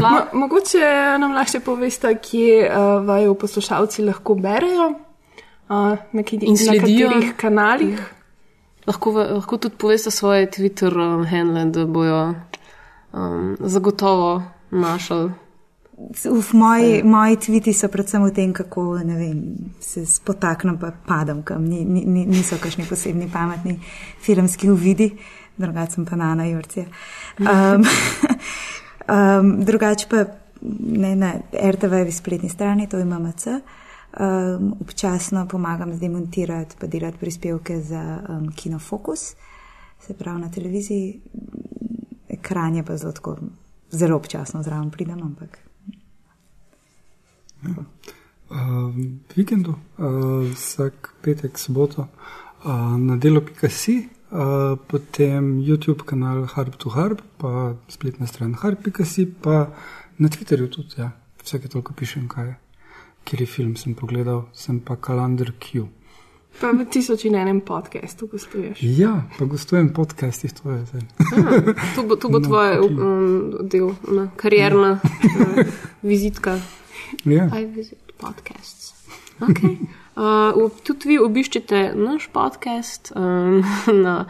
[0.00, 0.86] Mo mogoče
[1.18, 4.86] nam lahko poveste, kje uh, vaju poslušalci lahko berejo,
[5.68, 7.98] uh, na, ki, In na katerih kanalih.
[8.86, 12.34] Lahko, lahko tudi poveste svoje Twitter um, handle, da bojo
[13.12, 15.32] um, zagotovo našli.
[16.08, 19.42] Uf, moji, moji tviti so predvsem v tem, kako vem,
[19.80, 21.66] se spotaknem, pa padam kam.
[21.68, 23.76] Ni, ni, niso kakšni posebni pametni
[24.22, 25.10] filmski uvidi,
[25.56, 26.86] drugače pa na Ana Jurcija.
[27.38, 27.84] Um,
[29.16, 30.24] um, drugače pa
[30.80, 33.60] ne, na RTV-vi spletni strani, to imamo C.
[34.10, 39.34] Um, občasno pomagam zdaj montirati, pa delati prispevke za um, Kinofokus,
[40.00, 41.20] se pravi na televiziji.
[42.28, 43.36] Ekran je pa zelo, tako,
[43.90, 45.69] zelo občasno zraven pridem, ampak.
[47.64, 47.84] Ja.
[48.50, 48.94] Uh,
[49.36, 52.08] vikendu, uh, vsak petek, soboto
[52.64, 59.70] uh, na delo.si, uh, potem YouTube kanal Harp to Harp, pa spletna stran Harp.si, pa
[60.18, 61.12] na Twitterju tudi, ja,
[61.44, 62.56] vsake toliko pišem, kaj,
[63.24, 65.86] kjer je film sem pogledal, sem pa kalendar Q.
[66.58, 68.82] Pa v tisoč in enem podkastu gostuješ.
[68.82, 71.06] Ja, pa gostujem podcastih, to je zdaj.
[71.94, 75.62] To bo, bo no, tvoj um, del, ne, karjerna uh,
[76.02, 76.58] vizitka.
[77.24, 77.60] Ja.
[77.60, 78.94] I visit podcasts.
[79.40, 79.76] Okay.
[80.20, 83.62] Uh, tudi vi obiščete naš podcast um,
[84.04, 84.26] na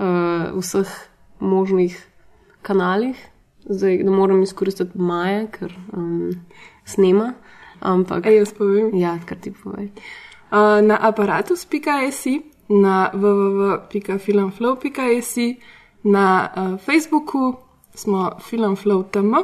[0.00, 0.90] uh, vseh
[1.38, 1.94] možnih
[2.66, 3.14] kanalih.
[3.68, 6.30] Zdaj, da moram izkoristiti Maja, ker um,
[6.84, 7.34] snema.
[7.80, 8.94] Ampak, A jaz povem.
[8.98, 9.90] Ja, kar ti povej.
[10.50, 12.26] Uh, na aparatus.js,
[12.68, 15.36] na www.filmflow.js,
[16.02, 17.54] na uh, Facebooku
[17.94, 19.34] smo filmflow.tm,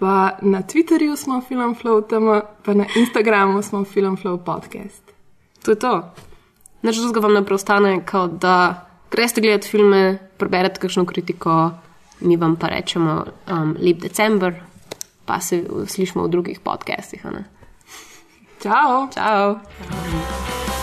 [0.00, 2.28] pa na Twitterju smo filmflow.tm,
[2.62, 5.02] pa na Instagramu smo filmflow podcast.
[5.64, 6.12] To je to.
[6.82, 11.70] Neč drugega vam ne preostane, kot da greste gledati filme, preberete kakšno kritiko,
[12.20, 14.54] mi vam pa rečemo um, lep december,
[15.24, 17.26] pa se slišimo v drugih podcastih.
[18.60, 19.08] Ciao!
[19.12, 19.60] Ciao!
[19.60, 20.75] Ciao.